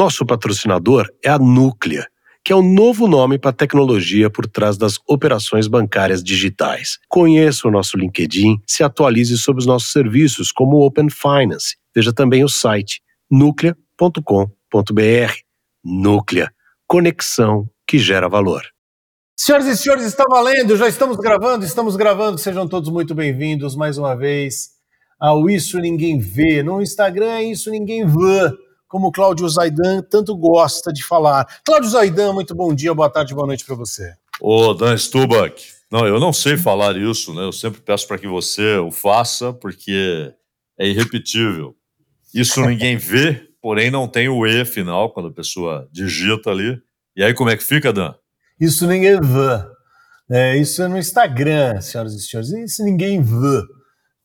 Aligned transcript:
Nosso 0.00 0.24
patrocinador 0.24 1.06
é 1.22 1.28
a 1.28 1.38
Núclea, 1.38 2.06
que 2.42 2.54
é 2.54 2.56
o 2.56 2.62
novo 2.62 3.06
nome 3.06 3.38
para 3.38 3.50
a 3.50 3.52
tecnologia 3.52 4.30
por 4.30 4.46
trás 4.46 4.78
das 4.78 4.94
operações 5.06 5.68
bancárias 5.68 6.24
digitais. 6.24 6.98
Conheça 7.06 7.68
o 7.68 7.70
nosso 7.70 7.98
LinkedIn, 7.98 8.62
se 8.66 8.82
atualize 8.82 9.36
sobre 9.36 9.60
os 9.60 9.66
nossos 9.66 9.92
serviços, 9.92 10.52
como 10.52 10.78
o 10.78 10.86
Open 10.86 11.10
Finance. 11.10 11.76
Veja 11.94 12.14
também 12.14 12.42
o 12.42 12.48
site 12.48 13.02
núclea.com.br. 13.30 15.34
Núclea, 15.84 16.50
conexão 16.86 17.68
que 17.86 17.98
gera 17.98 18.26
valor. 18.26 18.62
Senhoras 19.38 19.66
e 19.66 19.76
senhores, 19.76 20.06
está 20.06 20.24
valendo, 20.26 20.78
já 20.78 20.88
estamos 20.88 21.18
gravando, 21.18 21.62
estamos 21.62 21.94
gravando, 21.94 22.38
sejam 22.38 22.66
todos 22.66 22.88
muito 22.88 23.14
bem-vindos 23.14 23.76
mais 23.76 23.98
uma 23.98 24.14
vez 24.14 24.70
ao 25.20 25.50
Isso 25.50 25.78
Ninguém 25.78 26.18
Vê. 26.18 26.62
No 26.62 26.80
Instagram 26.80 27.32
é 27.32 27.42
Isso 27.42 27.70
Ninguém 27.70 28.06
Vê, 28.06 28.50
como 28.90 29.06
o 29.06 29.12
Cláudio 29.12 29.48
Zaidan 29.48 30.02
tanto 30.02 30.36
gosta 30.36 30.92
de 30.92 31.04
falar. 31.04 31.46
Cláudio 31.64 31.88
Zaidan, 31.88 32.32
muito 32.32 32.56
bom 32.56 32.74
dia, 32.74 32.92
boa 32.92 33.08
tarde, 33.08 33.32
boa 33.32 33.46
noite 33.46 33.64
para 33.64 33.76
você. 33.76 34.12
Ô, 34.40 34.74
Dan 34.74 34.96
Stubach, 34.98 35.64
não, 35.88 36.08
eu 36.08 36.18
não 36.18 36.32
sei 36.32 36.56
falar 36.56 36.96
isso, 36.96 37.32
né? 37.32 37.44
Eu 37.44 37.52
sempre 37.52 37.80
peço 37.80 38.08
para 38.08 38.18
que 38.18 38.26
você 38.26 38.78
o 38.78 38.90
faça, 38.90 39.52
porque 39.52 40.34
é 40.76 40.88
irrepetível. 40.88 41.76
Isso 42.34 42.60
ninguém 42.66 42.96
vê, 42.96 43.48
porém 43.62 43.92
não 43.92 44.08
tem 44.08 44.28
o 44.28 44.44
E 44.44 44.64
final 44.64 45.10
quando 45.10 45.28
a 45.28 45.32
pessoa 45.32 45.88
digita 45.92 46.50
ali. 46.50 46.76
E 47.14 47.22
aí 47.22 47.32
como 47.32 47.48
é 47.48 47.56
que 47.56 47.62
fica, 47.62 47.92
Dan? 47.92 48.12
Isso 48.60 48.88
ninguém 48.88 49.20
vê. 49.20 49.70
É, 50.28 50.56
isso 50.56 50.82
é 50.82 50.88
no 50.88 50.98
Instagram, 50.98 51.80
senhoras 51.80 52.14
e 52.14 52.20
senhores. 52.20 52.50
Isso 52.50 52.82
ninguém 52.82 53.22
vê. 53.22 53.62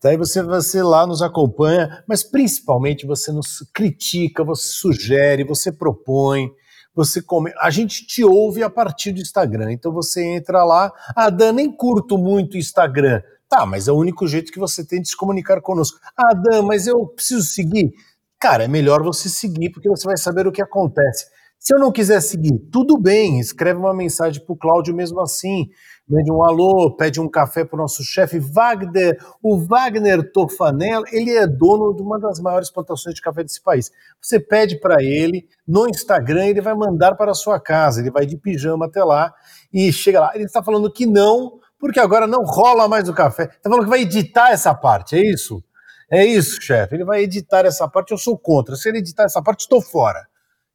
Daí 0.05 0.17
você, 0.17 0.43
você 0.43 0.83
lá 0.83 1.07
nos 1.07 1.23
acompanha, 1.23 2.03
mas 2.07 2.23
principalmente 2.23 3.07
você 3.07 3.31
nos 3.31 3.67
critica, 3.73 4.43
você 4.43 4.67
sugere, 4.67 5.43
você 5.43 5.71
propõe, 5.71 6.47
você 6.93 7.23
come. 7.23 7.51
A 7.59 7.71
gente 7.71 8.05
te 8.05 8.23
ouve 8.23 8.61
a 8.61 8.69
partir 8.69 9.11
do 9.11 9.19
Instagram. 9.19 9.71
Então 9.71 9.91
você 9.91 10.23
entra 10.23 10.63
lá. 10.63 10.93
Ah, 11.15 11.31
Dan, 11.31 11.53
nem 11.53 11.75
curto 11.75 12.19
muito 12.19 12.55
Instagram. 12.55 13.19
Tá, 13.49 13.65
mas 13.65 13.87
é 13.87 13.91
o 13.91 13.97
único 13.97 14.27
jeito 14.27 14.51
que 14.51 14.59
você 14.59 14.85
tem 14.85 15.01
de 15.01 15.09
se 15.09 15.17
comunicar 15.17 15.59
conosco. 15.59 15.97
Ah, 16.15 16.35
Dan, 16.35 16.61
mas 16.61 16.85
eu 16.85 17.07
preciso 17.07 17.41
seguir. 17.41 17.91
Cara, 18.39 18.65
é 18.65 18.67
melhor 18.67 19.01
você 19.01 19.27
seguir, 19.27 19.71
porque 19.71 19.89
você 19.89 20.05
vai 20.05 20.17
saber 20.17 20.45
o 20.45 20.51
que 20.51 20.61
acontece. 20.61 21.25
Se 21.67 21.73
eu 21.73 21.79
não 21.79 21.91
quiser 21.91 22.21
seguir, 22.21 22.59
tudo 22.71 22.95
bem, 22.95 23.39
escreve 23.39 23.79
uma 23.79 23.91
mensagem 23.91 24.39
para 24.39 24.53
o 24.53 24.55
Cláudio 24.55 24.93
mesmo 24.93 25.19
assim. 25.19 25.67
Mande 26.07 26.31
um 26.31 26.43
alô, 26.43 26.95
pede 26.95 27.19
um 27.19 27.27
café 27.27 27.65
para 27.65 27.75
o 27.75 27.81
nosso 27.81 28.03
chefe 28.03 28.37
Wagner. 28.37 29.17
O 29.41 29.57
Wagner 29.57 30.31
Tofanello, 30.31 31.05
ele 31.11 31.31
é 31.31 31.47
dono 31.47 31.91
de 31.95 32.03
uma 32.03 32.19
das 32.19 32.39
maiores 32.39 32.69
plantações 32.69 33.15
de 33.15 33.21
café 33.21 33.41
desse 33.41 33.63
país. 33.63 33.91
Você 34.21 34.39
pede 34.39 34.79
para 34.79 35.01
ele 35.01 35.47
no 35.67 35.89
Instagram, 35.89 36.45
ele 36.45 36.61
vai 36.61 36.75
mandar 36.75 37.15
para 37.15 37.31
a 37.31 37.33
sua 37.33 37.59
casa. 37.59 37.99
Ele 37.99 38.11
vai 38.11 38.27
de 38.27 38.37
pijama 38.37 38.85
até 38.85 39.03
lá 39.03 39.33
e 39.73 39.91
chega 39.91 40.19
lá. 40.19 40.35
Ele 40.35 40.45
está 40.45 40.61
falando 40.61 40.93
que 40.93 41.07
não, 41.07 41.59
porque 41.79 41.99
agora 41.99 42.27
não 42.27 42.43
rola 42.43 42.87
mais 42.87 43.09
o 43.09 43.13
café. 43.13 43.45
Está 43.45 43.71
falando 43.71 43.85
que 43.85 43.89
vai 43.89 44.01
editar 44.01 44.51
essa 44.51 44.75
parte, 44.75 45.15
é 45.15 45.19
isso? 45.19 45.63
É 46.11 46.23
isso, 46.23 46.61
chefe. 46.61 46.93
Ele 46.93 47.05
vai 47.05 47.23
editar 47.23 47.65
essa 47.65 47.87
parte, 47.87 48.11
eu 48.11 48.19
sou 48.19 48.37
contra. 48.37 48.75
Se 48.75 48.87
ele 48.87 48.99
editar 48.99 49.23
essa 49.23 49.41
parte, 49.41 49.61
estou 49.61 49.81
fora. 49.81 50.27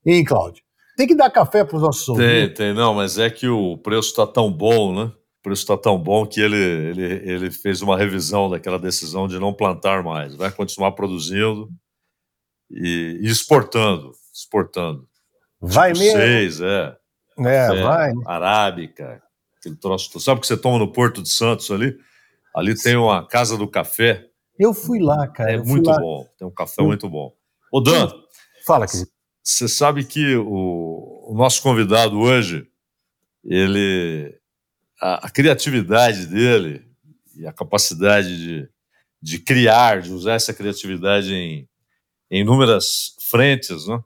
Hein, 0.05 0.25
Cláudio? 0.25 0.69
Tem 1.01 1.07
que 1.07 1.15
dar 1.15 1.31
café 1.31 1.65
para 1.65 1.77
os 1.77 1.83
nossos 1.83 2.05
Tem, 2.05 2.13
ouvintes. 2.15 2.59
tem. 2.59 2.75
Não, 2.75 2.93
mas 2.93 3.17
é 3.17 3.31
que 3.31 3.49
o 3.49 3.79
preço 3.79 4.11
está 4.11 4.27
tão 4.27 4.53
bom, 4.53 4.95
né? 4.95 5.05
O 5.05 5.43
preço 5.43 5.63
está 5.63 5.75
tão 5.75 5.99
bom 5.99 6.27
que 6.27 6.39
ele, 6.43 6.55
ele, 6.55 7.03
ele 7.03 7.51
fez 7.51 7.81
uma 7.81 7.97
revisão 7.97 8.51
daquela 8.51 8.79
decisão 8.79 9.27
de 9.27 9.39
não 9.39 9.51
plantar 9.51 10.03
mais. 10.03 10.35
Vai 10.35 10.51
continuar 10.51 10.93
produzindo 10.93 11.71
e, 12.71 13.19
e 13.23 13.29
exportando. 13.29 14.13
Exportando. 14.31 15.09
Vai 15.59 15.95
tipo 15.95 16.05
mesmo? 16.05 16.21
Seis, 16.21 16.61
é. 16.61 16.95
É, 17.39 17.67
Café, 17.69 17.83
vai. 17.83 18.13
Arábica. 18.27 19.23
Aquele 19.59 19.77
troço. 19.77 20.21
Sabe 20.21 20.37
o 20.37 20.41
que 20.43 20.47
você 20.49 20.57
toma 20.59 20.79
no 20.79 20.93
Porto 20.93 21.23
de 21.23 21.31
Santos 21.31 21.71
ali? 21.71 21.97
Ali 22.55 22.75
tem 22.75 22.97
uma 22.97 23.27
Casa 23.27 23.57
do 23.57 23.67
Café. 23.67 24.27
Eu 24.59 24.75
fui 24.75 24.99
lá, 24.99 25.27
cara. 25.29 25.53
É 25.53 25.57
muito 25.57 25.89
lá. 25.89 25.99
bom. 25.99 26.27
Tem 26.39 26.47
um 26.47 26.51
café 26.51 26.83
muito 26.83 27.09
bom. 27.09 27.33
Ô, 27.73 27.81
Dan. 27.81 28.07
Fala, 28.67 28.87
querido. 28.87 29.09
Você 29.51 29.67
sabe 29.67 30.05
que 30.05 30.37
o, 30.37 31.27
o, 31.29 31.35
nosso 31.35 31.61
convidado 31.61 32.17
hoje, 32.17 32.69
ele, 33.45 34.33
a, 35.01 35.27
a, 35.27 35.31
criatividade 35.31 36.27
dele 36.27 36.87
e 37.35 37.45
a 37.45 37.53
capacidade 37.53 38.37
de, 38.37 38.69
de 39.21 39.39
criar, 39.41 40.03
de 40.03 40.13
usar 40.13 40.35
essa 40.35 40.55
criatividade 40.55 41.35
em, 41.35 41.69
em 42.31 42.43
inúmeras 42.43 43.17
frentes, 43.29 43.89
né? 43.89 44.01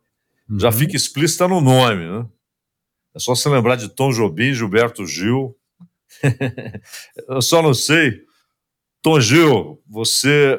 Uhum. 0.49 0.59
já 0.59 0.73
fica 0.73 0.97
explícita 0.97 1.47
no 1.47 1.61
nome. 1.61 2.07
Né? 2.07 2.27
É 3.15 3.19
só 3.19 3.35
se 3.35 3.47
lembrar 3.49 3.77
de 3.77 3.91
Tom 3.91 4.13
Jobim, 4.13 4.55
Gilberto 4.55 5.07
Gil. 5.07 5.55
Eu 7.29 7.43
só 7.43 7.61
não 7.61 7.75
sei. 7.75 8.23
Tom 9.03 9.21
Gil, 9.21 9.83
você 9.87 10.59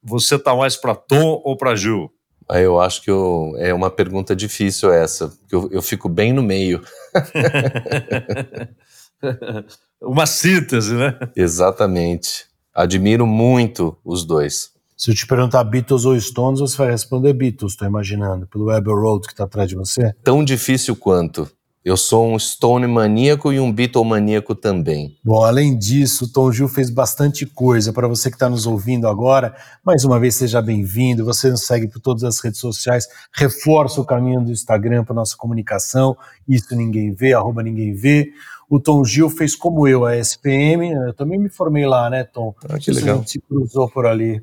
você 0.00 0.38
tá 0.38 0.54
mais 0.54 0.76
para 0.76 0.94
Tom 0.94 1.42
ou 1.44 1.56
para 1.56 1.74
Gil? 1.74 2.13
Eu 2.50 2.80
acho 2.80 3.02
que 3.02 3.10
eu, 3.10 3.54
é 3.58 3.72
uma 3.72 3.90
pergunta 3.90 4.36
difícil 4.36 4.92
essa, 4.92 5.28
porque 5.28 5.54
eu, 5.54 5.68
eu 5.72 5.82
fico 5.82 6.08
bem 6.08 6.32
no 6.32 6.42
meio. 6.42 6.82
uma 10.00 10.26
síntese, 10.26 10.94
né? 10.94 11.18
Exatamente. 11.34 12.46
Admiro 12.74 13.26
muito 13.26 13.96
os 14.04 14.24
dois. 14.24 14.72
Se 14.96 15.10
eu 15.10 15.14
te 15.14 15.26
perguntar 15.26 15.64
Beatles 15.64 16.04
ou 16.04 16.18
Stones, 16.18 16.60
você 16.60 16.76
vai 16.76 16.90
responder 16.90 17.32
Beatles, 17.32 17.72
estou 17.72 17.86
imaginando, 17.86 18.46
pelo 18.46 18.70
Abbey 18.70 18.92
Road 18.92 19.26
que 19.26 19.32
está 19.32 19.44
atrás 19.44 19.68
de 19.68 19.74
você. 19.74 20.14
Tão 20.22 20.44
difícil 20.44 20.94
quanto. 20.94 21.50
Eu 21.84 21.98
sou 21.98 22.32
um 22.32 22.38
Stone 22.38 22.86
maníaco 22.86 23.52
e 23.52 23.60
um 23.60 23.70
Beatle 23.70 24.02
maníaco 24.06 24.54
também. 24.54 25.18
Bom, 25.22 25.44
além 25.44 25.76
disso, 25.76 26.24
o 26.24 26.32
Tom 26.32 26.50
Gil 26.50 26.66
fez 26.66 26.88
bastante 26.88 27.44
coisa. 27.44 27.92
Para 27.92 28.08
você 28.08 28.30
que 28.30 28.36
está 28.36 28.48
nos 28.48 28.66
ouvindo 28.66 29.06
agora, 29.06 29.54
mais 29.84 30.02
uma 30.02 30.18
vez 30.18 30.34
seja 30.34 30.62
bem-vindo. 30.62 31.26
Você 31.26 31.50
nos 31.50 31.66
segue 31.66 31.86
por 31.86 32.00
todas 32.00 32.24
as 32.24 32.40
redes 32.40 32.58
sociais, 32.58 33.06
reforça 33.30 34.00
o 34.00 34.04
caminho 34.06 34.42
do 34.42 34.50
Instagram 34.50 35.04
para 35.04 35.14
nossa 35.14 35.36
comunicação. 35.36 36.16
Isso 36.48 36.74
ninguém 36.74 37.12
vê, 37.12 37.34
arroba 37.34 37.62
ninguém 37.62 37.92
vê. 37.92 38.32
O 38.66 38.80
Tom 38.80 39.04
Gil 39.04 39.28
fez 39.28 39.54
como 39.54 39.86
eu, 39.86 40.06
a 40.06 40.16
SPM. 40.16 40.90
Eu 40.90 41.12
também 41.12 41.38
me 41.38 41.50
formei 41.50 41.84
lá, 41.84 42.08
né, 42.08 42.24
Tom? 42.24 42.54
Ah, 42.66 42.78
que 42.78 42.92
legal. 42.92 43.16
A 43.16 43.18
gente 43.18 43.32
se 43.32 43.40
cruzou 43.42 43.90
por 43.90 44.06
ali, 44.06 44.42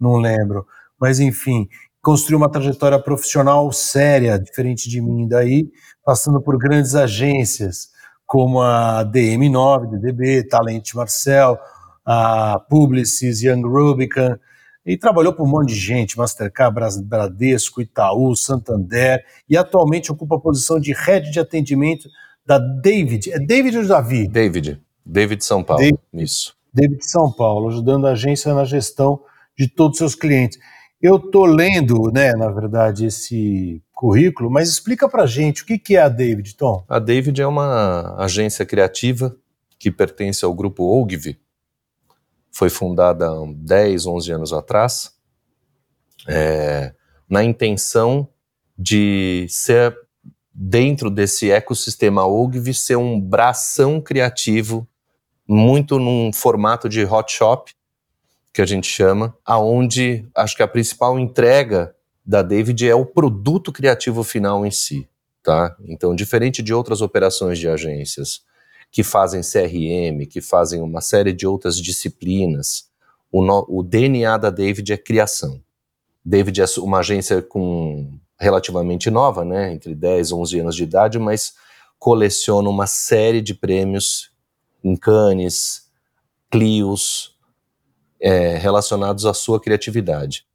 não 0.00 0.16
lembro. 0.16 0.66
Mas 1.00 1.20
enfim, 1.20 1.68
construiu 2.02 2.38
uma 2.38 2.50
trajetória 2.50 2.98
profissional 2.98 3.70
séria, 3.72 4.38
diferente 4.38 4.90
de 4.90 5.00
mim 5.00 5.26
daí 5.28 5.70
passando 6.04 6.40
por 6.40 6.58
grandes 6.58 6.94
agências 6.94 7.90
como 8.26 8.60
a 8.60 9.04
DM9, 9.04 9.90
DDB, 9.90 10.42
Talent 10.48 10.94
Marcel, 10.94 11.58
a 12.04 12.58
Publicis, 12.68 13.42
Young 13.42 13.62
Rubicon, 13.62 14.36
e 14.84 14.96
trabalhou 14.96 15.32
para 15.32 15.44
um 15.44 15.48
monte 15.48 15.68
de 15.68 15.78
gente, 15.78 16.18
Mastercard, 16.18 16.74
Bradesco, 17.04 17.80
Itaú, 17.80 18.34
Santander, 18.34 19.24
e 19.48 19.56
atualmente 19.56 20.10
ocupa 20.10 20.36
a 20.36 20.40
posição 20.40 20.80
de 20.80 20.92
head 20.92 21.30
de 21.30 21.38
atendimento 21.38 22.08
da 22.44 22.58
David. 22.58 23.30
É 23.32 23.38
David 23.38 23.78
ou 23.78 23.86
Davi? 23.86 24.26
David. 24.26 24.82
David 25.04 25.44
São 25.44 25.62
Paulo. 25.62 25.82
David, 25.82 26.00
Isso. 26.12 26.56
David 26.72 27.04
São 27.04 27.30
Paulo, 27.30 27.68
ajudando 27.68 28.06
a 28.06 28.12
agência 28.12 28.52
na 28.54 28.64
gestão 28.64 29.20
de 29.56 29.68
todos 29.68 29.92
os 29.92 29.98
seus 29.98 30.14
clientes. 30.14 30.58
Eu 31.02 31.16
estou 31.16 31.44
lendo, 31.46 32.12
né, 32.12 32.32
na 32.32 32.48
verdade, 32.48 33.06
esse 33.06 33.82
currículo, 33.92 34.48
mas 34.48 34.68
explica 34.68 35.08
para 35.08 35.26
gente 35.26 35.64
o 35.64 35.66
que, 35.66 35.76
que 35.76 35.96
é 35.96 36.02
a 36.02 36.08
David, 36.08 36.54
Tom. 36.54 36.84
A 36.88 37.00
David 37.00 37.42
é 37.42 37.46
uma 37.46 38.14
agência 38.22 38.64
criativa 38.64 39.36
que 39.80 39.90
pertence 39.90 40.44
ao 40.44 40.54
grupo 40.54 40.84
Ogilvy. 40.84 41.40
Foi 42.52 42.70
fundada 42.70 43.28
há 43.28 43.34
10, 43.52 44.06
11 44.06 44.30
anos 44.30 44.52
atrás, 44.52 45.12
é, 46.28 46.94
na 47.28 47.42
intenção 47.42 48.28
de 48.78 49.44
ser, 49.48 49.96
dentro 50.54 51.10
desse 51.10 51.50
ecossistema 51.50 52.24
Ogilvy, 52.24 52.72
ser 52.72 52.94
um 52.94 53.20
bração 53.20 54.00
criativo, 54.00 54.86
muito 55.48 55.98
num 55.98 56.32
formato 56.32 56.88
de 56.88 57.04
hot 57.04 57.32
shop, 57.32 57.74
que 58.52 58.60
a 58.60 58.66
gente 58.66 58.86
chama, 58.86 59.36
aonde 59.44 60.28
acho 60.34 60.56
que 60.56 60.62
a 60.62 60.68
principal 60.68 61.18
entrega 61.18 61.94
da 62.24 62.42
David 62.42 62.88
é 62.88 62.94
o 62.94 63.06
produto 63.06 63.72
criativo 63.72 64.22
final 64.22 64.64
em 64.66 64.70
si, 64.70 65.08
tá? 65.42 65.74
Então, 65.84 66.14
diferente 66.14 66.62
de 66.62 66.74
outras 66.74 67.00
operações 67.00 67.58
de 67.58 67.68
agências 67.68 68.42
que 68.90 69.02
fazem 69.02 69.40
CRM, 69.40 70.26
que 70.28 70.40
fazem 70.40 70.82
uma 70.82 71.00
série 71.00 71.32
de 71.32 71.46
outras 71.46 71.76
disciplinas, 71.78 72.90
o, 73.30 73.42
no, 73.42 73.64
o 73.68 73.82
DNA 73.82 74.36
da 74.36 74.50
David 74.50 74.92
é 74.92 74.98
criação. 74.98 75.60
David 76.22 76.60
é 76.60 76.64
uma 76.78 76.98
agência 76.98 77.40
com 77.40 78.18
relativamente 78.38 79.10
nova, 79.10 79.44
né, 79.44 79.72
entre 79.72 79.94
10 79.94 80.30
e 80.30 80.34
11 80.34 80.60
anos 80.60 80.76
de 80.76 80.82
idade, 80.82 81.18
mas 81.18 81.54
coleciona 81.98 82.68
uma 82.68 82.86
série 82.86 83.40
de 83.40 83.54
prêmios 83.54 84.30
em 84.84 84.96
Cannes, 84.96 85.88
Clios, 86.50 87.32
é, 88.22 88.56
relacionados 88.56 89.26
à 89.26 89.34
sua 89.34 89.60
criatividade. 89.60 90.46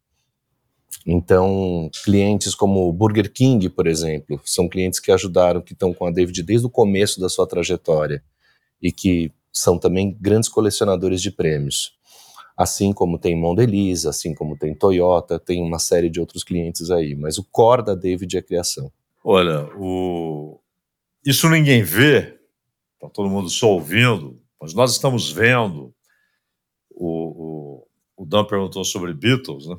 Então, 1.05 1.89
clientes 2.03 2.55
como 2.55 2.91
Burger 2.91 3.31
King, 3.31 3.69
por 3.69 3.87
exemplo, 3.87 4.39
são 4.45 4.67
clientes 4.67 4.99
que 4.99 5.11
ajudaram, 5.11 5.61
que 5.61 5.73
estão 5.73 5.93
com 5.93 6.05
a 6.05 6.11
David 6.11 6.43
desde 6.43 6.65
o 6.65 6.69
começo 6.69 7.19
da 7.19 7.29
sua 7.29 7.45
trajetória 7.45 8.23
e 8.81 8.91
que 8.91 9.31
são 9.51 9.77
também 9.77 10.17
grandes 10.19 10.49
colecionadores 10.49 11.21
de 11.21 11.31
prêmios. 11.31 11.97
Assim 12.57 12.91
como 12.91 13.19
tem 13.19 13.35
Mondelez, 13.35 14.05
assim 14.05 14.33
como 14.33 14.57
tem 14.57 14.73
Toyota, 14.73 15.37
tem 15.37 15.61
uma 15.61 15.79
série 15.79 16.09
de 16.09 16.19
outros 16.19 16.43
clientes 16.43 16.89
aí. 16.89 17.15
Mas 17.15 17.37
o 17.37 17.43
core 17.43 17.85
da 17.85 17.95
David 17.95 18.35
é 18.35 18.39
a 18.39 18.43
criação. 18.43 18.91
Olha, 19.23 19.65
o... 19.77 20.59
isso 21.25 21.49
ninguém 21.49 21.83
vê, 21.83 22.37
está 22.95 23.09
todo 23.09 23.29
mundo 23.29 23.49
só 23.49 23.71
ouvindo, 23.71 24.41
mas 24.59 24.73
nós 24.73 24.91
estamos 24.91 25.31
vendo. 25.31 25.93
O, 26.89 27.46
Dan 28.27 28.45
perguntou 28.45 28.83
sobre 28.83 29.13
Beatles, 29.13 29.67
né? 29.67 29.75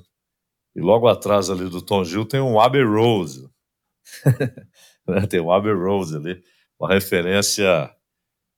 E 0.74 0.80
logo 0.80 1.06
atrás 1.08 1.50
ali 1.50 1.68
do 1.68 1.82
Tom 1.82 2.04
Gil 2.04 2.24
tem 2.24 2.40
um 2.40 2.58
Abbey 2.58 2.84
Road. 2.84 3.48
Né? 5.06 5.26
tem 5.26 5.40
um 5.40 5.50
Abbey 5.50 5.72
Road 5.72 6.16
ali, 6.16 6.42
uma 6.78 6.86
referência 6.86 7.90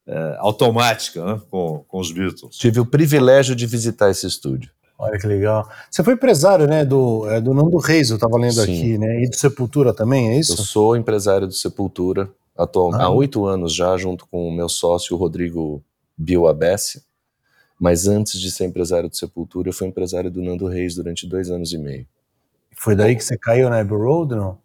é, 0.05 0.37
automática 0.41 1.25
né? 1.25 1.41
com, 1.49 1.85
com 1.87 2.01
os 2.01 2.11
Beatles. 2.11 2.57
Tive 2.57 2.81
o 2.81 2.87
privilégio 2.87 3.55
de 3.55 3.67
visitar 3.67 4.11
esse 4.11 4.27
estúdio. 4.27 4.69
Olha 4.99 5.17
que 5.17 5.29
legal. 5.29 5.71
Você 5.89 6.03
foi 6.03 6.15
empresário, 6.15 6.67
né, 6.67 6.85
do, 6.85 7.25
é, 7.31 7.41
do 7.41 7.55
Nando 7.55 7.79
Reis, 7.79 8.11
eu 8.11 8.17
estava 8.17 8.37
lendo 8.37 8.55
Sim. 8.55 8.63
aqui, 8.63 8.99
né, 8.99 9.23
e 9.23 9.31
do 9.31 9.37
Sepultura 9.37 9.95
também, 9.95 10.31
é 10.31 10.41
isso? 10.41 10.53
Eu 10.53 10.65
sou 10.65 10.97
empresário 10.97 11.47
do 11.47 11.55
Sepultura 11.55 12.29
atual, 12.57 12.93
ah. 12.95 13.05
há 13.05 13.09
oito 13.11 13.47
anos 13.47 13.73
já, 13.73 13.97
junto 13.97 14.27
com 14.27 14.49
o 14.49 14.53
meu 14.53 14.69
sócio 14.69 15.17
Rodrigo 15.17 15.83
Bill 16.19 16.49
Abessi. 16.49 17.03
Mas 17.81 18.07
antes 18.07 18.39
de 18.39 18.51
ser 18.51 18.67
empresário 18.67 19.09
do 19.09 19.17
Sepultura, 19.17 19.71
eu 19.71 19.73
fui 19.73 19.89
empresário 19.89 20.31
do 20.31 20.43
Nando 20.43 20.67
Reis 20.67 20.95
durante 20.95 21.27
dois 21.27 21.51
anos 21.51 21.73
e 21.73 21.79
meio. 21.79 22.07
Foi 22.77 22.95
daí 22.95 23.17
que 23.17 23.25
você 23.25 23.39
caiu 23.39 23.71
na 23.71 23.81
Abbey 23.81 23.97
Road, 23.97 24.35
não? 24.35 24.59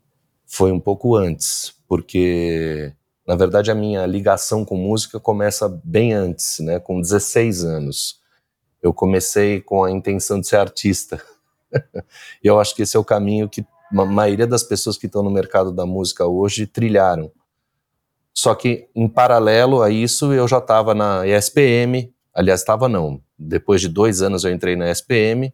Foi 0.45 0.69
um 0.69 0.79
pouco 0.79 1.15
antes, 1.15 1.73
porque 1.87 2.91
na 3.25 3.35
verdade 3.35 3.71
a 3.71 3.75
minha 3.75 4.05
ligação 4.05 4.65
com 4.65 4.75
música 4.75 5.17
começa 5.17 5.69
bem 5.83 6.11
antes, 6.11 6.59
né, 6.59 6.77
com 6.77 6.99
16 6.99 7.63
anos. 7.63 8.19
Eu 8.83 8.93
comecei 8.93 9.61
com 9.61 9.85
a 9.85 9.89
intenção 9.89 10.39
de 10.39 10.47
ser 10.47 10.57
artista. 10.57 11.21
e 12.43 12.47
eu 12.47 12.59
acho 12.59 12.75
que 12.75 12.81
esse 12.81 12.97
é 12.97 12.99
o 12.99 13.05
caminho 13.05 13.47
que 13.47 13.65
a 13.91 14.05
maioria 14.05 14.45
das 14.45 14.61
pessoas 14.61 14.97
que 14.97 15.05
estão 15.05 15.23
no 15.23 15.31
mercado 15.31 15.71
da 15.71 15.85
música 15.85 16.25
hoje 16.27 16.67
trilharam. 16.67 17.31
Só 18.33 18.53
que, 18.53 18.89
em 18.93 19.07
paralelo 19.07 19.81
a 19.81 19.89
isso, 19.89 20.33
eu 20.33 20.45
já 20.47 20.57
estava 20.57 20.93
na 20.93 21.25
ESPM, 21.25 22.13
Aliás, 22.35 22.59
estava 22.59 22.89
não. 22.89 23.21
Depois 23.39 23.79
de 23.79 23.87
dois 23.87 24.21
anos 24.21 24.43
eu 24.43 24.51
entrei 24.51 24.75
na 24.75 24.91
SPM, 24.91 25.53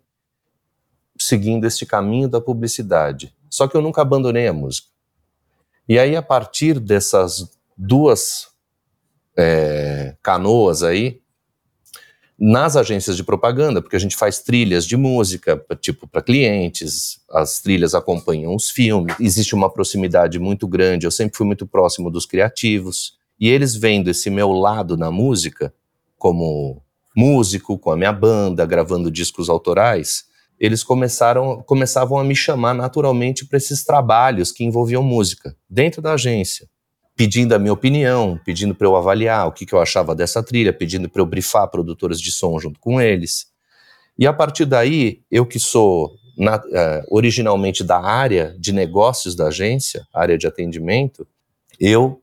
seguindo 1.18 1.66
este 1.66 1.86
caminho 1.86 2.28
da 2.28 2.42
publicidade. 2.42 3.34
Só 3.50 3.68
que 3.68 3.78
eu 3.78 3.82
nunca 3.82 4.02
abandonei 4.02 4.48
a 4.48 4.54
música. 4.54 4.88
E 5.88 6.00
aí, 6.00 6.16
a 6.16 6.22
partir 6.22 6.80
dessas 6.80 7.52
duas 7.78 8.48
é, 9.38 10.16
canoas 10.24 10.82
aí, 10.82 11.22
nas 12.44 12.76
agências 12.76 13.16
de 13.16 13.24
propaganda, 13.24 13.84
porque 13.84 13.96
a 13.96 14.00
gente 14.00 14.16
faz 14.16 14.40
trilhas 14.40 14.88
de 14.88 14.98
música, 14.98 15.64
tipo 15.80 16.08
para 16.08 16.24
clientes, 16.24 17.22
as 17.30 17.62
trilhas 17.62 17.94
acompanham 17.94 18.56
os 18.56 18.72
filmes, 18.72 19.16
existe 19.20 19.54
uma 19.54 19.72
proximidade 19.72 20.40
muito 20.40 20.68
grande, 20.68 21.06
eu 21.06 21.12
sempre 21.12 21.38
fui 21.38 21.46
muito 21.46 21.68
próximo 21.68 22.10
dos 22.10 22.26
criativos, 22.26 23.16
e 23.40 23.48
eles 23.48 23.76
vendo 23.76 24.10
esse 24.10 24.32
meu 24.32 24.52
lado 24.52 24.98
na 24.98 25.12
música, 25.12 25.72
como 26.22 26.84
músico, 27.18 27.80
com 27.80 27.90
a 27.90 27.98
minha 27.98 28.14
banda, 28.14 28.64
gravando 28.64 29.10
discos 29.10 29.50
autorais, 29.50 30.26
eles 30.60 30.84
começaram, 30.84 31.64
começavam 31.64 32.20
a 32.20 32.24
me 32.24 32.36
chamar 32.36 32.76
naturalmente 32.76 33.44
para 33.44 33.58
esses 33.58 33.84
trabalhos 33.84 34.52
que 34.52 34.64
envolviam 34.64 35.02
música, 35.02 35.58
dentro 35.68 36.00
da 36.00 36.14
agência, 36.14 36.68
pedindo 37.16 37.56
a 37.56 37.60
minha 37.60 37.74
opinião, 37.74 38.40
pedindo 38.46 38.76
para 38.76 38.86
eu 38.86 38.96
avaliar 38.96 39.48
o 39.48 39.52
que, 39.52 39.66
que 39.66 39.74
eu 39.74 39.82
achava 39.82 40.14
dessa 40.14 40.44
trilha, 40.44 40.72
pedindo 40.72 41.10
para 41.10 41.24
eu 41.24 41.26
brifar 41.26 41.68
produtoras 41.72 42.22
de 42.22 42.32
som 42.32 42.60
junto 42.60 42.80
com 42.80 43.02
eles. 43.02 43.48
E 44.16 44.28
a 44.28 44.32
partir 44.32 44.66
daí, 44.66 45.24
eu 45.32 45.44
que 45.44 45.58
sou 45.58 46.12
na, 46.38 46.58
uh, 46.58 46.62
originalmente 47.10 47.84
da 47.84 48.00
área 48.00 48.56
de 48.60 48.72
negócios 48.72 49.36
da 49.36 49.48
agência, 49.48 50.06
área 50.14 50.38
de 50.38 50.46
atendimento, 50.46 51.28
eu 51.80 52.22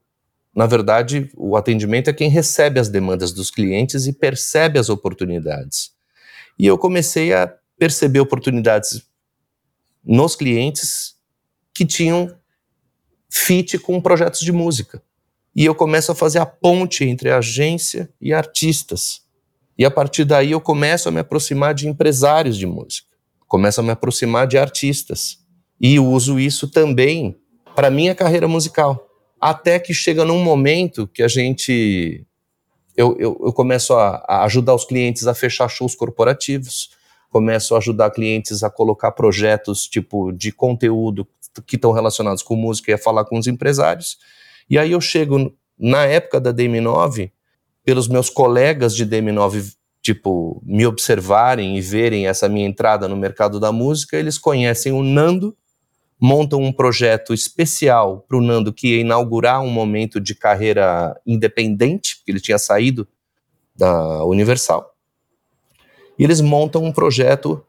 na 0.58 0.66
verdade, 0.66 1.30
o 1.36 1.56
atendimento 1.56 2.10
é 2.10 2.12
quem 2.12 2.28
recebe 2.28 2.80
as 2.80 2.88
demandas 2.88 3.30
dos 3.30 3.48
clientes 3.48 4.08
e 4.08 4.12
percebe 4.12 4.76
as 4.76 4.88
oportunidades. 4.88 5.92
E 6.58 6.66
eu 6.66 6.76
comecei 6.76 7.32
a 7.32 7.46
perceber 7.78 8.18
oportunidades 8.18 9.04
nos 10.04 10.34
clientes 10.34 11.14
que 11.72 11.86
tinham 11.86 12.36
fit 13.30 13.78
com 13.78 14.00
projetos 14.00 14.40
de 14.40 14.50
música. 14.50 15.00
E 15.54 15.64
eu 15.64 15.76
começo 15.76 16.10
a 16.10 16.14
fazer 16.16 16.40
a 16.40 16.46
ponte 16.46 17.04
entre 17.04 17.30
a 17.30 17.38
agência 17.38 18.12
e 18.20 18.32
artistas. 18.32 19.20
E 19.78 19.84
a 19.84 19.90
partir 19.92 20.24
daí 20.24 20.50
eu 20.50 20.60
começo 20.60 21.08
a 21.08 21.12
me 21.12 21.20
aproximar 21.20 21.72
de 21.72 21.86
empresários 21.86 22.56
de 22.56 22.66
música, 22.66 23.06
começo 23.46 23.78
a 23.78 23.84
me 23.84 23.92
aproximar 23.92 24.48
de 24.48 24.58
artistas. 24.58 25.38
E 25.80 26.00
uso 26.00 26.36
isso 26.36 26.66
também 26.66 27.40
para 27.76 27.92
minha 27.92 28.12
carreira 28.12 28.48
musical 28.48 29.07
até 29.40 29.78
que 29.78 29.94
chega 29.94 30.24
num 30.24 30.42
momento 30.42 31.06
que 31.06 31.22
a 31.22 31.28
gente. 31.28 32.24
Eu, 32.96 33.16
eu, 33.18 33.40
eu 33.44 33.52
começo 33.52 33.94
a, 33.94 34.24
a, 34.26 34.44
ajudar 34.44 34.74
os 34.74 34.84
clientes 34.84 35.26
a 35.26 35.34
fechar 35.34 35.68
shows 35.68 35.94
corporativos, 35.94 36.90
começo 37.30 37.74
a 37.74 37.78
ajudar 37.78 38.10
clientes 38.10 38.64
a 38.64 38.70
colocar 38.70 39.12
projetos 39.12 39.86
tipo 39.86 40.32
de 40.32 40.50
conteúdo 40.50 41.26
que 41.66 41.76
estão 41.76 41.92
relacionados 41.92 42.42
com 42.42 42.56
música 42.56 42.90
e 42.90 42.94
a 42.94 42.98
falar 42.98 43.24
com 43.24 43.38
os 43.38 43.46
empresários. 43.46 44.18
E 44.68 44.78
aí 44.78 44.92
eu 44.92 45.00
chego 45.00 45.54
na 45.78 46.04
época 46.04 46.40
da 46.40 46.52
DM9, 46.52 47.30
pelos 47.84 48.08
meus 48.08 48.28
colegas 48.28 48.94
de 48.94 49.06
DM9 49.06 49.74
tipo 50.02 50.62
me 50.64 50.86
observarem 50.86 51.76
e 51.76 51.80
verem 51.80 52.26
essa 52.26 52.48
minha 52.48 52.66
entrada 52.66 53.08
no 53.08 53.16
mercado 53.16 53.60
da 53.60 53.72
música, 53.72 54.16
eles 54.16 54.38
conhecem 54.38 54.92
o 54.92 55.02
Nando 55.02 55.56
montam 56.20 56.60
um 56.60 56.72
projeto 56.72 57.32
especial 57.32 58.24
para 58.28 58.36
o 58.36 58.40
Nando 58.40 58.72
que 58.72 58.88
ia 58.88 59.00
inaugurar 59.00 59.60
um 59.62 59.70
momento 59.70 60.20
de 60.20 60.34
carreira 60.34 61.18
independente, 61.26 62.16
porque 62.16 62.32
ele 62.32 62.40
tinha 62.40 62.58
saído 62.58 63.06
da 63.76 64.24
Universal. 64.24 64.94
E 66.18 66.24
eles 66.24 66.40
montam 66.40 66.84
um 66.84 66.92
projeto 66.92 67.64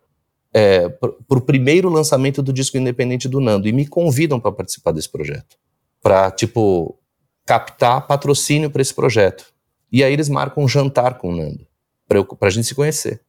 é, 0.52 0.90
para 0.90 1.38
o 1.38 1.42
primeiro 1.42 1.90
lançamento 1.90 2.42
do 2.42 2.52
disco 2.52 2.78
independente 2.78 3.30
do 3.30 3.40
Nando 3.40 3.68
e 3.68 3.72
me 3.72 3.86
convidam 3.86 4.40
para 4.40 4.52
participar 4.52 4.92
desse 4.92 5.10
projeto, 5.10 5.58
para 6.02 6.32
tipo 6.32 6.98
captar 7.46 8.08
patrocínio 8.08 8.72
para 8.72 8.82
esse 8.82 8.94
projeto. 8.94 9.54
E 9.92 10.04
aí 10.04 10.12
eles 10.12 10.30
marcam 10.30 10.64
um 10.64 10.68
jantar 10.68 11.18
com 11.20 11.30
o 11.30 11.36
Nando 11.36 11.68
para 12.08 12.48
a 12.48 12.50
gente 12.50 12.68
se 12.68 12.74
conhecer. 12.74 13.22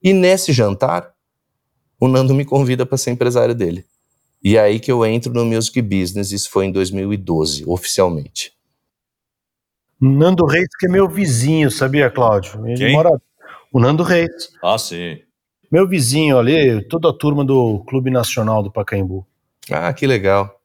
E 0.00 0.12
nesse 0.12 0.52
jantar, 0.52 1.12
o 1.98 2.06
Nando 2.06 2.34
me 2.34 2.44
convida 2.44 2.86
para 2.86 2.98
ser 2.98 3.10
empresário 3.10 3.54
dele. 3.54 3.84
E 4.42 4.56
é 4.56 4.60
aí 4.60 4.80
que 4.80 4.90
eu 4.90 5.04
entro 5.06 5.32
no 5.32 5.44
Music 5.44 5.80
Business, 5.80 6.32
isso 6.32 6.50
foi 6.50 6.66
em 6.66 6.72
2012, 6.72 7.64
oficialmente. 7.66 8.52
Nando 10.00 10.44
Reis, 10.44 10.68
que 10.78 10.86
é 10.86 10.88
meu 10.88 11.08
vizinho, 11.08 11.70
sabia, 11.70 12.10
Cláudio? 12.10 12.66
Ele 12.66 12.76
Quem? 12.76 12.92
mora. 12.92 13.10
O 13.72 13.78
Nando 13.78 14.02
Reis. 14.02 14.50
Ah, 14.62 14.76
sim. 14.76 15.18
Meu 15.70 15.88
vizinho 15.88 16.38
ali, 16.38 16.82
toda 16.88 17.08
a 17.08 17.12
turma 17.12 17.44
do 17.44 17.84
Clube 17.86 18.10
Nacional 18.10 18.62
do 18.62 18.70
Pacaembu. 18.70 19.24
Ah, 19.70 19.92
que 19.92 20.06
legal. 20.06 20.58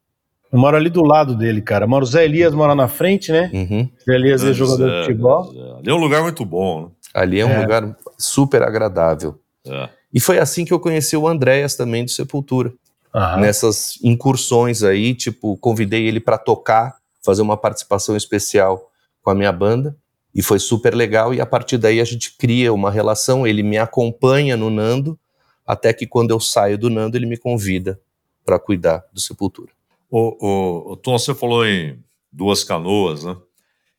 Eu 0.51 0.59
moro 0.59 0.75
ali 0.75 0.89
do 0.89 1.03
lado 1.03 1.35
dele, 1.35 1.61
cara. 1.61 1.85
Moro 1.85 2.05
Zé 2.05 2.25
Elias 2.25 2.53
mora 2.53 2.73
na 2.73 2.87
frente, 2.87 3.31
né? 3.31 3.49
Uhum. 3.53 3.89
Zé 4.03 4.15
Elias 4.15 4.43
é 4.43 4.53
jogador 4.53 4.89
de 4.89 5.05
futebol. 5.05 5.51
Ali 5.77 5.89
é 5.89 5.93
um 5.93 5.99
lugar 5.99 6.23
muito 6.23 6.43
bom. 6.43 6.85
Né? 6.85 6.91
Ali 7.13 7.39
é 7.39 7.45
um 7.45 7.51
é. 7.51 7.61
lugar 7.61 7.95
super 8.17 8.63
agradável. 8.63 9.39
É. 9.65 9.89
E 10.13 10.19
foi 10.19 10.39
assim 10.39 10.65
que 10.65 10.73
eu 10.73 10.79
conheci 10.79 11.15
o 11.15 11.27
Andréas 11.27 11.75
também 11.75 12.03
do 12.03 12.11
Sepultura. 12.11 12.73
Uhum. 13.13 13.41
Nessas 13.41 13.97
incursões 14.03 14.83
aí, 14.83 15.15
tipo, 15.15 15.57
convidei 15.57 16.05
ele 16.05 16.19
para 16.19 16.37
tocar, 16.37 16.97
fazer 17.23 17.41
uma 17.41 17.57
participação 17.57 18.15
especial 18.15 18.91
com 19.21 19.29
a 19.29 19.35
minha 19.35 19.51
banda. 19.51 19.95
E 20.33 20.43
foi 20.43 20.59
super 20.59 20.93
legal. 20.93 21.33
E 21.33 21.41
a 21.41 21.45
partir 21.45 21.77
daí 21.77 21.99
a 21.99 22.05
gente 22.05 22.37
cria 22.37 22.71
uma 22.71 22.91
relação. 22.91 23.47
Ele 23.47 23.63
me 23.63 23.77
acompanha 23.77 24.55
no 24.55 24.69
Nando, 24.69 25.19
até 25.65 25.91
que 25.91 26.05
quando 26.05 26.31
eu 26.31 26.39
saio 26.39 26.77
do 26.77 26.89
Nando, 26.89 27.17
ele 27.17 27.25
me 27.25 27.37
convida 27.37 27.99
para 28.45 28.59
cuidar 28.59 29.03
do 29.11 29.19
Sepultura. 29.19 29.71
O, 30.09 30.37
o, 30.39 30.91
o, 30.93 30.95
Tom, 30.95 31.17
você 31.17 31.35
falou 31.35 31.65
em 31.65 32.01
duas 32.31 32.63
canoas, 32.63 33.23
né? 33.23 33.35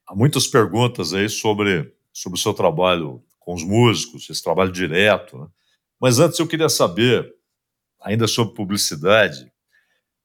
Há 0.07 0.15
muitas 0.15 0.47
perguntas 0.47 1.13
aí 1.13 1.29
sobre, 1.29 1.93
sobre 2.13 2.39
o 2.39 2.41
seu 2.41 2.55
trabalho 2.55 3.23
com 3.39 3.53
os 3.53 3.63
músicos, 3.63 4.31
esse 4.31 4.43
trabalho 4.43 4.73
direto. 4.73 5.37
Né? 5.37 5.47
Mas 6.01 6.19
antes 6.19 6.39
eu 6.39 6.47
queria 6.47 6.69
saber 6.71 7.35
ainda 8.01 8.27
sobre 8.27 8.55
publicidade, 8.55 9.51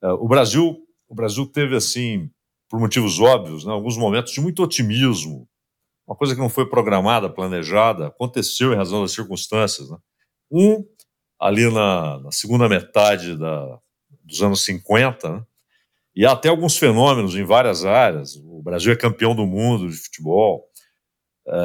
é, 0.02 0.08
o 0.12 0.28
Brasil, 0.28 0.78
o 1.08 1.16
Brasil 1.16 1.46
teve 1.46 1.76
assim, 1.76 2.30
por 2.70 2.80
motivos 2.80 3.20
óbvios, 3.20 3.66
né, 3.66 3.72
alguns 3.72 3.98
momentos 3.98 4.34
de 4.34 4.42
muito 4.42 4.62
otimismo, 4.62 5.48
uma 6.06 6.16
coisa 6.16 6.36
que 6.36 6.42
não 6.42 6.50
foi 6.50 6.70
programada, 6.70 7.30
planejada, 7.30 8.08
aconteceu 8.08 8.74
em 8.74 8.76
razão 8.76 9.02
das 9.02 9.14
circunstâncias. 9.14 9.90
Né? 9.90 9.98
Um, 10.52 10.86
ali 11.40 11.72
na, 11.72 12.20
na 12.20 12.32
segunda 12.32 12.68
metade 12.68 13.38
da, 13.38 13.80
dos 14.22 14.42
anos 14.42 14.64
50, 14.66 15.30
né? 15.30 15.46
e 16.16 16.26
há 16.26 16.34
até 16.34 16.50
alguns 16.50 16.78
fenômenos 16.78 17.36
em 17.36 17.44
várias 17.44 17.86
áreas. 17.86 18.36
O 18.36 18.62
Brasil 18.62 18.92
é 18.92 18.98
campeão 18.98 19.34
do 19.34 19.46
mundo 19.46 19.90
de 19.90 19.96
futebol, 19.96 20.68
é, 21.48 21.56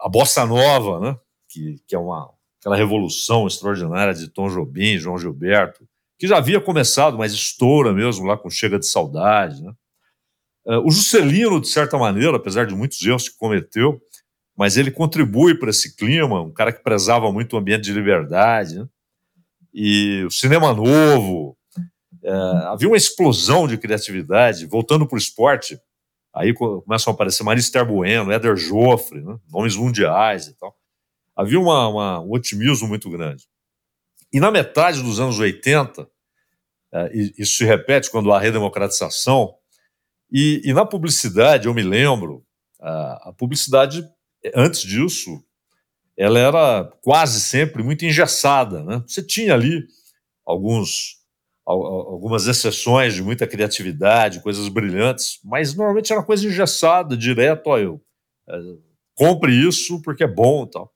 a 0.00 0.08
bossa 0.10 0.44
nova, 0.44 1.00
né? 1.00 1.16
que, 1.48 1.82
que 1.88 1.94
é 1.94 1.98
uma, 1.98 2.30
aquela 2.64 2.76
revolução 2.76 3.46
extraordinária 3.46 4.14
de 4.14 4.26
Tom 4.26 4.48
Jobim, 4.48 4.96
João 4.96 5.18
Gilberto, 5.18 5.86
que 6.18 6.26
já 6.26 6.38
havia 6.38 6.58
começado, 6.58 7.18
mas 7.18 7.34
estoura 7.34 7.92
mesmo 7.92 8.24
lá 8.24 8.38
com 8.38 8.48
Chega 8.48 8.78
de 8.78 8.86
Saudade. 8.86 9.62
Né? 9.62 9.72
É, 10.68 10.78
o 10.78 10.90
Juscelino, 10.90 11.60
de 11.60 11.68
certa 11.68 11.98
maneira, 11.98 12.38
apesar 12.38 12.64
de 12.64 12.74
muitos 12.74 13.04
erros 13.04 13.28
que 13.28 13.36
cometeu, 13.36 14.00
mas 14.56 14.78
ele 14.78 14.90
contribui 14.90 15.58
para 15.58 15.68
esse 15.68 15.94
clima, 15.94 16.40
um 16.40 16.50
cara 16.50 16.72
que 16.72 16.82
prezava 16.82 17.30
muito 17.30 17.52
o 17.52 17.58
ambiente 17.58 17.82
de 17.82 17.92
liberdade. 17.92 18.78
Né? 18.78 18.88
E 19.74 20.24
o 20.24 20.30
cinema 20.30 20.72
novo, 20.72 21.58
é, 22.22 22.32
havia 22.68 22.88
uma 22.88 22.96
explosão 22.96 23.68
de 23.68 23.76
criatividade, 23.76 24.64
voltando 24.64 25.06
para 25.06 25.16
o 25.16 25.18
esporte, 25.18 25.78
aí 26.32 26.54
começam 26.54 27.10
a 27.10 27.14
aparecer 27.14 27.44
Marister 27.44 27.84
Bueno, 27.84 28.32
Éder 28.32 28.56
Joffre, 28.56 29.20
né? 29.20 29.36
nomes 29.52 29.76
mundiais 29.76 30.46
e 30.46 30.54
tal. 30.54 30.74
Havia 31.36 31.58
uma, 31.58 31.88
uma, 31.88 32.20
um 32.20 32.32
otimismo 32.32 32.88
muito 32.88 33.10
grande. 33.10 33.44
E 34.32 34.40
na 34.40 34.50
metade 34.50 35.02
dos 35.02 35.20
anos 35.20 35.38
80, 35.38 36.08
é, 36.92 37.10
isso 37.38 37.56
se 37.56 37.64
repete 37.64 38.10
quando 38.10 38.32
há 38.32 38.38
redemocratização, 38.38 39.54
e, 40.30 40.60
e 40.64 40.72
na 40.72 40.84
publicidade, 40.84 41.68
eu 41.68 41.74
me 41.74 41.82
lembro, 41.82 42.44
a, 42.80 43.28
a 43.28 43.32
publicidade, 43.32 44.04
antes 44.54 44.80
disso, 44.80 45.42
ela 46.16 46.38
era 46.38 46.84
quase 47.02 47.40
sempre 47.40 47.82
muito 47.82 48.04
engessada. 48.04 48.82
Né? 48.82 49.02
Você 49.06 49.22
tinha 49.22 49.54
ali 49.54 49.86
alguns, 50.44 51.20
algumas 51.64 52.46
exceções 52.46 53.14
de 53.14 53.22
muita 53.22 53.46
criatividade, 53.46 54.42
coisas 54.42 54.68
brilhantes, 54.68 55.38
mas 55.44 55.74
normalmente 55.74 56.12
era 56.12 56.22
coisa 56.22 56.46
engessada, 56.46 57.16
direto, 57.16 57.68
ó, 57.68 57.78
eu 57.78 58.00
é, 58.48 58.58
compre 59.14 59.52
isso 59.52 60.02
porque 60.02 60.24
é 60.24 60.28
bom 60.28 60.66
tal. 60.66 60.92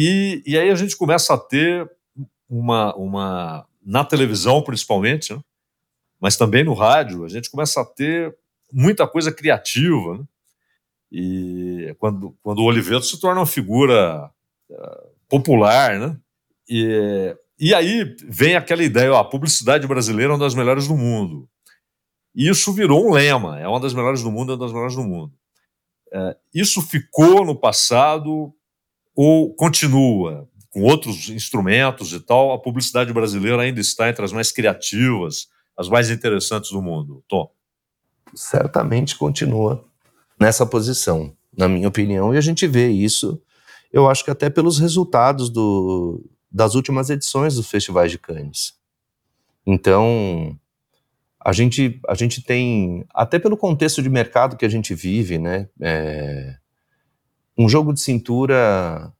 E, 0.00 0.44
e 0.46 0.56
aí 0.56 0.70
a 0.70 0.76
gente 0.76 0.96
começa 0.96 1.34
a 1.34 1.36
ter 1.36 1.90
uma, 2.48 2.94
uma 2.94 3.66
na 3.84 4.04
televisão 4.04 4.62
principalmente, 4.62 5.34
né? 5.34 5.40
mas 6.20 6.36
também 6.36 6.62
no 6.62 6.72
rádio, 6.72 7.24
a 7.24 7.28
gente 7.28 7.50
começa 7.50 7.80
a 7.80 7.84
ter 7.84 8.32
muita 8.72 9.08
coisa 9.08 9.32
criativa. 9.32 10.18
Né? 10.18 10.24
E 11.10 11.96
quando, 11.98 12.32
quando 12.44 12.60
o 12.60 12.66
Oliveto 12.66 13.06
se 13.06 13.18
torna 13.18 13.40
uma 13.40 13.46
figura 13.46 14.30
uh, 14.70 15.10
popular, 15.28 15.98
né? 15.98 16.16
E, 16.68 17.36
e 17.58 17.74
aí 17.74 18.14
vem 18.22 18.54
aquela 18.54 18.84
ideia, 18.84 19.12
ó, 19.12 19.18
a 19.18 19.28
publicidade 19.28 19.84
brasileira 19.88 20.32
é 20.32 20.36
uma 20.36 20.44
das 20.44 20.54
melhores 20.54 20.86
do 20.86 20.96
mundo. 20.96 21.48
E 22.36 22.48
isso 22.48 22.72
virou 22.72 23.04
um 23.04 23.14
lema, 23.14 23.58
é 23.58 23.66
uma 23.66 23.80
das 23.80 23.94
melhores 23.94 24.22
do 24.22 24.30
mundo, 24.30 24.52
é 24.52 24.54
uma 24.54 24.64
das 24.64 24.72
melhores 24.72 24.94
do 24.94 25.02
mundo. 25.02 25.34
É, 26.12 26.36
isso 26.54 26.80
ficou 26.82 27.44
no 27.44 27.58
passado 27.58 28.54
ou 29.20 29.52
continua 29.52 30.48
com 30.70 30.82
outros 30.82 31.28
instrumentos 31.28 32.12
e 32.12 32.20
tal? 32.20 32.52
A 32.52 32.58
publicidade 32.58 33.12
brasileira 33.12 33.62
ainda 33.62 33.80
está 33.80 34.08
entre 34.08 34.24
as 34.24 34.30
mais 34.30 34.52
criativas, 34.52 35.48
as 35.76 35.88
mais 35.88 36.08
interessantes 36.08 36.70
do 36.70 36.80
mundo. 36.80 37.24
Tom 37.26 37.50
certamente 38.32 39.16
continua 39.16 39.84
nessa 40.38 40.64
posição, 40.64 41.36
na 41.56 41.68
minha 41.68 41.88
opinião, 41.88 42.32
e 42.32 42.38
a 42.38 42.40
gente 42.40 42.64
vê 42.68 42.90
isso, 42.90 43.42
eu 43.92 44.08
acho 44.08 44.24
que 44.24 44.30
até 44.30 44.48
pelos 44.48 44.78
resultados 44.78 45.50
do, 45.50 46.24
das 46.48 46.76
últimas 46.76 47.10
edições 47.10 47.56
dos 47.56 47.68
festivais 47.68 48.12
de 48.12 48.18
Cannes. 48.18 48.74
Então, 49.66 50.56
a 51.44 51.52
gente, 51.52 52.00
a 52.08 52.14
gente 52.14 52.40
tem, 52.40 53.04
até 53.12 53.40
pelo 53.40 53.56
contexto 53.56 54.00
de 54.00 54.08
mercado 54.08 54.56
que 54.56 54.64
a 54.64 54.68
gente 54.68 54.94
vive, 54.94 55.38
né, 55.38 55.68
é, 55.80 56.56
um 57.58 57.68
jogo 57.68 57.92
de 57.92 58.00
cintura 58.00 59.12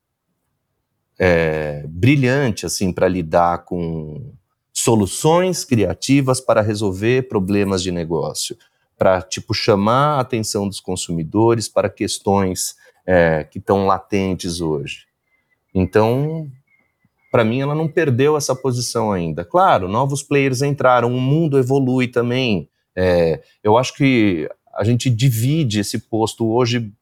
é, 1.18 1.84
brilhante 1.88 2.64
assim 2.64 2.92
para 2.92 3.08
lidar 3.08 3.64
com 3.64 4.32
soluções 4.72 5.64
criativas 5.64 6.40
para 6.40 6.62
resolver 6.62 7.28
problemas 7.28 7.82
de 7.82 7.90
negócio 7.90 8.56
para 8.96 9.20
tipo 9.22 9.52
chamar 9.52 10.16
a 10.16 10.20
atenção 10.20 10.68
dos 10.68 10.80
consumidores 10.80 11.68
para 11.68 11.88
questões 11.88 12.76
é, 13.06 13.44
que 13.44 13.58
estão 13.58 13.86
latentes 13.86 14.60
hoje. 14.60 15.06
Então, 15.72 16.50
para 17.30 17.44
mim, 17.44 17.60
ela 17.60 17.74
não 17.74 17.86
perdeu 17.86 18.36
essa 18.36 18.54
posição 18.54 19.12
ainda. 19.12 19.44
Claro, 19.44 19.88
novos 19.88 20.22
players 20.22 20.62
entraram, 20.62 21.14
o 21.14 21.20
mundo 21.20 21.58
evolui 21.58 22.08
também. 22.08 22.68
É, 22.96 23.40
eu 23.62 23.78
acho 23.78 23.94
que 23.94 24.48
a 24.74 24.82
gente 24.82 25.08
divide 25.08 25.80
esse 25.80 25.98
posto 25.98 26.48
hoje 26.48 26.92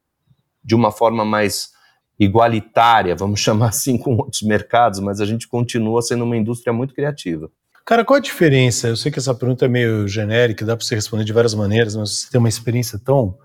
de 0.67 0.75
uma 0.75 0.91
forma 0.91 1.25
mais 1.25 1.71
igualitária, 2.19 3.15
vamos 3.15 3.39
chamar 3.41 3.69
assim, 3.69 3.97
com 3.97 4.17
outros 4.17 4.43
mercados, 4.43 4.99
mas 4.99 5.21
a 5.21 5.25
gente 5.25 5.47
continua 5.47 6.03
sendo 6.03 6.25
uma 6.25 6.37
indústria 6.37 6.73
muito 6.73 6.93
criativa. 6.93 7.49
Cara, 7.85 8.05
qual 8.05 8.17
a 8.17 8.21
diferença? 8.21 8.89
Eu 8.89 8.97
sei 8.97 9.13
que 9.13 9.21
essa 9.21 9.33
pergunta 9.33 9.65
é 9.65 9.69
meio 9.69 10.09
genérica, 10.09 10.67
dá 10.67 10.77
para 10.77 10.85
você 10.85 10.97
responder 10.97 11.23
de 11.23 11.33
várias 11.33 11.55
maneiras, 11.55 11.95
mas 11.95 12.23
você 12.23 12.31
tem 12.31 12.41
uma 12.41 12.49
experiência 12.49 12.99
tão, 12.99 13.39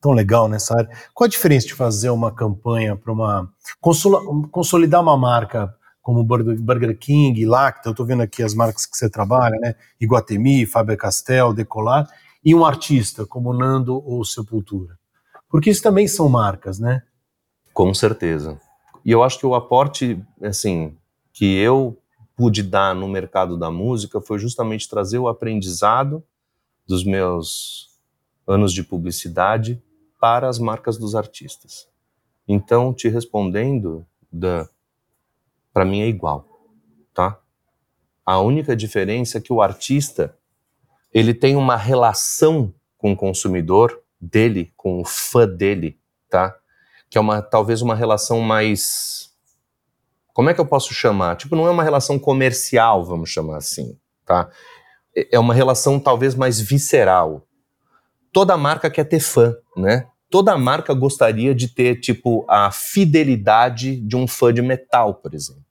tão 0.00 0.10
legal 0.10 0.48
nessa 0.48 0.76
área. 0.76 0.90
Qual 1.14 1.26
a 1.26 1.30
diferença 1.30 1.68
de 1.68 1.74
fazer 1.74 2.10
uma 2.10 2.34
campanha 2.34 2.96
para 2.96 3.12
uma. 3.12 3.48
consolidar 4.50 5.00
uma 5.00 5.16
marca 5.16 5.72
como 6.02 6.24
Burger 6.24 6.98
King, 6.98 7.46
Lacta, 7.46 7.88
eu 7.88 7.92
estou 7.92 8.04
vendo 8.04 8.22
aqui 8.22 8.42
as 8.42 8.52
marcas 8.52 8.84
que 8.84 8.96
você 8.96 9.08
trabalha, 9.08 9.56
né? 9.60 9.74
Iguatemi, 10.00 10.66
Faber-Castell, 10.66 11.54
Decolar, 11.54 12.06
e 12.44 12.54
um 12.54 12.64
artista 12.64 13.24
como 13.24 13.54
Nando 13.54 13.94
ou 14.04 14.24
Sepultura. 14.24 14.98
Porque 15.54 15.70
isso 15.70 15.84
também 15.84 16.08
são 16.08 16.28
marcas, 16.28 16.80
né? 16.80 17.04
Com 17.72 17.94
certeza. 17.94 18.60
E 19.04 19.12
eu 19.12 19.22
acho 19.22 19.38
que 19.38 19.46
o 19.46 19.54
aporte, 19.54 20.20
assim, 20.42 20.96
que 21.32 21.44
eu 21.44 21.96
pude 22.36 22.60
dar 22.60 22.92
no 22.92 23.06
mercado 23.06 23.56
da 23.56 23.70
música 23.70 24.20
foi 24.20 24.40
justamente 24.40 24.88
trazer 24.88 25.20
o 25.20 25.28
aprendizado 25.28 26.24
dos 26.84 27.04
meus 27.04 27.88
anos 28.44 28.72
de 28.72 28.82
publicidade 28.82 29.80
para 30.20 30.48
as 30.48 30.58
marcas 30.58 30.98
dos 30.98 31.14
artistas. 31.14 31.86
Então, 32.48 32.92
te 32.92 33.08
respondendo, 33.08 34.04
para 35.72 35.84
mim 35.84 36.00
é 36.00 36.08
igual, 36.08 36.48
tá? 37.14 37.38
A 38.26 38.40
única 38.40 38.74
diferença 38.74 39.38
é 39.38 39.40
que 39.40 39.52
o 39.52 39.62
artista 39.62 40.36
ele 41.12 41.32
tem 41.32 41.54
uma 41.54 41.76
relação 41.76 42.74
com 42.98 43.12
o 43.12 43.16
consumidor 43.16 44.02
dele, 44.30 44.72
com 44.76 45.00
o 45.00 45.04
fã 45.04 45.46
dele, 45.46 45.98
tá? 46.28 46.56
Que 47.08 47.18
é 47.18 47.20
uma 47.20 47.42
talvez 47.42 47.82
uma 47.82 47.94
relação 47.94 48.40
mais 48.40 49.24
como 50.34 50.50
é 50.50 50.54
que 50.54 50.60
eu 50.60 50.66
posso 50.66 50.92
chamar? 50.92 51.36
Tipo, 51.36 51.54
não 51.54 51.68
é 51.68 51.70
uma 51.70 51.84
relação 51.84 52.18
comercial, 52.18 53.04
vamos 53.04 53.30
chamar 53.30 53.58
assim, 53.58 53.96
tá? 54.26 54.50
É 55.30 55.38
uma 55.38 55.54
relação 55.54 56.00
talvez 56.00 56.34
mais 56.34 56.60
visceral. 56.60 57.46
Toda 58.32 58.56
marca 58.56 58.90
quer 58.90 59.04
ter 59.04 59.20
fã, 59.20 59.56
né? 59.76 60.08
Toda 60.28 60.58
marca 60.58 60.92
gostaria 60.92 61.54
de 61.54 61.68
ter, 61.68 62.00
tipo, 62.00 62.44
a 62.48 62.72
fidelidade 62.72 63.94
de 64.00 64.16
um 64.16 64.26
fã 64.26 64.52
de 64.52 64.60
metal, 64.60 65.14
por 65.14 65.32
exemplo. 65.34 65.62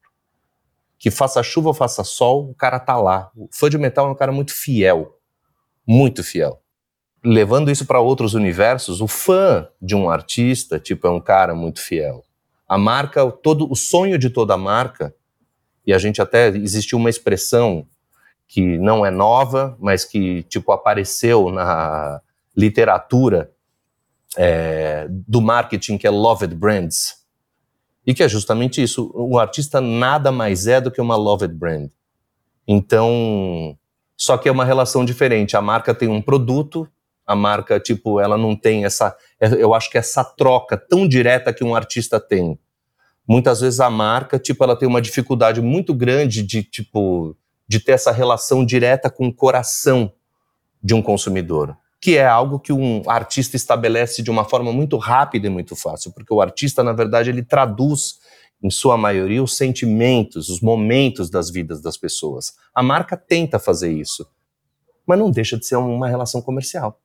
Que 0.97 1.11
faça 1.11 1.43
chuva 1.43 1.67
ou 1.67 1.73
faça 1.73 2.01
sol, 2.05 2.49
o 2.49 2.55
cara 2.55 2.79
tá 2.79 2.95
lá. 2.95 3.29
O 3.35 3.49
fã 3.51 3.69
de 3.69 3.77
metal 3.77 4.07
é 4.07 4.11
um 4.11 4.15
cara 4.15 4.31
muito 4.31 4.53
fiel. 4.53 5.19
Muito 5.85 6.23
fiel. 6.23 6.62
Levando 7.23 7.71
isso 7.71 7.85
para 7.85 7.99
outros 7.99 8.33
universos, 8.33 8.99
o 8.99 9.07
fã 9.07 9.67
de 9.81 9.95
um 9.95 10.09
artista, 10.09 10.79
tipo, 10.79 11.07
é 11.07 11.09
um 11.09 11.21
cara 11.21 11.55
muito 11.55 11.79
fiel 11.79 12.23
a 12.73 12.77
marca, 12.77 13.29
todo 13.31 13.71
o 13.71 13.75
sonho 13.75 14.17
de 14.17 14.31
toda 14.31 14.57
marca, 14.57 15.13
e 15.85 15.93
a 15.93 15.97
gente 15.99 16.19
até 16.19 16.47
existiu 16.47 16.97
uma 16.97 17.09
expressão 17.09 17.85
que 18.47 18.79
não 18.79 19.05
é 19.05 19.11
nova, 19.11 19.77
mas 19.79 20.03
que 20.03 20.41
tipo 20.43 20.71
apareceu 20.71 21.51
na 21.51 22.19
literatura 22.55 23.51
é, 24.35 25.07
do 25.09 25.39
marketing 25.39 25.97
que 25.99 26.07
é 26.07 26.09
loved 26.09 26.55
brands 26.55 27.23
e 28.05 28.13
que 28.13 28.23
é 28.23 28.27
justamente 28.27 28.81
isso. 28.81 29.11
O 29.13 29.37
artista 29.37 29.79
nada 29.79 30.31
mais 30.31 30.65
é 30.65 30.81
do 30.81 30.89
que 30.89 31.01
uma 31.01 31.15
loved 31.15 31.53
brand. 31.53 31.89
Então, 32.67 33.77
só 34.17 34.35
que 34.37 34.49
é 34.49 34.51
uma 34.51 34.65
relação 34.65 35.05
diferente. 35.05 35.55
A 35.55 35.61
marca 35.61 35.93
tem 35.93 36.07
um 36.07 36.21
produto, 36.21 36.87
a 37.25 37.35
marca 37.35 37.79
tipo 37.79 38.19
ela 38.19 38.37
não 38.37 38.55
tem 38.55 38.85
essa, 38.85 39.15
eu 39.39 39.73
acho 39.73 39.89
que 39.89 39.97
essa 39.97 40.23
troca 40.23 40.77
tão 40.77 41.07
direta 41.07 41.53
que 41.53 41.63
um 41.63 41.75
artista 41.75 42.19
tem 42.19 42.59
muitas 43.27 43.61
vezes 43.61 43.79
a 43.79 43.89
marca, 43.89 44.37
tipo, 44.37 44.63
ela 44.63 44.75
tem 44.75 44.87
uma 44.87 45.01
dificuldade 45.01 45.61
muito 45.61 45.93
grande 45.93 46.43
de, 46.43 46.63
tipo, 46.63 47.35
de 47.67 47.79
ter 47.79 47.93
essa 47.93 48.11
relação 48.11 48.65
direta 48.65 49.09
com 49.09 49.27
o 49.27 49.33
coração 49.33 50.11
de 50.83 50.93
um 50.93 51.01
consumidor, 51.01 51.77
que 52.01 52.17
é 52.17 52.25
algo 52.25 52.59
que 52.59 52.73
um 52.73 53.01
artista 53.07 53.55
estabelece 53.55 54.21
de 54.21 54.29
uma 54.29 54.43
forma 54.43 54.71
muito 54.73 54.97
rápida 54.97 55.47
e 55.47 55.49
muito 55.49 55.75
fácil, 55.75 56.11
porque 56.11 56.33
o 56.33 56.41
artista, 56.41 56.83
na 56.83 56.91
verdade, 56.91 57.29
ele 57.29 57.43
traduz 57.43 58.19
em 58.61 58.69
sua 58.69 58.97
maioria, 58.97 59.43
os 59.43 59.57
sentimentos, 59.57 60.49
os 60.49 60.61
momentos 60.61 61.29
das 61.29 61.49
vidas 61.49 61.81
das 61.81 61.97
pessoas. 61.97 62.53
A 62.73 62.81
marca 62.81 63.17
tenta 63.17 63.59
fazer 63.59 63.91
isso, 63.91 64.25
mas 65.05 65.19
não 65.19 65.31
deixa 65.31 65.57
de 65.57 65.65
ser 65.65 65.75
uma 65.75 66.07
relação 66.07 66.41
comercial. 66.41 66.99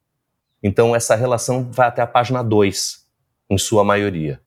Então, 0.63 0.95
essa 0.95 1.15
relação 1.15 1.69
vai 1.71 1.89
até 1.89 2.03
a 2.03 2.07
página 2.07 2.43
2, 2.43 3.05
em 3.51 3.59
sua 3.59 3.85
maioria. 3.85 4.41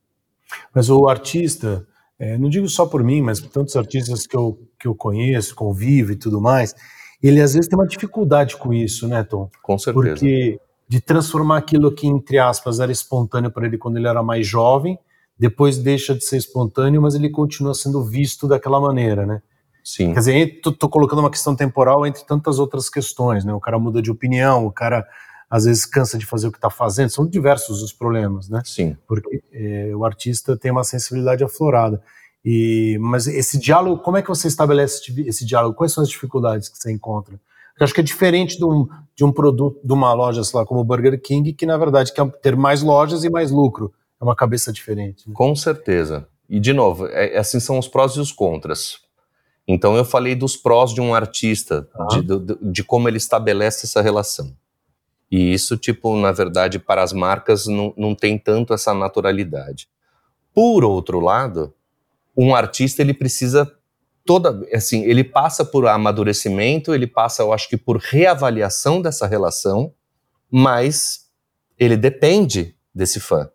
Mas 0.74 0.90
o 0.90 1.08
artista, 1.08 1.88
é, 2.20 2.38
não 2.38 2.50
digo 2.50 2.68
só 2.68 2.86
por 2.86 3.04
mim, 3.04 3.22
mas 3.22 3.40
por 3.40 3.50
tantos 3.50 3.76
artistas 3.76 4.28
que 4.28 4.36
eu, 4.36 4.60
que 4.80 4.88
eu 4.88 4.96
conheço, 4.96 5.56
convivo 5.56 6.12
e 6.12 6.16
tudo 6.16 6.42
mais, 6.42 6.76
ele 7.22 7.42
às 7.42 7.54
vezes 7.54 7.70
tem 7.70 7.78
uma 7.78 7.88
dificuldade 7.88 8.58
com 8.58 8.74
isso, 8.74 9.08
né, 9.08 9.24
Tom? 9.24 9.50
Com 9.62 9.78
certeza. 9.78 10.16
Porque 10.16 10.60
de 10.88 11.00
transformar 11.00 11.58
aquilo 11.58 11.90
que, 11.90 12.06
entre 12.06 12.38
aspas, 12.38 12.82
era 12.82 12.92
espontâneo 12.92 13.50
para 13.50 13.66
ele 13.66 13.78
quando 13.78 13.96
ele 13.96 14.08
era 14.08 14.22
mais 14.22 14.46
jovem, 14.46 15.00
depois 15.40 15.78
deixa 15.78 16.14
de 16.14 16.24
ser 16.24 16.36
espontâneo, 16.36 17.02
mas 17.02 17.16
ele 17.16 17.30
continua 17.30 17.74
sendo 17.74 18.04
visto 18.04 18.46
daquela 18.46 18.80
maneira, 18.80 19.26
né? 19.26 19.42
Sim. 19.84 20.14
Quer 20.14 20.20
dizer, 20.20 20.62
tô 20.62 20.90
colocando 20.90 21.20
uma 21.20 21.32
questão 21.32 21.56
temporal 21.56 22.06
entre 22.06 22.26
tantas 22.26 22.60
outras 22.60 22.90
questões, 22.90 23.46
né? 23.46 23.54
O 23.54 23.60
cara 23.60 23.80
muda 23.80 24.02
de 24.02 24.12
opinião, 24.12 24.66
o 24.66 24.72
cara 24.72 25.08
às 25.52 25.66
vezes 25.66 25.86
cansa 25.86 26.18
de 26.18 26.26
fazer 26.26 26.48
o 26.48 26.52
que 26.52 26.58
está 26.58 26.70
fazendo, 26.70 27.10
são 27.10 27.28
diversos 27.28 27.84
os 27.84 27.92
problemas, 27.92 28.48
né? 28.48 28.62
Sim. 28.64 28.96
Porque 29.06 29.44
é, 29.52 29.92
o 29.94 30.06
artista 30.06 30.56
tem 30.56 30.72
uma 30.72 30.86
sensibilidade 30.86 31.44
aflorada. 31.44 32.02
E, 32.44 32.98
mas 33.02 33.28
esse 33.28 33.60
diálogo, 33.60 34.02
como 34.02 34.16
é 34.16 34.22
que 34.22 34.30
você 34.30 34.48
estabelece 34.48 35.02
esse 35.28 35.46
diálogo? 35.46 35.76
Quais 35.76 35.92
são 35.92 36.02
as 36.02 36.10
dificuldades 36.10 36.70
que 36.70 36.78
você 36.78 36.90
encontra? 36.90 37.36
Eu 37.78 37.84
acho 37.84 37.94
que 37.94 38.00
é 38.00 38.04
diferente 38.04 38.58
de 38.58 38.64
um, 38.64 38.88
de 39.14 39.26
um 39.26 39.32
produto, 39.32 39.78
de 39.84 39.92
uma 39.92 40.14
loja, 40.14 40.42
sei 40.42 40.58
lá, 40.58 40.66
como 40.66 40.80
o 40.80 40.84
Burger 40.86 41.20
King, 41.22 41.52
que 41.52 41.66
na 41.66 41.78
verdade 41.78 42.14
quer 42.14 42.26
ter 42.42 42.56
mais 42.56 42.82
lojas 42.82 43.26
e 43.26 43.30
mais 43.30 43.52
lucro. 43.52 43.94
É 44.22 44.24
uma 44.24 44.36
cabeça 44.36 44.72
diferente. 44.72 45.28
Né? 45.28 45.34
Com 45.36 45.54
certeza. 45.54 46.28
E, 46.48 46.60
de 46.60 46.72
novo, 46.72 47.08
é, 47.08 47.38
assim 47.38 47.60
são 47.60 47.78
os 47.78 47.90
prós 47.90 48.14
e 48.14 48.20
os 48.20 48.32
contras. 48.32 49.00
Então, 49.68 49.98
eu 49.98 50.06
falei 50.06 50.34
dos 50.34 50.56
prós 50.56 50.94
de 50.94 51.02
um 51.02 51.14
artista, 51.14 51.88
ah. 51.94 52.08
de, 52.08 52.22
de, 52.22 52.58
de, 52.62 52.84
como 52.84 53.08
ele 53.08 53.18
estabelece 53.18 53.86
essa 53.86 54.02
relação. 54.02 54.56
E 55.32 55.54
isso, 55.54 55.78
tipo, 55.78 56.14
na 56.18 56.34
verdade, 56.34 56.78
para 56.78 57.02
as 57.02 57.14
marcas 57.14 57.66
não, 57.66 57.94
não 57.96 58.14
tem 58.14 58.38
tanto 58.38 58.74
essa 58.74 58.94
naturalidade. 58.94 59.88
Por 60.54 60.84
outro 60.84 61.22
lado, 61.22 61.74
um 62.36 62.54
artista, 62.54 63.02
ele 63.02 63.14
precisa 63.14 63.72
toda, 64.26 64.68
assim, 64.74 65.04
ele 65.06 65.24
passa 65.24 65.64
por 65.64 65.88
amadurecimento, 65.88 66.94
ele 66.94 67.08
passa, 67.08 67.44
eu 67.44 67.54
acho 67.54 67.70
que 67.70 67.78
por 67.78 67.98
reavaliação 67.98 69.02
dessa 69.02 69.26
relação, 69.26 69.94
mas 70.52 71.30
ele 71.80 71.96
depende 71.96 72.76
desse 72.94 73.22
fã. 73.22 73.50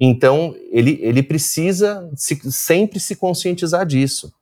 Então, 0.00 0.54
ele, 0.70 0.98
ele 1.02 1.22
precisa 1.22 2.10
se, 2.16 2.40
sempre 2.50 2.98
se 2.98 3.14
conscientizar 3.14 3.84
disso. 3.84 4.32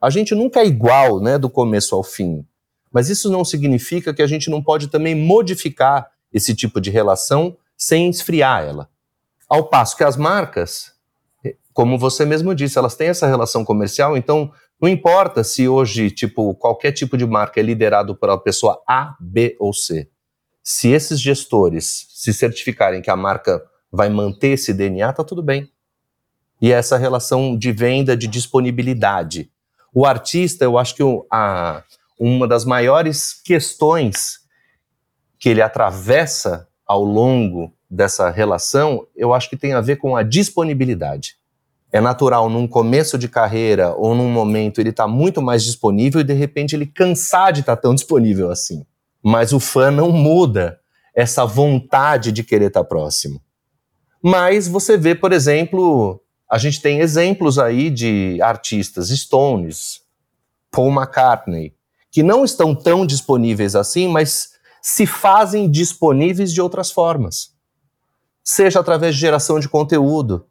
A 0.00 0.08
gente 0.08 0.34
nunca 0.36 0.60
é 0.60 0.66
igual, 0.66 1.20
né, 1.20 1.36
do 1.36 1.50
começo 1.50 1.96
ao 1.96 2.04
fim. 2.04 2.46
Mas 2.92 3.08
isso 3.08 3.28
não 3.30 3.44
significa 3.44 4.14
que 4.14 4.22
a 4.22 4.26
gente 4.26 4.48
não 4.48 4.62
pode 4.62 4.88
também 4.88 5.14
modificar 5.14 6.11
esse 6.32 6.54
tipo 6.54 6.80
de 6.80 6.90
relação 6.90 7.56
sem 7.76 8.08
esfriar 8.08 8.64
ela. 8.64 8.88
Ao 9.48 9.64
passo 9.64 9.96
que 9.96 10.04
as 10.04 10.16
marcas, 10.16 10.92
como 11.72 11.98
você 11.98 12.24
mesmo 12.24 12.54
disse, 12.54 12.78
elas 12.78 12.94
têm 12.94 13.08
essa 13.08 13.26
relação 13.26 13.64
comercial, 13.64 14.16
então 14.16 14.52
não 14.80 14.88
importa 14.88 15.44
se 15.44 15.68
hoje, 15.68 16.10
tipo, 16.10 16.54
qualquer 16.54 16.92
tipo 16.92 17.16
de 17.16 17.26
marca 17.26 17.60
é 17.60 17.62
liderado 17.62 18.16
por 18.16 18.28
uma 18.28 18.38
pessoa 18.38 18.82
A, 18.88 19.14
B 19.20 19.56
ou 19.60 19.72
C. 19.72 20.08
Se 20.62 20.88
esses 20.88 21.20
gestores 21.20 22.06
se 22.10 22.32
certificarem 22.32 23.02
que 23.02 23.10
a 23.10 23.16
marca 23.16 23.62
vai 23.90 24.08
manter 24.08 24.50
esse 24.50 24.72
DNA, 24.72 25.12
tá 25.12 25.22
tudo 25.22 25.42
bem. 25.42 25.70
E 26.60 26.72
essa 26.72 26.96
relação 26.96 27.56
de 27.56 27.72
venda, 27.72 28.16
de 28.16 28.26
disponibilidade. 28.26 29.50
O 29.92 30.06
artista, 30.06 30.64
eu 30.64 30.78
acho 30.78 30.94
que 30.94 31.02
o, 31.02 31.26
a, 31.30 31.82
uma 32.18 32.48
das 32.48 32.64
maiores 32.64 33.34
questões 33.44 34.41
que 35.42 35.48
ele 35.48 35.60
atravessa 35.60 36.68
ao 36.86 37.02
longo 37.02 37.74
dessa 37.90 38.30
relação, 38.30 39.04
eu 39.16 39.34
acho 39.34 39.50
que 39.50 39.56
tem 39.56 39.72
a 39.72 39.80
ver 39.80 39.96
com 39.96 40.14
a 40.14 40.22
disponibilidade. 40.22 41.34
É 41.90 42.00
natural 42.00 42.48
num 42.48 42.68
começo 42.68 43.18
de 43.18 43.28
carreira 43.28 43.92
ou 43.92 44.14
num 44.14 44.30
momento 44.30 44.80
ele 44.80 44.90
está 44.90 45.08
muito 45.08 45.42
mais 45.42 45.64
disponível 45.64 46.20
e 46.20 46.24
de 46.24 46.32
repente 46.32 46.76
ele 46.76 46.86
cansar 46.86 47.52
de 47.52 47.58
estar 47.58 47.74
tá 47.74 47.82
tão 47.82 47.92
disponível 47.92 48.52
assim. 48.52 48.86
Mas 49.20 49.52
o 49.52 49.58
fã 49.58 49.90
não 49.90 50.12
muda 50.12 50.78
essa 51.12 51.44
vontade 51.44 52.30
de 52.30 52.44
querer 52.44 52.66
estar 52.66 52.84
tá 52.84 52.88
próximo. 52.88 53.42
Mas 54.22 54.68
você 54.68 54.96
vê, 54.96 55.12
por 55.12 55.32
exemplo, 55.32 56.22
a 56.48 56.56
gente 56.56 56.80
tem 56.80 57.00
exemplos 57.00 57.58
aí 57.58 57.90
de 57.90 58.40
artistas, 58.40 59.08
Stones, 59.08 60.02
Paul 60.70 60.92
McCartney, 60.92 61.74
que 62.12 62.22
não 62.22 62.44
estão 62.44 62.76
tão 62.76 63.04
disponíveis 63.04 63.74
assim, 63.74 64.06
mas 64.06 64.51
se 64.82 65.06
fazem 65.06 65.70
disponíveis 65.70 66.52
de 66.52 66.60
outras 66.60 66.90
formas. 66.90 67.52
Seja 68.42 68.80
através 68.80 69.14
de 69.14 69.20
geração 69.20 69.60
de 69.60 69.68
conteúdo, 69.68 70.44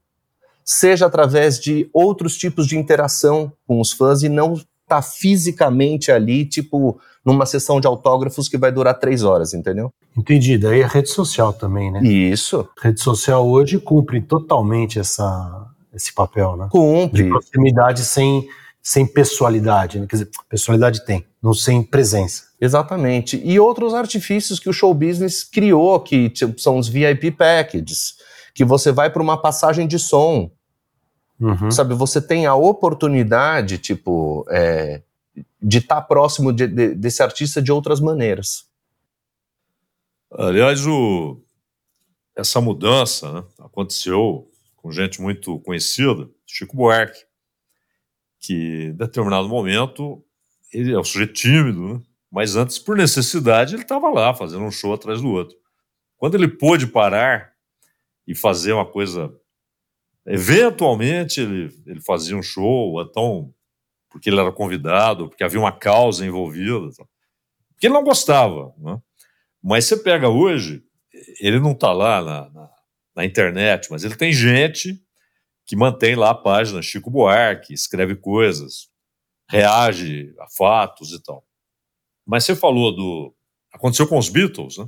seja 0.63 1.05
através 1.05 1.59
de 1.59 1.89
outros 1.93 2.37
tipos 2.37 2.65
de 2.65 2.77
interação 2.77 3.51
com 3.67 3.81
os 3.81 3.91
fãs 3.91 4.23
e 4.23 4.29
não 4.29 4.59
tá 4.87 5.01
fisicamente 5.01 6.11
ali, 6.11 6.45
tipo, 6.45 6.99
numa 7.25 7.45
sessão 7.45 7.79
de 7.79 7.87
autógrafos 7.87 8.47
que 8.47 8.57
vai 8.57 8.71
durar 8.71 8.97
três 8.99 9.23
horas, 9.23 9.53
entendeu? 9.53 9.91
Entendi. 10.17 10.57
Daí 10.57 10.83
a 10.83 10.87
rede 10.87 11.09
social 11.09 11.51
também, 11.51 11.91
né? 11.91 12.01
Isso. 12.03 12.67
A 12.79 12.87
rede 12.87 13.01
social 13.01 13.47
hoje 13.47 13.79
cumpre 13.79 14.21
totalmente 14.21 14.99
essa, 14.99 15.67
esse 15.93 16.13
papel, 16.13 16.55
né? 16.55 16.67
Cumpre. 16.71 17.23
De 17.23 17.29
proximidade 17.29 18.03
sem, 18.03 18.47
sem 18.81 19.05
pessoalidade. 19.05 19.99
Né? 19.99 20.07
Quer 20.07 20.15
dizer, 20.17 20.29
pessoalidade 20.49 21.05
tem, 21.05 21.25
não 21.41 21.53
sem 21.53 21.83
presença. 21.83 22.50
Exatamente. 22.61 23.41
E 23.43 23.59
outros 23.59 23.95
artifícios 23.95 24.59
que 24.59 24.69
o 24.69 24.73
show 24.73 24.93
business 24.93 25.43
criou, 25.43 25.99
que 25.99 26.29
tipo, 26.29 26.61
são 26.61 26.77
os 26.77 26.87
VIP 26.87 27.31
packages, 27.31 28.15
que 28.53 28.63
você 28.63 28.91
vai 28.91 29.09
para 29.09 29.21
uma 29.21 29.35
passagem 29.35 29.87
de 29.87 29.97
som. 29.97 30.51
Uhum. 31.39 31.71
Sabe, 31.71 31.95
você 31.95 32.21
tem 32.21 32.45
a 32.45 32.53
oportunidade, 32.53 33.79
tipo, 33.79 34.45
é, 34.47 35.01
de 35.59 35.79
estar 35.79 35.95
tá 35.95 36.01
próximo 36.03 36.53
de, 36.53 36.67
de, 36.67 36.93
desse 36.93 37.23
artista 37.23 37.59
de 37.59 37.71
outras 37.71 37.99
maneiras. 37.99 38.65
Aliás, 40.31 40.85
o, 40.85 41.41
essa 42.35 42.61
mudança 42.61 43.31
né, 43.33 43.43
aconteceu 43.57 44.47
com 44.75 44.91
gente 44.91 45.19
muito 45.19 45.59
conhecida, 45.61 46.29
Chico 46.45 46.77
Buarque, 46.77 47.25
que 48.39 48.89
em 48.89 48.93
determinado 48.93 49.49
momento 49.49 50.23
ele 50.71 50.93
é 50.93 50.99
um 50.99 51.03
sujeito 51.03 51.33
tímido, 51.33 51.95
né, 51.95 52.01
mas 52.31 52.55
antes, 52.55 52.79
por 52.79 52.95
necessidade, 52.95 53.75
ele 53.75 53.83
estava 53.83 54.09
lá 54.09 54.33
fazendo 54.33 54.63
um 54.63 54.71
show 54.71 54.93
atrás 54.93 55.21
do 55.21 55.29
outro. 55.29 55.57
Quando 56.17 56.35
ele 56.35 56.47
pôde 56.47 56.87
parar 56.87 57.51
e 58.25 58.35
fazer 58.35 58.73
uma 58.73 58.85
coisa. 58.85 59.33
Eventualmente 60.25 61.41
ele, 61.41 61.69
ele 61.85 61.99
fazia 61.99 62.37
um 62.37 62.43
show, 62.43 63.01
então 63.01 63.53
porque 64.09 64.29
ele 64.29 64.39
era 64.39 64.51
convidado, 64.51 65.29
porque 65.29 65.43
havia 65.43 65.59
uma 65.59 65.71
causa 65.71 66.25
envolvida, 66.25 66.89
porque 67.69 67.87
ele 67.87 67.93
não 67.93 68.03
gostava. 68.03 68.73
Né? 68.77 69.01
Mas 69.63 69.85
você 69.85 69.95
pega 69.95 70.27
hoje, 70.27 70.83
ele 71.39 71.59
não 71.59 71.71
está 71.71 71.93
lá 71.93 72.21
na, 72.21 72.49
na, 72.49 72.69
na, 73.15 73.25
internet, 73.25 73.89
mas 73.89 74.03
ele 74.03 74.15
tem 74.15 74.33
gente 74.33 75.01
que 75.65 75.77
mantém 75.77 76.13
lá 76.15 76.31
a 76.31 76.35
página 76.35 76.81
Chico 76.81 77.09
Buarque, 77.09 77.73
escreve 77.73 78.15
coisas, 78.15 78.89
reage 79.49 80.35
a 80.39 80.47
fatos 80.49 81.13
e 81.13 81.23
tal. 81.23 81.45
Mas 82.25 82.43
você 82.43 82.55
falou 82.55 82.95
do. 82.95 83.33
Aconteceu 83.73 84.07
com 84.07 84.17
os 84.17 84.29
Beatles, 84.29 84.77
né? 84.77 84.87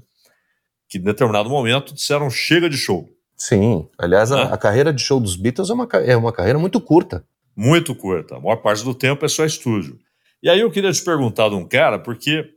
Que 0.89 0.97
em 0.97 1.01
determinado 1.01 1.49
momento 1.49 1.93
disseram 1.93 2.29
chega 2.29 2.69
de 2.69 2.77
show. 2.77 3.09
Sim, 3.35 3.87
aliás, 3.97 4.31
a, 4.31 4.53
a, 4.53 4.57
carreira 4.57 4.93
de 4.93 5.01
show 5.01 5.19
dos 5.19 5.35
Beatles 5.35 5.69
é 5.69 5.73
uma, 5.73 5.87
é 6.05 6.15
uma 6.15 6.31
carreira 6.31 6.59
muito 6.59 6.79
curta 6.79 7.25
muito 7.55 7.95
curta. 7.95 8.35
A 8.35 8.39
maior 8.39 8.57
parte 8.57 8.83
do 8.83 8.93
tempo 8.93 9.25
é 9.25 9.29
só 9.29 9.45
estúdio. 9.45 9.99
E 10.41 10.49
aí 10.49 10.59
eu 10.59 10.71
queria 10.71 10.91
te 10.91 11.03
perguntar 11.03 11.49
de 11.49 11.55
um 11.55 11.67
cara, 11.67 11.99
porque 11.99 12.49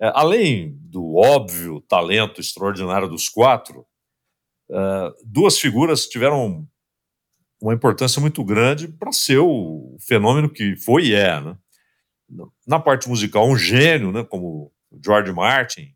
é, 0.00 0.10
além 0.14 0.78
do 0.80 1.16
óbvio 1.16 1.80
talento 1.82 2.40
extraordinário 2.40 3.08
dos 3.08 3.28
quatro, 3.28 3.84
é, 4.70 5.12
duas 5.24 5.58
figuras 5.58 6.06
tiveram 6.06 6.66
uma 7.60 7.74
importância 7.74 8.20
muito 8.20 8.44
grande 8.44 8.88
para 8.88 9.12
ser 9.12 9.38
o 9.38 9.96
fenômeno 10.00 10.48
que 10.48 10.76
foi 10.76 11.06
e 11.06 11.14
é. 11.14 11.40
Né? 11.40 11.56
Na 12.66 12.78
parte 12.78 13.08
musical, 13.08 13.48
um 13.48 13.56
gênio, 13.56 14.12
né, 14.12 14.24
como 14.24 14.72
George 15.04 15.32
Martin, 15.32 15.94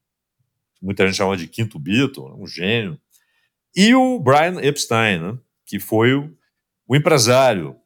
muita 0.81 1.07
gente 1.07 1.17
chama 1.17 1.37
de 1.37 1.47
quinto 1.47 1.79
Beatle, 1.79 2.35
um 2.35 2.47
gênio, 2.47 2.99
e 3.75 3.95
o 3.95 4.19
Brian 4.19 4.61
Epstein, 4.61 5.21
né, 5.21 5.39
que 5.67 5.79
foi 5.79 6.15
o, 6.15 6.35
o 6.87 6.97
empresário 6.97 7.77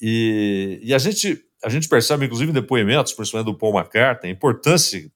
e, 0.00 0.80
e 0.82 0.94
a, 0.94 0.98
gente, 0.98 1.44
a 1.62 1.68
gente 1.68 1.88
percebe, 1.88 2.24
inclusive 2.24 2.50
em 2.50 2.54
depoimentos, 2.54 3.12
principalmente 3.12 3.46
do 3.46 3.58
Paul 3.58 3.76
McCartney, 3.76 4.30
a 4.30 4.34
importância 4.34 5.10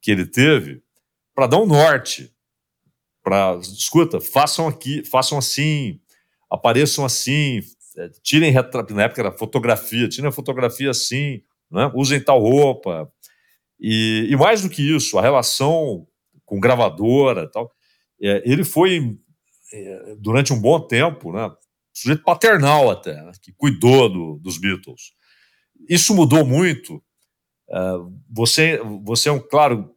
que 0.00 0.10
ele 0.10 0.26
teve 0.26 0.82
para 1.34 1.46
dar 1.46 1.58
um 1.58 1.66
norte. 1.66 2.32
Para, 3.22 3.58
escuta, 3.58 4.20
façam 4.20 4.66
aqui, 4.66 5.04
façam 5.04 5.36
assim, 5.36 6.00
apareçam 6.50 7.04
assim, 7.04 7.60
é, 7.96 8.08
tirem 8.22 8.50
retrato, 8.50 8.94
na 8.94 9.02
época 9.02 9.20
era 9.20 9.32
fotografia, 9.32 10.08
tirem 10.08 10.28
a 10.28 10.32
fotografia 10.32 10.90
assim, 10.90 11.42
né? 11.70 11.90
usem 11.94 12.22
tal 12.22 12.40
roupa. 12.40 13.10
E, 13.78 14.28
e, 14.30 14.36
mais 14.36 14.62
do 14.62 14.68
que 14.68 14.82
isso, 14.82 15.18
a 15.18 15.22
relação 15.22 16.06
com 16.44 16.60
gravadora 16.60 17.50
tal, 17.50 17.70
é, 18.20 18.42
ele 18.44 18.64
foi, 18.64 19.16
é, 19.72 20.16
durante 20.18 20.52
um 20.52 20.60
bom 20.60 20.80
tempo, 20.80 21.32
né, 21.32 21.50
sujeito 21.92 22.22
paternal 22.22 22.90
até, 22.90 23.14
né, 23.14 23.32
que 23.40 23.52
cuidou 23.52 24.08
do, 24.08 24.38
dos 24.38 24.58
Beatles. 24.58 25.12
Isso 25.88 26.14
mudou 26.14 26.44
muito. 26.44 27.02
Uh, 27.68 28.12
você, 28.28 28.80
você 29.04 29.28
é 29.28 29.32
um, 29.32 29.38
claro, 29.38 29.94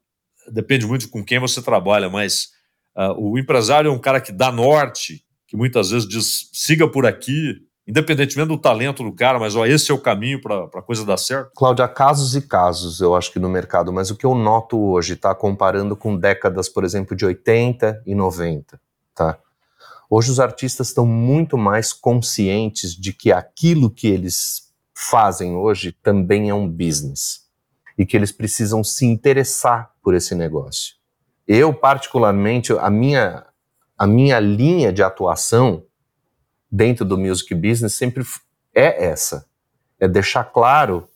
depende 0.52 0.86
muito 0.86 1.10
com 1.10 1.26
quem 1.26 1.40
você 1.40 1.62
trabalha, 1.62 2.10
mas 2.10 2.50
uh, 2.96 3.14
o 3.20 3.38
empresário 3.38 3.90
é 3.90 3.92
um 3.92 4.00
cara 4.00 4.22
que 4.22 4.32
dá 4.32 4.52
norte, 4.52 5.26
que 5.48 5.58
muitas 5.58 5.90
vezes 5.90 6.08
diz 6.08 6.50
siga 6.54 6.88
por 6.88 7.06
aqui, 7.06 7.60
independentemente 7.88 8.48
do 8.48 8.58
talento 8.58 9.04
do 9.04 9.12
cara, 9.12 9.40
mas 9.40 9.56
ó, 9.56 9.66
esse 9.66 9.92
é 9.92 9.94
o 9.94 10.00
caminho 10.00 10.42
para 10.42 10.66
a 10.66 10.82
coisa 10.82 11.06
dar 11.06 11.18
certo? 11.18 11.52
Cláudia, 11.56 11.88
casos 11.88 12.36
e 12.36 12.42
casos, 12.42 13.02
eu 13.02 13.16
acho 13.16 13.32
que 13.32 13.40
no 13.40 13.50
mercado, 13.50 13.92
mas 13.92 14.10
o 14.10 14.16
que 14.16 14.26
eu 14.26 14.34
noto 14.34 14.80
hoje, 14.80 15.16
tá, 15.16 15.36
comparando 15.36 15.96
com 15.96 16.18
décadas, 16.18 16.70
por 16.70 16.84
exemplo, 16.84 17.16
de 17.16 17.26
80 17.26 18.04
e 18.06 18.16
90, 18.16 18.80
tá? 19.14 19.38
Hoje 20.10 20.30
os 20.30 20.40
artistas 20.40 20.90
estão 20.90 21.06
muito 21.06 21.58
mais 21.58 21.92
conscientes 21.92 22.96
de 22.96 23.12
que 23.12 23.32
aquilo 23.32 23.90
que 23.90 24.08
eles 24.08 24.72
fazem 24.94 25.56
hoje 25.56 25.92
também 25.92 26.50
é 26.50 26.54
um 26.54 26.70
business 26.70 27.48
e 27.98 28.06
que 28.06 28.16
eles 28.16 28.32
precisam 28.32 28.84
se 28.84 29.06
interessar 29.06 29.92
por 30.04 30.14
esse 30.14 30.36
negócio. 30.36 30.96
Eu, 31.48 31.74
particularmente, 31.74 32.72
a 32.74 32.90
minha, 32.90 33.46
a 33.98 34.08
minha 34.08 34.40
linha 34.40 34.94
de 34.94 35.04
atuação 35.04 35.84
dentro 36.74 37.06
do 37.06 37.20
music 37.20 37.54
business 37.54 37.94
sempre 37.94 38.26
é 38.74 39.06
essa: 39.06 39.46
é 40.00 40.08
deixar 40.08 40.46
claro 40.46 41.08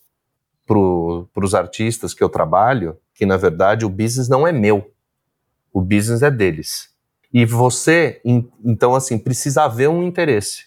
para 0.64 1.44
os 1.44 1.54
artistas 1.54 2.14
que 2.14 2.22
eu 2.22 2.28
trabalho 2.28 2.96
que, 3.14 3.26
na 3.26 3.36
verdade, 3.36 3.84
o 3.84 3.88
business 3.88 4.28
não 4.28 4.46
é 4.46 4.52
meu, 4.52 4.92
o 5.72 5.80
business 5.80 6.22
é 6.22 6.30
deles. 6.30 6.90
E 7.32 7.44
você, 7.44 8.20
então, 8.64 8.94
assim, 8.94 9.18
precisa 9.18 9.64
haver 9.64 9.88
um 9.88 10.02
interesse. 10.02 10.66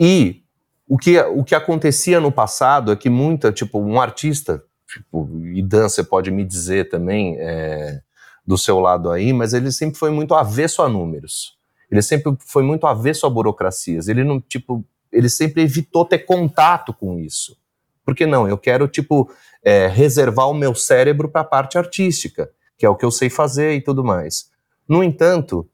E 0.00 0.42
o 0.88 0.96
que, 0.96 1.20
o 1.20 1.44
que 1.44 1.54
acontecia 1.54 2.20
no 2.20 2.32
passado 2.32 2.90
é 2.90 2.96
que 2.96 3.10
muita, 3.10 3.52
tipo, 3.52 3.78
um 3.78 4.00
artista, 4.00 4.64
tipo, 4.86 5.28
e 5.52 5.62
Dan, 5.62 5.88
você 5.88 6.02
pode 6.02 6.30
me 6.30 6.44
dizer 6.44 6.88
também 6.88 7.36
é, 7.38 8.00
do 8.46 8.56
seu 8.56 8.80
lado 8.80 9.10
aí, 9.10 9.32
mas 9.32 9.52
ele 9.52 9.70
sempre 9.70 9.98
foi 9.98 10.10
muito 10.10 10.34
avesso 10.34 10.80
a 10.80 10.88
números. 10.88 11.57
Ele 11.90 12.02
sempre 12.02 12.36
foi 12.40 12.62
muito 12.62 12.86
avesso 12.86 13.26
a 13.26 13.30
burocracias. 13.30 14.08
Ele 14.08 14.22
não, 14.24 14.40
tipo, 14.40 14.84
ele 15.10 15.28
sempre 15.28 15.62
evitou 15.62 16.04
ter 16.04 16.18
contato 16.20 16.92
com 16.92 17.18
isso. 17.18 17.56
Porque 18.04 18.26
não, 18.26 18.48
eu 18.48 18.56
quero, 18.56 18.88
tipo, 18.88 19.30
é, 19.62 19.86
reservar 19.86 20.48
o 20.48 20.54
meu 20.54 20.74
cérebro 20.74 21.28
para 21.28 21.42
a 21.42 21.44
parte 21.44 21.76
artística, 21.76 22.50
que 22.76 22.86
é 22.86 22.88
o 22.88 22.96
que 22.96 23.04
eu 23.04 23.10
sei 23.10 23.28
fazer 23.28 23.74
e 23.74 23.80
tudo 23.80 24.04
mais. 24.04 24.50
No 24.88 25.02
entanto, 25.02 25.68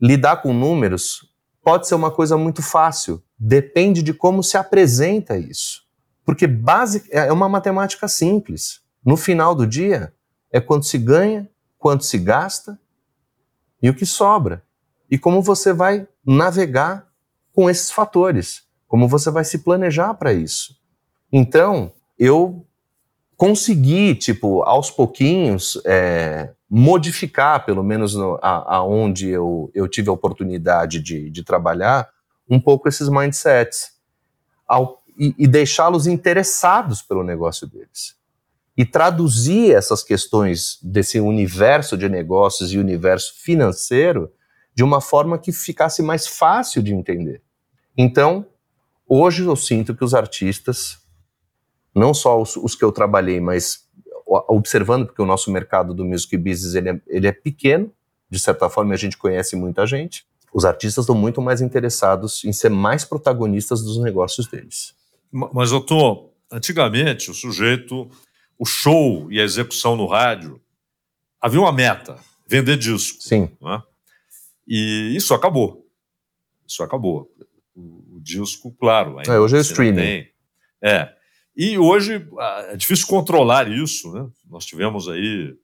lidar 0.00 0.42
com 0.42 0.52
números 0.52 1.30
pode 1.62 1.86
ser 1.86 1.94
uma 1.94 2.10
coisa 2.10 2.36
muito 2.36 2.62
fácil, 2.62 3.22
depende 3.38 4.02
de 4.02 4.12
como 4.12 4.42
se 4.42 4.56
apresenta 4.56 5.38
isso. 5.38 5.82
Porque 6.24 6.46
base, 6.46 7.04
é 7.10 7.32
uma 7.32 7.48
matemática 7.48 8.08
simples. 8.08 8.80
No 9.04 9.16
final 9.16 9.54
do 9.54 9.66
dia, 9.66 10.12
é 10.50 10.60
quanto 10.60 10.86
se 10.86 10.98
ganha, 10.98 11.48
quanto 11.78 12.04
se 12.04 12.18
gasta 12.18 12.78
e 13.80 13.88
o 13.88 13.94
que 13.94 14.04
sobra. 14.04 14.65
E 15.10 15.18
como 15.18 15.40
você 15.42 15.72
vai 15.72 16.06
navegar 16.24 17.06
com 17.52 17.70
esses 17.70 17.90
fatores, 17.90 18.62
como 18.86 19.08
você 19.08 19.30
vai 19.30 19.44
se 19.44 19.58
planejar 19.58 20.14
para 20.14 20.32
isso. 20.32 20.76
Então, 21.32 21.92
eu 22.18 22.66
consegui, 23.36 24.14
tipo, 24.14 24.62
aos 24.62 24.90
pouquinhos, 24.90 25.80
é, 25.84 26.50
modificar, 26.68 27.64
pelo 27.64 27.82
menos 27.82 28.14
no, 28.14 28.38
a, 28.42 28.76
aonde 28.76 29.28
eu, 29.28 29.70
eu 29.74 29.88
tive 29.88 30.08
a 30.08 30.12
oportunidade 30.12 31.00
de, 31.00 31.30
de 31.30 31.44
trabalhar, 31.44 32.08
um 32.48 32.60
pouco 32.60 32.88
esses 32.88 33.08
mindsets 33.08 33.92
ao, 34.66 35.02
e, 35.18 35.34
e 35.38 35.46
deixá-los 35.46 36.06
interessados 36.06 37.02
pelo 37.02 37.22
negócio 37.22 37.66
deles. 37.66 38.16
E 38.76 38.84
traduzir 38.84 39.74
essas 39.74 40.02
questões 40.02 40.78
desse 40.82 41.18
universo 41.18 41.96
de 41.96 42.08
negócios 42.08 42.72
e 42.72 42.78
universo 42.78 43.34
financeiro 43.42 44.30
de 44.76 44.84
uma 44.84 45.00
forma 45.00 45.38
que 45.38 45.50
ficasse 45.50 46.02
mais 46.02 46.26
fácil 46.26 46.82
de 46.82 46.92
entender. 46.92 47.40
Então, 47.96 48.46
hoje 49.08 49.42
eu 49.42 49.56
sinto 49.56 49.94
que 49.94 50.04
os 50.04 50.12
artistas, 50.12 50.98
não 51.94 52.12
só 52.12 52.40
os, 52.40 52.56
os 52.56 52.74
que 52.74 52.84
eu 52.84 52.92
trabalhei, 52.92 53.40
mas 53.40 53.86
observando, 54.26 55.06
porque 55.06 55.22
o 55.22 55.26
nosso 55.26 55.50
mercado 55.50 55.94
do 55.94 56.04
music 56.04 56.36
business 56.36 56.74
ele 56.74 56.90
é, 56.90 57.00
ele 57.06 57.26
é 57.26 57.32
pequeno, 57.32 57.90
de 58.28 58.38
certa 58.38 58.68
forma 58.68 58.92
a 58.92 58.96
gente 58.96 59.16
conhece 59.16 59.56
muita 59.56 59.86
gente, 59.86 60.26
os 60.52 60.64
artistas 60.64 61.04
estão 61.04 61.14
muito 61.14 61.40
mais 61.40 61.62
interessados 61.62 62.44
em 62.44 62.52
ser 62.52 62.68
mais 62.68 63.04
protagonistas 63.04 63.82
dos 63.82 63.98
negócios 63.98 64.46
deles. 64.46 64.94
Mas, 65.32 65.70
doutor, 65.70 66.30
antigamente 66.50 67.30
o 67.30 67.34
sujeito, 67.34 68.10
o 68.58 68.66
show 68.66 69.30
e 69.30 69.40
a 69.40 69.44
execução 69.44 69.96
no 69.96 70.06
rádio, 70.06 70.60
havia 71.40 71.60
uma 71.60 71.72
meta, 71.72 72.18
vender 72.46 72.76
disco. 72.76 73.22
Sim. 73.22 73.50
Né? 73.60 73.82
E 74.66 75.14
isso 75.16 75.34
acabou. 75.34 75.86
Isso 76.66 76.82
acabou. 76.82 77.30
O, 77.74 78.16
o 78.16 78.20
disco, 78.20 78.72
claro. 78.72 79.20
É, 79.26 79.38
hoje 79.38 79.56
é 79.56 79.60
streaming. 79.60 80.26
É. 80.82 81.14
E 81.56 81.78
hoje 81.78 82.26
é 82.68 82.76
difícil 82.76 83.06
controlar 83.06 83.70
isso, 83.70 84.12
né? 84.12 84.28
Nós 84.48 84.66
tivemos 84.66 85.08
aí 85.08 85.56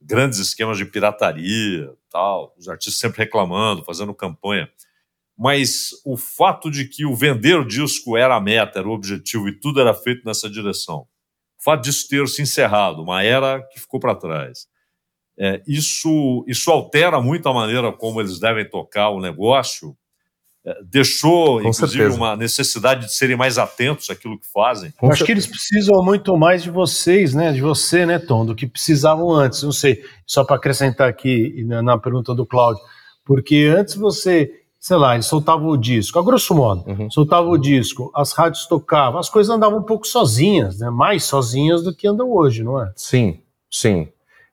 grandes 0.00 0.38
esquemas 0.38 0.76
de 0.76 0.84
pirataria, 0.84 1.90
tal, 2.10 2.54
os 2.58 2.68
artistas 2.68 3.00
sempre 3.00 3.24
reclamando, 3.24 3.84
fazendo 3.84 4.14
campanha. 4.14 4.70
Mas 5.36 5.90
o 6.04 6.16
fato 6.16 6.70
de 6.70 6.86
que 6.86 7.06
o 7.06 7.14
vender 7.14 7.58
o 7.58 7.66
disco 7.66 8.16
era 8.16 8.36
a 8.36 8.40
meta, 8.40 8.80
era 8.80 8.88
o 8.88 8.92
objetivo 8.92 9.48
e 9.48 9.52
tudo 9.52 9.80
era 9.80 9.94
feito 9.94 10.24
nessa 10.24 10.50
direção. 10.50 11.06
O 11.58 11.62
fato 11.62 11.82
disso 11.82 12.08
ter 12.08 12.26
se 12.28 12.42
encerrado, 12.42 13.02
uma 13.02 13.22
era 13.22 13.62
que 13.68 13.80
ficou 13.80 14.00
para 14.00 14.14
trás. 14.14 14.66
É, 15.38 15.62
isso, 15.68 16.44
isso 16.48 16.70
altera 16.70 17.20
muito 17.20 17.48
a 17.48 17.54
maneira 17.54 17.92
como 17.92 18.20
eles 18.20 18.40
devem 18.40 18.68
tocar 18.68 19.10
o 19.10 19.20
negócio 19.20 19.96
é, 20.68 20.76
deixou, 20.82 21.62
Com 21.62 21.68
inclusive, 21.68 22.02
certeza. 22.02 22.16
uma 22.16 22.36
necessidade 22.36 23.06
de 23.06 23.14
serem 23.14 23.36
mais 23.36 23.56
atentos 23.56 24.10
àquilo 24.10 24.38
que 24.38 24.46
fazem. 24.52 24.92
Com 24.98 25.06
acho 25.06 25.18
certeza. 25.18 25.26
que 25.26 25.32
eles 25.32 25.46
precisam 25.46 26.04
muito 26.04 26.36
mais 26.36 26.62
de 26.62 26.70
vocês, 26.70 27.32
né? 27.32 27.52
De 27.52 27.60
você, 27.60 28.04
né, 28.04 28.18
Tom, 28.18 28.44
do 28.44 28.54
que 28.54 28.66
precisavam 28.66 29.30
antes. 29.30 29.62
Não 29.62 29.72
sei, 29.72 30.04
só 30.26 30.44
para 30.44 30.56
acrescentar 30.56 31.08
aqui 31.08 31.64
na, 31.64 31.96
pergunta 31.96 32.34
do 32.34 32.44
Cláudio, 32.44 32.82
porque 33.24 33.72
antes 33.74 33.94
você, 33.94 34.50
sei 34.78 34.96
lá, 34.96 35.14
eles 35.14 35.26
soltavam 35.26 35.68
o 35.68 35.76
disco, 35.76 36.18
a 36.18 36.22
grosso 36.22 36.54
modo, 36.54 36.84
uhum. 36.86 37.10
soltavam 37.10 37.52
o 37.52 37.58
disco, 37.58 38.10
as 38.14 38.32
rádios 38.32 38.66
tocavam, 38.66 39.20
as 39.20 39.30
coisas 39.30 39.54
andavam 39.54 39.78
um 39.78 39.84
pouco 39.84 40.06
sozinhas, 40.06 40.80
né? 40.80 40.90
Mais 40.90 41.24
sozinhas 41.24 41.82
do 41.82 41.94
que 41.94 42.06
andam 42.06 42.30
hoje, 42.30 42.62
não 42.62 42.82
é? 42.82 42.92
Sim, 42.96 43.40
sim. 43.70 44.08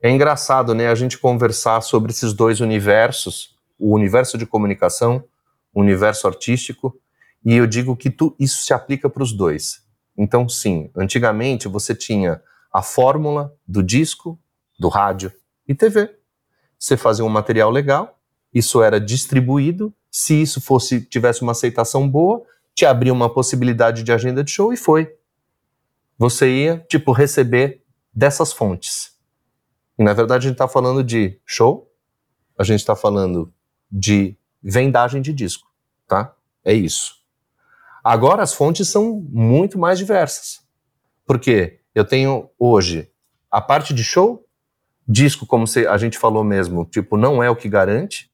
É 0.05 0.11
engraçado, 0.11 0.75
né, 0.75 0.87
a 0.87 0.93
gente 0.93 1.17
conversar 1.17 1.81
sobre 1.81 2.11
esses 2.11 2.31
dois 2.31 2.59
universos, 2.59 3.55
o 3.79 3.91
universo 3.91 4.37
de 4.37 4.45
comunicação 4.45 5.23
universo 5.73 6.27
artístico, 6.27 6.95
e 7.43 7.55
eu 7.55 7.65
digo 7.65 7.95
que 7.97 8.11
tu, 8.11 8.35
isso 8.39 8.61
se 8.61 8.71
aplica 8.71 9.09
para 9.09 9.23
os 9.23 9.33
dois. 9.33 9.83
Então, 10.15 10.47
sim, 10.47 10.91
antigamente 10.95 11.67
você 11.67 11.95
tinha 11.95 12.39
a 12.71 12.83
fórmula 12.83 13.51
do 13.67 13.81
disco, 13.81 14.37
do 14.77 14.89
rádio 14.89 15.31
e 15.67 15.73
TV. 15.73 16.15
Você 16.77 16.95
fazia 16.95 17.25
um 17.25 17.29
material 17.29 17.71
legal, 17.71 18.19
isso 18.53 18.83
era 18.83 19.01
distribuído, 19.01 19.91
se 20.11 20.39
isso 20.39 20.61
fosse 20.61 21.01
tivesse 21.01 21.41
uma 21.41 21.53
aceitação 21.53 22.07
boa, 22.07 22.43
te 22.75 22.85
abria 22.85 23.11
uma 23.11 23.33
possibilidade 23.33 24.03
de 24.03 24.11
agenda 24.11 24.43
de 24.43 24.51
show 24.51 24.71
e 24.71 24.77
foi. 24.77 25.15
Você 26.15 26.47
ia, 26.47 26.85
tipo, 26.87 27.11
receber 27.11 27.81
dessas 28.13 28.53
fontes. 28.53 29.14
E 29.97 30.03
na 30.03 30.13
verdade 30.13 30.45
a 30.45 30.49
gente 30.49 30.55
está 30.55 30.67
falando 30.67 31.03
de 31.03 31.39
show, 31.45 31.91
a 32.57 32.63
gente 32.63 32.79
está 32.79 32.95
falando 32.95 33.53
de 33.91 34.37
vendagem 34.61 35.21
de 35.21 35.33
disco, 35.33 35.67
tá? 36.07 36.35
É 36.63 36.73
isso. 36.73 37.15
Agora 38.03 38.43
as 38.43 38.53
fontes 38.53 38.87
são 38.87 39.25
muito 39.29 39.79
mais 39.79 39.97
diversas. 39.97 40.65
Porque 41.25 41.79
eu 41.93 42.05
tenho 42.05 42.49
hoje 42.59 43.09
a 43.49 43.61
parte 43.61 43.93
de 43.93 44.03
show, 44.03 44.45
disco, 45.07 45.45
como 45.45 45.65
a 45.89 45.97
gente 45.97 46.17
falou 46.17 46.43
mesmo, 46.43 46.85
tipo, 46.85 47.17
não 47.17 47.41
é 47.41 47.49
o 47.49 47.55
que 47.55 47.69
garante, 47.69 48.29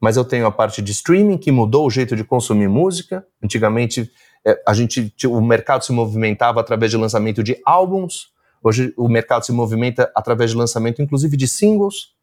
mas 0.00 0.16
eu 0.16 0.24
tenho 0.24 0.46
a 0.46 0.50
parte 0.50 0.80
de 0.80 0.92
streaming 0.92 1.38
que 1.38 1.50
mudou 1.50 1.86
o 1.86 1.90
jeito 1.90 2.16
de 2.16 2.24
consumir 2.24 2.68
música. 2.68 3.26
Antigamente 3.42 4.10
é, 4.46 4.62
a 4.66 4.72
gente, 4.72 5.12
o 5.26 5.40
mercado 5.40 5.84
se 5.84 5.92
movimentava 5.92 6.60
através 6.60 6.90
de 6.90 6.96
lançamento 6.96 7.42
de 7.42 7.60
álbuns. 7.64 8.32
Hoje 8.62 8.92
o 8.96 9.08
mercado 9.08 9.44
se 9.44 9.52
movimenta 9.52 10.10
através 10.14 10.50
de 10.50 10.56
lançamento, 10.56 11.02
inclusive 11.02 11.36
de 11.36 11.48
singles. 11.48 12.14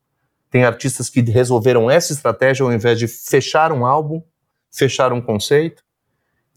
Tem 0.49 0.63
artistas 0.63 1.09
que 1.09 1.21
resolveram 1.21 1.89
essa 1.89 2.13
estratégia 2.13 2.63
ao 2.63 2.71
invés 2.71 2.99
de 2.99 3.07
fechar 3.07 3.71
um 3.71 3.85
álbum, 3.85 4.21
fechar 4.71 5.11
um 5.11 5.21
conceito. 5.21 5.83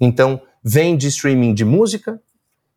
Então, 0.01 0.41
Vem 0.63 0.97
de 0.97 1.07
streaming 1.09 1.55
de 1.55 1.65
música, 1.65 2.21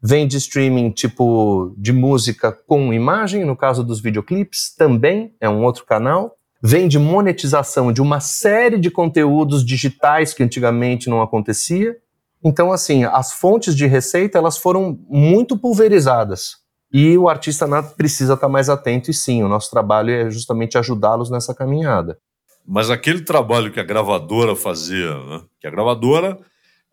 vem 0.01 0.27
de 0.27 0.37
streaming 0.37 0.91
tipo 0.91 1.73
de 1.77 1.91
música 1.91 2.51
com 2.51 2.93
imagem, 2.93 3.43
no 3.43 3.55
caso 3.55 3.83
dos 3.83 3.99
videoclipes, 3.99 4.73
também 4.75 5.35
é 5.39 5.49
um 5.49 5.63
outro 5.63 5.85
canal. 5.85 6.37
Vem 6.63 6.87
de 6.87 6.99
monetização 6.99 7.91
de 7.91 8.01
uma 8.01 8.19
série 8.19 8.77
de 8.77 8.91
conteúdos 8.91 9.65
digitais 9.65 10.33
que 10.33 10.43
antigamente 10.43 11.09
não 11.09 11.21
acontecia. 11.21 11.97
Então, 12.43 12.71
assim, 12.71 13.03
as 13.03 13.33
fontes 13.33 13.75
de 13.75 13.87
receita 13.87 14.37
elas 14.37 14.57
foram 14.57 14.99
muito 15.09 15.57
pulverizadas. 15.57 16.60
E 16.93 17.17
o 17.17 17.29
artista 17.29 17.65
precisa 17.95 18.33
estar 18.33 18.49
mais 18.49 18.67
atento, 18.67 19.09
e 19.09 19.13
sim, 19.13 19.43
o 19.43 19.47
nosso 19.47 19.71
trabalho 19.71 20.11
é 20.11 20.29
justamente 20.29 20.77
ajudá-los 20.77 21.29
nessa 21.29 21.55
caminhada. 21.55 22.19
Mas 22.67 22.89
aquele 22.89 23.21
trabalho 23.21 23.71
que 23.71 23.79
a 23.79 23.83
gravadora 23.83 24.55
fazia, 24.55 25.13
né? 25.25 25.41
que 25.59 25.67
a 25.67 25.71
gravadora, 25.71 26.37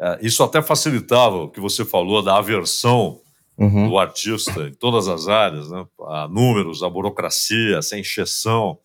é, 0.00 0.18
isso 0.22 0.42
até 0.42 0.62
facilitava 0.62 1.36
o 1.36 1.50
que 1.50 1.60
você 1.60 1.84
falou 1.84 2.22
da 2.22 2.38
aversão 2.38 3.20
uhum. 3.58 3.88
do 3.88 3.98
artista 3.98 4.68
em 4.68 4.72
todas 4.72 5.08
as 5.08 5.26
áreas, 5.26 5.68
né? 5.68 5.84
a 6.06 6.28
números, 6.28 6.82
a 6.82 6.88
burocracia, 6.88 7.78
essa 7.78 7.98
encheção. 7.98 8.78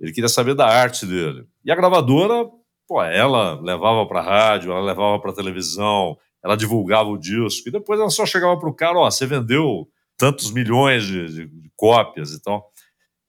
Ele 0.00 0.12
queria 0.12 0.28
saber 0.28 0.54
da 0.54 0.66
arte 0.66 1.06
dele. 1.06 1.46
E 1.64 1.70
a 1.70 1.76
gravadora, 1.76 2.48
pô, 2.88 3.02
ela 3.02 3.60
levava 3.60 4.04
para 4.06 4.20
rádio, 4.20 4.72
ela 4.72 4.82
levava 4.82 5.20
para 5.20 5.32
televisão, 5.32 6.16
ela 6.44 6.56
divulgava 6.56 7.08
o 7.08 7.18
disco, 7.18 7.68
e 7.68 7.72
depois 7.72 8.00
ela 8.00 8.10
só 8.10 8.26
chegava 8.26 8.58
para 8.58 8.68
o 8.68 8.74
cara: 8.74 8.98
ó, 8.98 9.08
você 9.08 9.24
vendeu 9.24 9.86
tantos 10.16 10.50
milhões 10.52 11.04
de, 11.04 11.26
de, 11.26 11.46
de 11.46 11.70
cópias 11.76 12.32
e 12.32 12.42
tal. 12.42 12.70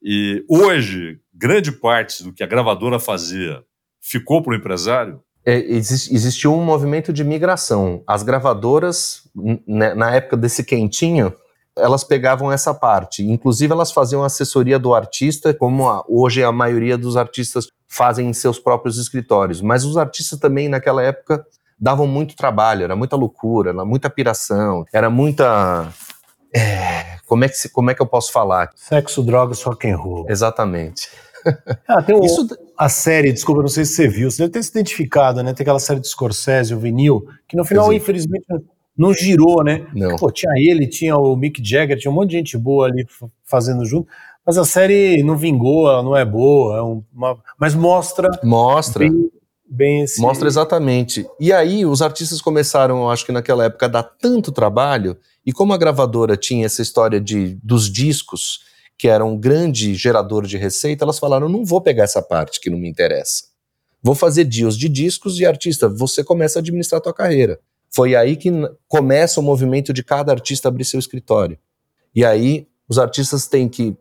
E 0.02 0.44
hoje, 0.48 1.18
grande 1.32 1.72
parte 1.72 2.22
do 2.22 2.32
que 2.32 2.42
a 2.42 2.46
gravadora 2.46 2.98
fazia 2.98 3.62
ficou 4.00 4.42
para 4.42 4.52
o 4.52 4.56
empresário? 4.56 5.20
É, 5.46 5.58
existiu 5.58 6.54
um 6.54 6.64
movimento 6.64 7.12
de 7.12 7.22
migração. 7.22 8.02
As 8.06 8.22
gravadoras, 8.22 9.22
né, 9.66 9.94
na 9.94 10.14
época 10.14 10.36
desse 10.36 10.64
quentinho, 10.64 11.34
elas 11.76 12.04
pegavam 12.04 12.52
essa 12.52 12.72
parte. 12.72 13.22
Inclusive, 13.22 13.72
elas 13.72 13.92
faziam 13.92 14.22
assessoria 14.22 14.78
do 14.78 14.94
artista, 14.94 15.52
como 15.52 15.88
a, 15.88 16.04
hoje 16.08 16.42
a 16.42 16.52
maioria 16.52 16.96
dos 16.96 17.16
artistas 17.16 17.68
fazem 17.88 18.28
em 18.28 18.32
seus 18.32 18.58
próprios 18.58 18.98
escritórios. 18.98 19.60
Mas 19.60 19.84
os 19.84 19.96
artistas 19.96 20.38
também, 20.38 20.68
naquela 20.68 21.02
época, 21.02 21.44
davam 21.78 22.06
muito 22.06 22.36
trabalho, 22.36 22.84
era 22.84 22.96
muita 22.96 23.16
loucura, 23.16 23.70
era 23.70 23.84
muita 23.84 24.08
piração, 24.08 24.84
era 24.92 25.10
muita. 25.10 25.92
É, 26.54 27.18
como, 27.26 27.44
é 27.44 27.48
que, 27.48 27.68
como 27.70 27.90
é 27.90 27.94
que 27.94 28.02
eu 28.02 28.06
posso 28.06 28.30
falar? 28.30 28.70
Sexo, 28.76 29.22
drogas, 29.22 29.62
rock 29.62 29.88
and 29.88 29.96
roll. 29.96 30.26
Exatamente. 30.28 31.08
Ah, 31.86 32.02
tem 32.02 32.18
Isso... 32.24 32.48
a 32.74 32.88
série, 32.88 33.30
desculpa, 33.30 33.60
não 33.60 33.68
sei 33.68 33.84
se 33.84 33.92
você 33.92 34.08
viu, 34.08 34.30
você 34.30 34.38
deve 34.38 34.52
ter 34.54 34.62
se 34.62 34.70
identificado, 34.70 35.42
né? 35.42 35.52
Tem 35.52 35.62
aquela 35.62 35.78
série 35.78 36.00
de 36.00 36.08
Scorsese, 36.08 36.72
o 36.72 36.78
Vinil, 36.78 37.26
que 37.46 37.54
no 37.54 37.66
final, 37.66 37.92
infelizmente, 37.92 38.46
não 38.96 39.12
girou, 39.12 39.62
né? 39.62 39.86
Não. 39.92 40.16
Pô, 40.16 40.30
tinha 40.30 40.52
ele, 40.56 40.86
tinha 40.86 41.18
o 41.18 41.36
Mick 41.36 41.62
Jagger, 41.62 41.98
tinha 41.98 42.10
um 42.10 42.14
monte 42.14 42.30
de 42.30 42.36
gente 42.38 42.56
boa 42.56 42.86
ali 42.86 43.06
fazendo 43.44 43.84
junto, 43.84 44.08
mas 44.46 44.56
a 44.56 44.64
série 44.64 45.22
não 45.22 45.36
vingou, 45.36 45.88
ela 45.88 46.02
não 46.02 46.16
é 46.16 46.24
boa, 46.24 46.78
é 46.78 46.82
uma, 46.82 47.36
mas 47.58 47.74
mostra. 47.74 48.30
Mostra. 48.42 49.00
Bem, 49.00 49.30
bem 49.68 50.02
esse... 50.02 50.20
Mostra 50.20 50.48
exatamente. 50.48 51.26
E 51.40 51.52
aí 51.52 51.84
os 51.84 52.00
artistas 52.02 52.40
começaram, 52.40 53.10
acho 53.10 53.26
que 53.26 53.32
naquela 53.32 53.64
época, 53.64 53.86
a 53.86 53.88
dar 53.88 54.02
tanto 54.02 54.52
trabalho, 54.52 55.16
e 55.44 55.52
como 55.52 55.72
a 55.72 55.76
gravadora 55.76 56.36
tinha 56.36 56.66
essa 56.66 56.82
história 56.82 57.20
de, 57.20 57.58
dos 57.62 57.90
discos, 57.90 58.60
que 58.96 59.08
era 59.08 59.24
um 59.24 59.36
grande 59.36 59.94
gerador 59.94 60.46
de 60.46 60.56
receita, 60.56 61.04
elas 61.04 61.18
falaram: 61.18 61.48
não 61.48 61.64
vou 61.64 61.80
pegar 61.80 62.04
essa 62.04 62.22
parte 62.22 62.60
que 62.60 62.70
não 62.70 62.78
me 62.78 62.88
interessa. 62.88 63.44
Vou 64.02 64.14
fazer 64.14 64.44
deals 64.44 64.76
de 64.76 64.88
discos 64.88 65.38
e 65.40 65.46
artista, 65.46 65.88
você 65.88 66.22
começa 66.22 66.58
a 66.58 66.60
administrar 66.60 66.98
a 66.98 67.02
tua 67.02 67.14
carreira. 67.14 67.58
Foi 67.90 68.14
aí 68.14 68.36
que 68.36 68.50
começa 68.88 69.40
o 69.40 69.42
movimento 69.42 69.92
de 69.92 70.02
cada 70.02 70.32
artista 70.32 70.68
abrir 70.68 70.84
seu 70.84 70.98
escritório. 70.98 71.58
E 72.14 72.24
aí 72.24 72.66
os 72.88 72.98
artistas 72.98 73.46
têm 73.46 73.68
que 73.68 73.96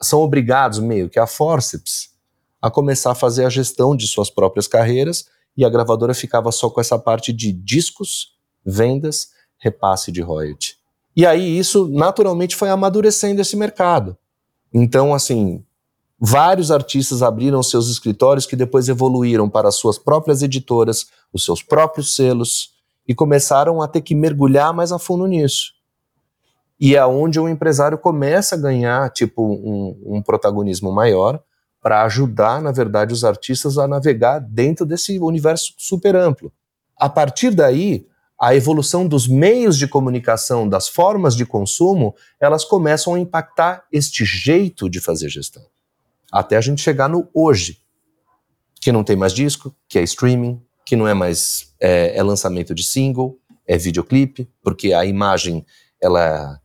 são 0.00 0.20
obrigados 0.20 0.78
meio 0.78 1.08
que 1.08 1.18
a 1.18 1.26
forceps 1.26 2.16
a 2.60 2.70
começar 2.70 3.12
a 3.12 3.14
fazer 3.14 3.44
a 3.44 3.50
gestão 3.50 3.94
de 3.94 4.06
suas 4.06 4.30
próprias 4.30 4.66
carreiras 4.66 5.26
e 5.56 5.64
a 5.64 5.68
gravadora 5.68 6.14
ficava 6.14 6.50
só 6.50 6.68
com 6.68 6.80
essa 6.80 6.98
parte 6.98 7.32
de 7.32 7.52
discos, 7.52 8.36
vendas, 8.64 9.28
repasse 9.58 10.12
de 10.12 10.20
royalty. 10.20 10.76
E 11.14 11.24
aí 11.24 11.58
isso 11.58 11.88
naturalmente 11.88 12.54
foi 12.54 12.68
amadurecendo 12.68 13.40
esse 13.40 13.56
mercado. 13.56 14.16
Então, 14.72 15.14
assim, 15.14 15.64
vários 16.18 16.70
artistas 16.70 17.22
abriram 17.22 17.62
seus 17.62 17.88
escritórios 17.88 18.44
que 18.46 18.56
depois 18.56 18.88
evoluíram 18.88 19.48
para 19.48 19.68
as 19.68 19.76
suas 19.76 19.98
próprias 19.98 20.42
editoras, 20.42 21.06
os 21.32 21.44
seus 21.44 21.62
próprios 21.62 22.14
selos, 22.14 22.74
e 23.08 23.14
começaram 23.14 23.80
a 23.80 23.88
ter 23.88 24.00
que 24.00 24.14
mergulhar 24.14 24.74
mais 24.74 24.92
a 24.92 24.98
fundo 24.98 25.26
nisso. 25.26 25.72
E 26.78 26.94
é 26.94 27.06
onde 27.06 27.40
o 27.40 27.48
empresário 27.48 27.96
começa 27.96 28.54
a 28.54 28.58
ganhar 28.58 29.10
tipo 29.10 29.42
um, 29.42 30.16
um 30.16 30.22
protagonismo 30.22 30.92
maior 30.92 31.40
para 31.80 32.02
ajudar, 32.02 32.60
na 32.60 32.72
verdade, 32.72 33.14
os 33.14 33.24
artistas 33.24 33.78
a 33.78 33.86
navegar 33.86 34.40
dentro 34.40 34.84
desse 34.84 35.18
universo 35.18 35.72
super 35.78 36.16
amplo. 36.16 36.52
A 36.98 37.08
partir 37.08 37.52
daí, 37.52 38.06
a 38.38 38.54
evolução 38.54 39.08
dos 39.08 39.26
meios 39.26 39.78
de 39.78 39.88
comunicação, 39.88 40.68
das 40.68 40.88
formas 40.88 41.34
de 41.34 41.46
consumo, 41.46 42.14
elas 42.38 42.64
começam 42.64 43.14
a 43.14 43.18
impactar 43.18 43.86
este 43.90 44.24
jeito 44.24 44.90
de 44.90 45.00
fazer 45.00 45.28
gestão. 45.28 45.64
Até 46.30 46.56
a 46.56 46.60
gente 46.60 46.82
chegar 46.82 47.08
no 47.08 47.28
hoje, 47.32 47.80
que 48.80 48.92
não 48.92 49.02
tem 49.02 49.16
mais 49.16 49.32
disco, 49.32 49.74
que 49.88 49.98
é 49.98 50.02
streaming, 50.02 50.60
que 50.84 50.94
não 50.94 51.08
é 51.08 51.14
mais 51.14 51.74
é, 51.80 52.16
é 52.16 52.22
lançamento 52.22 52.74
de 52.74 52.84
single, 52.84 53.38
é 53.66 53.78
videoclipe, 53.78 54.48
porque 54.62 54.92
a 54.92 55.04
imagem 55.04 55.64
ela, 56.00 56.60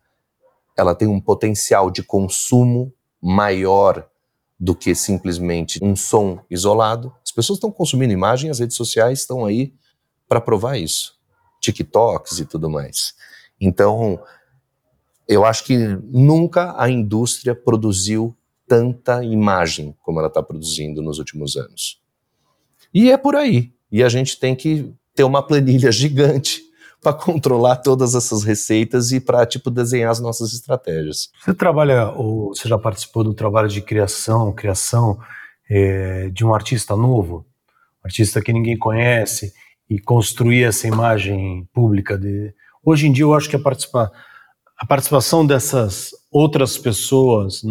ela 0.78 0.94
tem 0.94 1.08
um 1.08 1.22
potencial 1.22 1.90
de 1.90 2.04
consumo 2.04 2.94
maior 3.22 4.08
do 4.60 4.76
que 4.76 4.94
simplesmente 4.94 5.80
um 5.82 5.96
som 5.96 6.40
isolado. 6.50 7.14
As 7.26 7.32
pessoas 7.32 7.58
estão 7.58 7.72
consumindo 7.72 8.14
imagem, 8.14 8.52
as 8.52 8.60
redes 8.60 8.76
sociais 8.76 9.20
estão 9.20 9.46
aí 9.46 9.74
para 10.28 10.42
provar 10.42 10.78
isso. 10.78 11.21
TikToks 11.62 12.40
e 12.40 12.46
tudo 12.46 12.70
mais. 12.70 13.14
Então, 13.60 14.20
eu 15.28 15.46
acho 15.46 15.64
que 15.64 15.78
nunca 16.12 16.76
a 16.78 16.90
indústria 16.90 17.56
produziu 17.56 18.36
tanta 18.68 19.24
imagem 19.24 19.96
como 20.02 20.20
ela 20.20 20.28
está 20.28 20.42
produzindo 20.42 21.02
nos 21.02 21.20
últimos 21.20 21.56
anos. 21.56 22.02
E 22.94 23.12
é 23.12 23.18
por 23.18 23.36
aí. 23.36 23.72
E 23.92 24.04
a 24.04 24.10
gente 24.10 24.40
tem 24.40 24.56
que 24.56 24.94
ter 25.14 25.24
uma 25.24 25.46
planilha 25.46 25.92
gigante 25.94 26.62
para 27.02 27.14
controlar 27.14 27.78
todas 27.78 28.14
essas 28.14 28.44
receitas 28.44 29.12
e 29.12 29.20
para 29.20 29.46
tipo 29.46 29.72
desenhar 29.72 30.12
as 30.12 30.20
nossas 30.20 30.54
estratégias. 30.54 31.30
Você 31.44 31.54
trabalha 31.54 32.10
ou 32.12 32.50
você 32.50 32.68
já 32.68 32.78
participou 32.78 33.24
do 33.24 33.34
trabalho 33.34 33.68
de 33.68 33.82
criação, 33.82 34.54
criação 34.54 35.20
é, 35.70 36.30
de 36.30 36.46
um 36.46 36.54
artista 36.54 36.96
novo, 36.96 37.46
artista 38.04 38.42
que 38.42 38.54
ninguém 38.54 38.78
conhece 38.78 39.54
e 39.92 40.00
construir 40.00 40.64
essa 40.64 40.88
imagem 40.88 41.68
pública 41.74 42.18
de. 42.18 42.56
Hoje 42.82 43.08
em 43.08 43.12
dia 43.12 43.26
eu 43.26 43.34
acho 43.34 43.50
que 43.50 43.58
a, 43.58 43.60
participa... 43.60 44.10
a 44.78 44.86
participação 44.86 45.46
dessas 45.46 46.12
outras 46.32 46.78
pessoas 46.78 47.62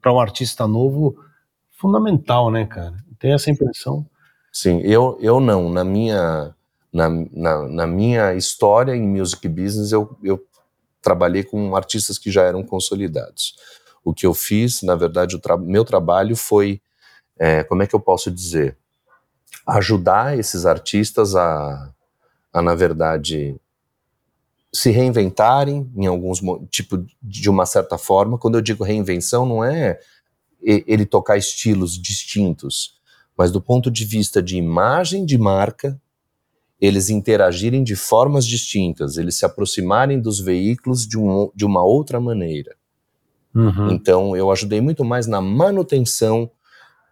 para 0.00 0.12
um 0.12 0.18
artista 0.18 0.66
novo 0.66 1.16
fundamental, 1.78 2.50
né, 2.50 2.66
cara? 2.66 2.96
Tem 3.16 3.32
essa 3.32 3.48
impressão? 3.48 4.04
Sim, 4.52 4.80
eu, 4.80 5.16
eu 5.20 5.38
não. 5.38 5.70
Na 5.70 5.84
minha, 5.84 6.52
na, 6.92 7.08
na, 7.08 7.68
na 7.68 7.86
minha 7.86 8.34
história 8.34 8.96
em 8.96 9.06
music 9.06 9.48
business, 9.48 9.92
eu, 9.92 10.18
eu 10.20 10.44
trabalhei 11.00 11.44
com 11.44 11.76
artistas 11.76 12.18
que 12.18 12.28
já 12.28 12.42
eram 12.42 12.64
consolidados. 12.64 13.54
O 14.04 14.12
que 14.12 14.26
eu 14.26 14.34
fiz, 14.34 14.82
na 14.82 14.96
verdade, 14.96 15.36
o 15.36 15.38
tra 15.38 15.56
meu 15.56 15.84
trabalho 15.84 16.34
foi, 16.34 16.82
é, 17.38 17.62
como 17.62 17.84
é 17.84 17.86
que 17.86 17.94
eu 17.94 18.00
posso 18.00 18.32
dizer, 18.32 18.76
ajudar 19.66 20.38
esses 20.38 20.66
artistas 20.66 21.34
a, 21.36 21.92
a 22.52 22.62
na 22.62 22.74
verdade, 22.74 23.56
se 24.72 24.90
reinventarem 24.90 25.90
em 25.96 26.06
alguns 26.06 26.40
tipo 26.70 27.04
de 27.22 27.50
uma 27.50 27.66
certa 27.66 27.98
forma. 27.98 28.38
Quando 28.38 28.56
eu 28.56 28.62
digo 28.62 28.84
reinvenção, 28.84 29.46
não 29.46 29.64
é 29.64 29.98
ele 30.62 31.04
tocar 31.04 31.36
estilos 31.36 32.00
distintos, 32.00 32.94
mas 33.36 33.50
do 33.50 33.60
ponto 33.60 33.90
de 33.90 34.04
vista 34.04 34.42
de 34.42 34.56
imagem 34.56 35.24
de 35.26 35.36
marca, 35.36 36.00
eles 36.80 37.10
interagirem 37.10 37.84
de 37.84 37.94
formas 37.94 38.46
distintas, 38.46 39.16
eles 39.16 39.36
se 39.36 39.44
aproximarem 39.44 40.20
dos 40.20 40.40
veículos 40.40 41.06
de, 41.06 41.18
um, 41.18 41.50
de 41.54 41.64
uma 41.64 41.84
outra 41.84 42.20
maneira. 42.20 42.74
Uhum. 43.54 43.90
Então, 43.90 44.36
eu 44.36 44.50
ajudei 44.50 44.80
muito 44.80 45.04
mais 45.04 45.26
na 45.26 45.40
manutenção 45.40 46.50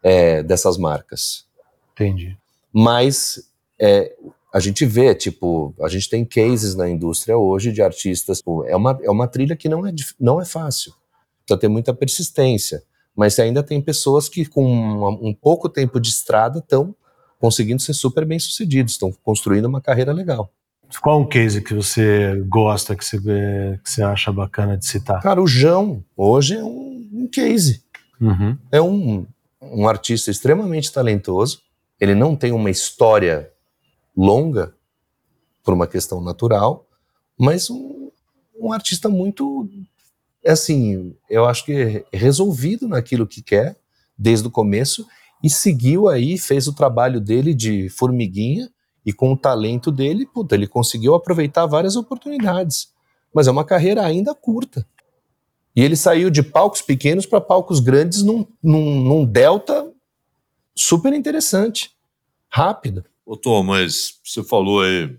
é, 0.02 0.42
dessas 0.42 0.76
marcas. 0.76 1.46
Entendi. 1.92 2.36
Mas 2.72 3.50
é, 3.78 4.14
a 4.52 4.60
gente 4.60 4.84
vê, 4.84 5.14
tipo, 5.14 5.74
a 5.80 5.88
gente 5.88 6.08
tem 6.08 6.24
cases 6.24 6.74
na 6.74 6.88
indústria 6.88 7.36
hoje 7.36 7.72
de 7.72 7.82
artistas. 7.82 8.42
É 8.66 8.76
uma, 8.76 8.98
é 9.02 9.10
uma 9.10 9.26
trilha 9.26 9.56
que 9.56 9.68
não 9.68 9.86
é, 9.86 9.92
não 10.18 10.40
é 10.40 10.44
fácil. 10.44 10.92
Precisa 11.44 11.60
ter 11.60 11.68
muita 11.68 11.92
persistência 11.94 12.82
mas 13.20 13.38
ainda 13.38 13.62
tem 13.62 13.80
pessoas 13.80 14.28
que 14.28 14.46
com 14.46 14.64
um, 14.64 15.28
um 15.28 15.34
pouco 15.34 15.68
tempo 15.68 16.00
de 16.00 16.08
estrada 16.08 16.58
estão 16.58 16.94
conseguindo 17.38 17.80
ser 17.80 17.94
super 17.94 18.24
bem 18.24 18.38
sucedidos, 18.38 18.92
estão 18.92 19.12
construindo 19.22 19.66
uma 19.66 19.80
carreira 19.80 20.12
legal. 20.12 20.50
Qual 21.00 21.20
um 21.20 21.26
case 21.26 21.62
que 21.62 21.72
você 21.72 22.42
gosta, 22.48 22.96
que 22.96 23.04
você, 23.04 23.18
que 23.84 23.90
você 23.90 24.02
acha 24.02 24.32
bacana 24.32 24.76
de 24.76 24.86
citar? 24.86 25.22
Cara, 25.22 25.40
o 25.40 25.46
João 25.46 26.02
hoje 26.16 26.56
é 26.56 26.64
um, 26.64 27.08
um 27.12 27.28
case. 27.30 27.82
Uhum. 28.20 28.56
É 28.72 28.80
um, 28.80 29.26
um 29.62 29.86
artista 29.88 30.30
extremamente 30.30 30.92
talentoso. 30.92 31.60
Ele 32.00 32.14
não 32.14 32.34
tem 32.34 32.52
uma 32.52 32.70
história 32.70 33.52
longa 34.16 34.74
por 35.62 35.74
uma 35.74 35.86
questão 35.86 36.20
natural, 36.20 36.86
mas 37.38 37.68
um, 37.70 38.10
um 38.58 38.72
artista 38.72 39.08
muito, 39.08 39.68
assim, 40.46 41.14
eu 41.28 41.44
acho 41.44 41.64
que 41.64 42.04
resolvido 42.12 42.88
naquilo 42.88 43.26
que 43.26 43.42
quer 43.42 43.76
desde 44.16 44.48
o 44.48 44.50
começo 44.50 45.06
e 45.42 45.48
seguiu 45.48 46.08
aí, 46.08 46.36
fez 46.36 46.66
o 46.66 46.74
trabalho 46.74 47.20
dele 47.20 47.54
de 47.54 47.88
formiguinha 47.88 48.70
e 49.04 49.12
com 49.12 49.32
o 49.32 49.36
talento 49.36 49.90
dele, 49.90 50.26
puta, 50.26 50.54
ele 50.54 50.66
conseguiu 50.66 51.14
aproveitar 51.14 51.66
várias 51.66 51.96
oportunidades. 51.96 52.88
Mas 53.32 53.46
é 53.46 53.50
uma 53.50 53.64
carreira 53.64 54.04
ainda 54.04 54.34
curta. 54.34 54.86
E 55.74 55.82
ele 55.82 55.96
saiu 55.96 56.30
de 56.30 56.42
palcos 56.42 56.82
pequenos 56.82 57.24
para 57.24 57.40
palcos 57.40 57.80
grandes 57.80 58.22
num, 58.22 58.46
num, 58.62 59.00
num, 59.02 59.24
delta 59.24 59.89
super 60.80 61.12
interessante, 61.12 61.94
rápido. 62.48 63.04
Ô 63.24 63.36
Tom, 63.36 63.62
mas 63.62 64.18
você 64.24 64.42
falou 64.42 64.80
aí 64.80 65.14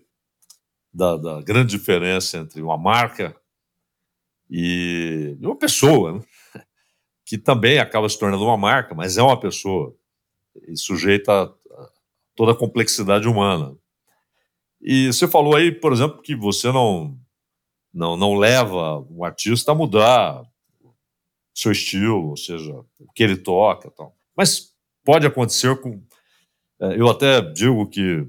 da, 0.91 1.15
da 1.17 1.41
grande 1.41 1.69
diferença 1.69 2.37
entre 2.37 2.61
uma 2.61 2.77
marca 2.77 3.35
e 4.49 5.37
uma 5.39 5.55
pessoa, 5.55 6.13
né? 6.13 6.23
que 7.23 7.37
também 7.37 7.77
acaba 7.77 8.09
se 8.09 8.17
tornando 8.17 8.43
uma 8.43 8.57
marca, 8.57 8.95
mas 8.95 9.17
é 9.17 9.21
uma 9.21 9.39
pessoa 9.39 9.95
e 10.67 10.75
sujeita 10.75 11.43
a 11.43 11.53
toda 12.35 12.53
a 12.53 12.57
complexidade 12.57 13.27
humana. 13.27 13.77
E 14.81 15.07
você 15.07 15.27
falou 15.27 15.55
aí, 15.55 15.71
por 15.71 15.93
exemplo, 15.93 16.21
que 16.21 16.35
você 16.35 16.71
não 16.71 17.17
não, 17.93 18.17
não 18.17 18.33
leva 18.33 19.05
o 19.09 19.23
artista 19.23 19.73
a 19.73 19.75
mudar 19.75 20.43
seu 21.53 21.71
estilo, 21.71 22.29
ou 22.29 22.37
seja, 22.37 22.73
o 22.99 23.11
que 23.13 23.21
ele 23.21 23.37
toca, 23.37 23.91
tal. 23.91 24.15
Mas 24.35 24.70
pode 25.03 25.25
acontecer 25.25 25.79
com 25.81 26.01
é, 26.81 26.99
eu 26.99 27.07
até 27.07 27.39
digo 27.41 27.87
que 27.87 28.27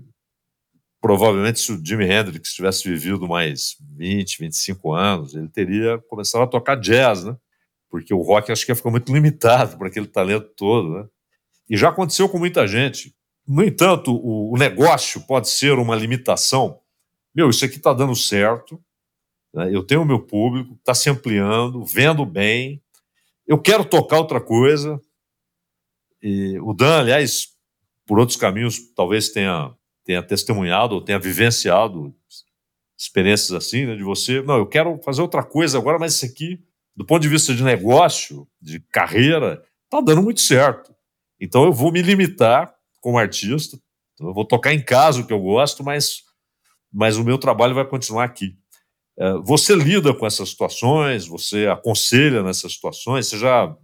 provavelmente 1.01 1.59
se 1.59 1.73
o 1.73 1.85
Jimi 1.85 2.05
Hendrix 2.05 2.53
tivesse 2.53 2.89
vivido 2.89 3.27
mais 3.27 3.77
20, 3.97 4.39
25 4.39 4.93
anos, 4.93 5.35
ele 5.35 5.49
teria 5.49 5.99
começado 6.09 6.43
a 6.43 6.47
tocar 6.47 6.77
jazz, 6.77 7.25
né? 7.25 7.37
Porque 7.91 8.15
o 8.15 8.21
rock 8.21 8.53
acho 8.53 8.65
que 8.65 8.71
ia 8.71 8.77
ficar 8.77 8.91
muito 8.91 9.13
limitado 9.13 9.77
para 9.77 9.89
aquele 9.89 10.07
talento 10.07 10.51
todo, 10.55 10.91
né? 10.91 11.07
E 11.69 11.77
já 11.77 11.89
aconteceu 11.89 12.29
com 12.29 12.39
muita 12.39 12.67
gente. 12.67 13.15
No 13.47 13.65
entanto, 13.65 14.15
o, 14.15 14.57
negócio 14.57 15.21
pode 15.23 15.49
ser 15.49 15.73
uma 15.73 15.97
limitação. 15.97 16.79
Meu, 17.35 17.51
isso 17.51 17.65
aqui 17.65 17.77
está 17.77 17.93
dando 17.93 18.15
certo. 18.15 18.81
Né? 19.53 19.75
Eu 19.75 19.83
tenho 19.83 20.03
o 20.03 20.07
meu 20.07 20.21
público, 20.21 20.75
está 20.75 20.95
se 20.95 21.11
ampliando, 21.11 21.85
vendo 21.85 22.25
bem. 22.25 22.81
Eu 23.47 23.59
quero 23.59 23.85
tocar 23.85 24.19
outra 24.19 24.41
coisa. 24.41 25.01
E 26.23 26.59
o 26.61 26.73
Dan, 26.73 27.01
aliás, 27.01 27.49
por 28.07 28.19
outros 28.19 28.37
caminhos, 28.37 28.79
talvez 28.95 29.31
tenha, 29.31 29.75
tenha 30.05 30.23
testemunhado 30.23 30.95
ou 30.95 31.01
tenha 31.01 31.19
vivenciado 31.19 32.15
experiências 32.99 33.53
assim, 33.53 33.87
né, 33.87 33.97
de 33.97 34.05
você. 34.05 34.41
Não, 34.43 34.57
eu 34.59 34.67
quero 34.67 34.99
fazer 35.03 35.23
outra 35.23 35.43
coisa 35.43 35.79
agora, 35.79 35.99
mas 35.99 36.15
isso 36.15 36.25
aqui, 36.25 36.63
do 36.95 37.05
ponto 37.05 37.23
de 37.23 37.29
vista 37.29 37.55
de 37.55 37.65
negócio, 37.65 38.47
de 38.61 38.79
carreira, 38.79 39.63
está 39.85 40.01
dando 40.01 40.23
muito 40.23 40.41
certo. 40.41 40.95
Então 41.41 41.65
eu 41.65 41.73
vou 41.73 41.91
me 41.91 42.01
limitar 42.01 42.73
como 43.01 43.19
artista. 43.19 43.77
Então, 44.15 44.29
eu 44.29 44.35
vou 44.35 44.45
tocar 44.45 44.73
em 44.73 44.83
casa 44.83 45.21
o 45.21 45.27
que 45.27 45.33
eu 45.33 45.41
gosto, 45.41 45.83
mas, 45.83 46.23
mas 46.93 47.17
o 47.17 47.25
meu 47.25 47.37
trabalho 47.37 47.75
vai 47.75 47.85
continuar 47.85 48.25
aqui. 48.25 48.57
É, 49.19 49.33
você 49.39 49.75
lida 49.75 50.15
com 50.15 50.25
essas 50.25 50.51
situações? 50.51 51.27
Você 51.27 51.67
aconselha 51.67 52.43
nessas 52.43 52.75
situações? 52.75 53.27
Você 53.27 53.39
já 53.39 53.77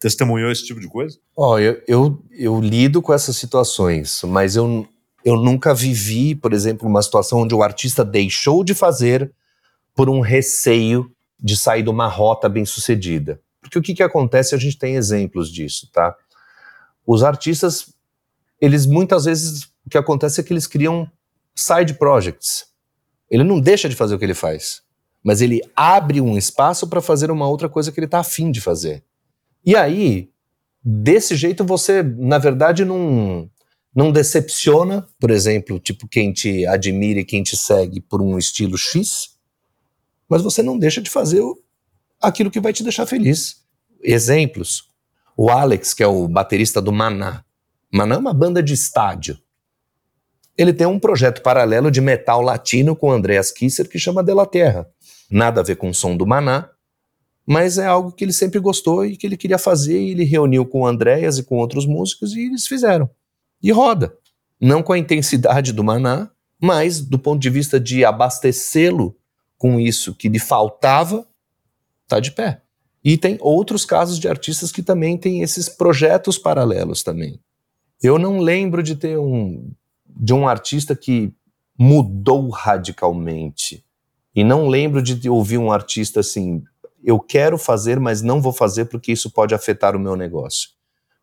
testemunhou 0.00 0.50
esse 0.50 0.64
tipo 0.64 0.80
de 0.80 0.88
coisa? 0.88 1.18
Ó, 1.36 1.52
oh, 1.52 1.58
eu, 1.58 1.80
eu, 1.86 2.22
eu, 2.32 2.60
lido 2.60 3.00
com 3.00 3.12
essas 3.12 3.36
situações, 3.36 4.22
mas 4.24 4.56
eu, 4.56 4.88
eu 5.24 5.36
nunca 5.36 5.74
vivi, 5.74 6.34
por 6.34 6.52
exemplo, 6.52 6.88
uma 6.88 7.02
situação 7.02 7.40
onde 7.40 7.54
o 7.54 7.62
artista 7.62 8.04
deixou 8.04 8.64
de 8.64 8.74
fazer 8.74 9.32
por 9.94 10.08
um 10.08 10.20
receio 10.20 11.12
de 11.38 11.56
sair 11.56 11.82
de 11.82 11.90
uma 11.90 12.08
rota 12.08 12.48
bem 12.48 12.64
sucedida. 12.64 13.40
Porque 13.60 13.78
o 13.78 13.82
que, 13.82 13.94
que 13.94 14.02
acontece, 14.02 14.54
a 14.54 14.58
gente 14.58 14.78
tem 14.78 14.96
exemplos 14.96 15.52
disso, 15.52 15.88
tá? 15.92 16.16
Os 17.06 17.22
artistas 17.22 17.94
eles 18.60 18.84
muitas 18.84 19.24
vezes 19.24 19.64
o 19.86 19.90
que 19.90 19.96
acontece 19.98 20.40
é 20.40 20.44
que 20.44 20.52
eles 20.52 20.66
criam 20.66 21.10
side 21.54 21.94
projects. 21.94 22.66
Ele 23.30 23.42
não 23.42 23.60
deixa 23.60 23.88
de 23.88 23.96
fazer 23.96 24.14
o 24.14 24.18
que 24.18 24.24
ele 24.24 24.34
faz, 24.34 24.82
mas 25.22 25.40
ele 25.40 25.60
abre 25.74 26.20
um 26.20 26.36
espaço 26.36 26.86
para 26.86 27.00
fazer 27.00 27.30
uma 27.30 27.48
outra 27.48 27.68
coisa 27.68 27.90
que 27.90 27.98
ele 27.98 28.06
está 28.06 28.18
afim 28.18 28.50
de 28.50 28.60
fazer. 28.60 29.02
E 29.64 29.76
aí, 29.76 30.30
desse 30.82 31.36
jeito, 31.36 31.64
você, 31.64 32.02
na 32.02 32.38
verdade, 32.38 32.84
não, 32.84 33.48
não 33.94 34.12
decepciona, 34.12 35.06
por 35.18 35.30
exemplo, 35.30 35.78
tipo 35.78 36.08
quem 36.08 36.32
te 36.32 36.66
admira 36.66 37.20
e 37.20 37.24
quem 37.24 37.42
te 37.42 37.56
segue 37.56 38.00
por 38.00 38.22
um 38.22 38.38
estilo 38.38 38.78
X, 38.78 39.36
mas 40.28 40.42
você 40.42 40.62
não 40.62 40.78
deixa 40.78 41.00
de 41.00 41.10
fazer 41.10 41.42
aquilo 42.20 42.50
que 42.50 42.60
vai 42.60 42.72
te 42.72 42.82
deixar 42.82 43.06
feliz. 43.06 43.64
Exemplos. 44.02 44.88
O 45.36 45.50
Alex, 45.50 45.94
que 45.94 46.02
é 46.02 46.06
o 46.06 46.28
baterista 46.28 46.80
do 46.80 46.92
Maná, 46.92 47.44
mas 47.92 48.06
não 48.06 48.16
é 48.16 48.18
uma 48.18 48.34
banda 48.34 48.62
de 48.62 48.74
estádio. 48.74 49.38
Ele 50.56 50.72
tem 50.72 50.86
um 50.86 50.98
projeto 50.98 51.42
paralelo 51.42 51.90
de 51.90 52.00
metal 52.00 52.42
latino 52.42 52.94
com 52.94 53.10
Andreas 53.10 53.50
Kisser 53.50 53.88
que 53.88 53.98
chama 53.98 54.22
De 54.22 54.34
La 54.34 54.46
Terra. 54.46 54.86
Nada 55.30 55.60
a 55.60 55.64
ver 55.64 55.76
com 55.76 55.88
o 55.88 55.94
som 55.94 56.16
do 56.16 56.26
Maná, 56.26 56.68
mas 57.46 57.78
é 57.78 57.86
algo 57.86 58.12
que 58.12 58.24
ele 58.24 58.32
sempre 58.32 58.60
gostou 58.60 59.04
e 59.04 59.16
que 59.16 59.26
ele 59.26 59.36
queria 59.36 59.58
fazer 59.58 60.00
e 60.00 60.10
ele 60.10 60.24
reuniu 60.24 60.64
com 60.64 60.82
o 60.82 60.86
Andreas 60.86 61.38
e 61.38 61.42
com 61.42 61.58
outros 61.58 61.86
músicos 61.86 62.34
e 62.34 62.46
eles 62.46 62.66
fizeram. 62.66 63.10
E 63.62 63.70
roda. 63.72 64.14
Não 64.60 64.82
com 64.82 64.92
a 64.92 64.98
intensidade 64.98 65.72
do 65.72 65.82
Maná, 65.82 66.30
mas 66.60 67.00
do 67.00 67.18
ponto 67.18 67.40
de 67.40 67.50
vista 67.50 67.80
de 67.80 68.04
abastecê-lo 68.04 69.16
com 69.56 69.80
isso 69.80 70.14
que 70.14 70.28
lhe 70.28 70.38
faltava, 70.38 71.26
tá 72.06 72.20
de 72.20 72.30
pé. 72.30 72.62
E 73.02 73.16
tem 73.16 73.38
outros 73.40 73.84
casos 73.84 74.18
de 74.18 74.28
artistas 74.28 74.70
que 74.70 74.82
também 74.82 75.16
têm 75.16 75.42
esses 75.42 75.68
projetos 75.68 76.36
paralelos 76.36 77.02
também. 77.02 77.40
Eu 78.02 78.18
não 78.18 78.38
lembro 78.38 78.82
de 78.82 78.94
ter 78.96 79.18
um 79.18 79.70
de 80.06 80.34
um 80.34 80.46
artista 80.46 80.94
que 80.94 81.32
mudou 81.78 82.50
radicalmente. 82.50 83.84
E 84.34 84.44
não 84.44 84.68
lembro 84.68 85.02
de 85.02 85.28
ouvir 85.30 85.58
um 85.58 85.72
artista 85.72 86.20
assim, 86.20 86.62
eu 87.04 87.18
quero 87.18 87.56
fazer, 87.58 87.98
mas 87.98 88.22
não 88.22 88.40
vou 88.40 88.52
fazer 88.52 88.86
porque 88.86 89.12
isso 89.12 89.30
pode 89.30 89.54
afetar 89.54 89.96
o 89.96 90.00
meu 90.00 90.16
negócio. 90.16 90.70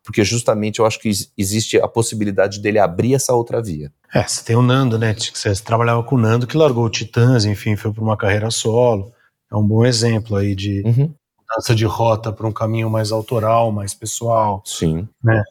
Porque 0.02 0.24
justamente 0.24 0.78
eu 0.78 0.86
acho 0.86 0.98
que 0.98 1.10
existe 1.36 1.78
a 1.80 1.86
possibilidade 1.86 2.60
dele 2.60 2.78
abrir 2.78 3.14
essa 3.14 3.34
outra 3.34 3.62
via. 3.62 3.92
É, 4.14 4.22
você 4.22 4.42
tem 4.42 4.56
o 4.56 4.62
Nando, 4.62 4.98
né? 4.98 5.14
Você 5.14 5.52
trabalhava 5.56 6.02
com 6.02 6.16
o 6.16 6.18
Nando 6.18 6.46
que 6.46 6.56
largou 6.56 6.84
o 6.84 6.90
Titãs, 6.90 7.44
enfim, 7.44 7.76
foi 7.76 7.92
para 7.92 8.02
uma 8.02 8.16
carreira 8.16 8.50
solo. 8.50 9.12
É 9.52 9.56
um 9.56 9.66
bom 9.66 9.84
exemplo 9.84 10.36
aí 10.36 10.54
de 10.54 10.82
uhum. 10.84 11.14
mudança 11.38 11.74
de 11.74 11.84
rota 11.84 12.32
para 12.32 12.46
um 12.46 12.52
caminho 12.52 12.88
mais 12.88 13.12
autoral, 13.12 13.70
mais 13.70 13.92
pessoal. 13.92 14.62
Sim. 14.64 15.06
Né? 15.22 15.42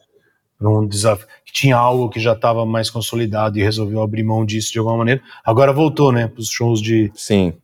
para 0.58 0.68
um 0.68 0.86
desafio 0.86 1.26
que 1.46 1.52
tinha 1.52 1.76
algo 1.76 2.10
que 2.10 2.18
já 2.18 2.32
estava 2.32 2.66
mais 2.66 2.90
consolidado 2.90 3.58
e 3.58 3.62
resolveu 3.62 4.02
abrir 4.02 4.24
mão 4.24 4.44
disso 4.44 4.72
de 4.72 4.78
alguma 4.78 4.98
maneira. 4.98 5.22
Agora 5.44 5.72
voltou, 5.72 6.10
né, 6.10 6.26
para 6.26 6.40
os 6.40 6.50
shows 6.50 6.82
de, 6.82 7.12
Sim. 7.14 7.54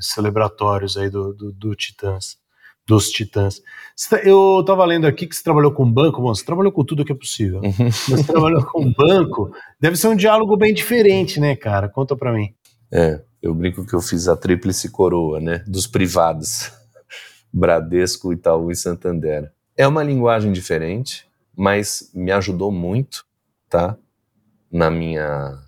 Celebratórios 0.00 0.96
aí 0.96 1.10
do, 1.10 1.32
do, 1.32 1.52
do 1.52 1.74
Titãs, 1.74 2.36
dos 2.86 3.10
Titãs. 3.10 3.60
Tá, 4.08 4.18
eu 4.18 4.60
estava 4.60 4.84
lendo 4.84 5.06
aqui 5.06 5.26
que 5.26 5.34
você 5.34 5.42
trabalhou 5.42 5.72
com 5.72 5.90
banco, 5.90 6.20
bom, 6.20 6.34
você 6.34 6.44
trabalhou 6.44 6.72
com 6.72 6.84
tudo 6.84 7.04
que 7.04 7.12
é 7.12 7.14
possível. 7.14 7.60
Uhum. 7.60 7.90
Você 7.90 8.24
trabalhou 8.24 8.64
com 8.64 8.92
banco, 8.92 9.54
deve 9.80 9.96
ser 9.96 10.08
um 10.08 10.16
diálogo 10.16 10.56
bem 10.56 10.74
diferente, 10.74 11.40
né, 11.40 11.56
cara? 11.56 11.88
Conta 11.88 12.16
para 12.16 12.32
mim. 12.32 12.54
É, 12.92 13.22
eu 13.42 13.54
brinco 13.54 13.86
que 13.86 13.94
eu 13.94 14.00
fiz 14.00 14.28
a 14.28 14.36
tríplice 14.36 14.90
coroa, 14.90 15.40
né, 15.40 15.64
dos 15.66 15.86
privados. 15.86 16.70
Bradesco, 17.52 18.32
Itaú 18.32 18.70
e 18.70 18.76
Santander. 18.76 19.52
É 19.76 19.86
uma 19.86 20.02
linguagem 20.02 20.52
diferente, 20.52 21.26
mas 21.56 22.10
me 22.14 22.32
ajudou 22.32 22.72
muito, 22.72 23.24
tá? 23.68 23.96
Na 24.70 24.90
minha 24.90 25.63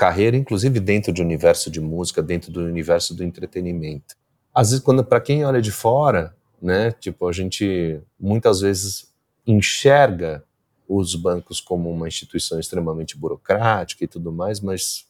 carreira, 0.00 0.34
inclusive 0.34 0.80
dentro 0.80 1.12
do 1.12 1.20
universo 1.20 1.70
de 1.70 1.78
música, 1.78 2.22
dentro 2.22 2.50
do 2.50 2.60
universo 2.60 3.14
do 3.14 3.22
entretenimento. 3.22 4.16
Às 4.54 4.70
vezes, 4.70 4.82
quando 4.82 5.04
para 5.04 5.20
quem 5.20 5.44
olha 5.44 5.60
de 5.60 5.70
fora, 5.70 6.34
né, 6.60 6.90
tipo 6.92 7.28
a 7.28 7.32
gente 7.32 8.00
muitas 8.18 8.60
vezes 8.62 9.12
enxerga 9.46 10.42
os 10.88 11.14
bancos 11.14 11.60
como 11.60 11.90
uma 11.90 12.08
instituição 12.08 12.58
extremamente 12.58 13.14
burocrática 13.14 14.02
e 14.02 14.08
tudo 14.08 14.32
mais, 14.32 14.58
mas 14.58 15.06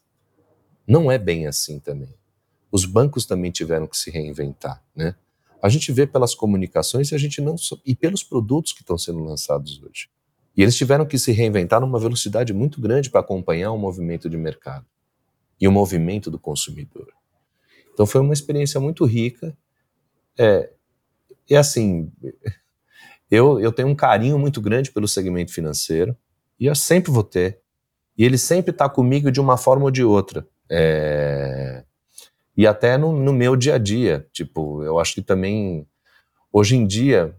não 0.84 1.09
é 1.09 1.18
bem 1.18 1.47
assim 1.47 1.78
também. 1.78 2.12
Os 2.72 2.84
bancos 2.84 3.24
também 3.24 3.53
tiveram 3.53 3.86
que 3.86 3.97
se 3.97 4.11
reinventar, 4.11 4.82
né? 4.95 5.14
A 5.62 5.68
gente 5.68 5.93
vê 5.93 6.05
pelas 6.05 6.34
comunicações 6.34 7.12
e 7.12 7.14
a 7.14 7.18
gente 7.18 7.41
não 7.41 7.55
e 7.86 7.95
pelos 7.95 8.24
produtos 8.24 8.72
que 8.72 8.80
estão 8.80 8.99
sendo 8.99 9.22
lançados 9.22 9.80
hoje. 9.80 10.09
E 10.57 10.63
eles 10.63 10.77
tiveram 10.77 11.07
que 11.07 11.19
se 11.19 11.33
reinventar 11.33 11.81
numa 11.81 11.99
velocidade 11.99 12.53
muito 12.53 12.81
grande 12.81 13.11
para 13.11 13.21
acompanhar 13.21 13.73
o 13.73 13.79
movimento 13.79 14.29
de 14.29 14.37
mercado. 14.37 14.87
e 15.61 15.69
o 15.69 15.73
movimento 15.73 16.31
do 16.31 16.39
consumidor. 16.39 17.09
Então 17.93 18.07
foi 18.07 18.21
uma 18.21 18.33
experiência 18.33 18.81
muito 18.81 19.05
rica. 19.05 19.57
É, 20.39 20.71
e 21.49 21.55
assim, 21.57 22.11
eu, 23.31 23.61
eu 23.61 23.73
tenho 23.73 23.89
um 23.89 23.95
carinho 23.95 24.39
muito 24.39 24.61
grande 24.61 24.91
pelo 24.91 25.07
segmento 25.07 25.53
financeiro 25.53 26.17
e 26.59 26.67
eu 26.67 26.75
sempre 26.75 27.13
vou 27.13 27.23
ter. 27.23 27.61
E 28.17 28.25
ele 28.25 28.39
sempre 28.39 28.71
está 28.71 28.89
comigo 28.89 29.31
de 29.31 29.41
uma 29.41 29.57
forma 29.57 29.85
ou 29.85 29.91
de 29.91 30.03
outra. 30.05 30.47
É, 30.71 31.85
e 32.57 32.67
até 32.67 32.99
no, 32.99 33.13
no 33.13 33.33
meu 33.33 33.57
dia 33.57 33.75
a 33.75 33.79
dia. 33.79 34.27
Tipo, 34.33 34.83
eu 34.83 34.99
acho 34.99 35.15
que 35.15 35.23
também, 35.23 35.87
hoje 36.53 36.77
em 36.77 36.87
dia, 36.87 37.37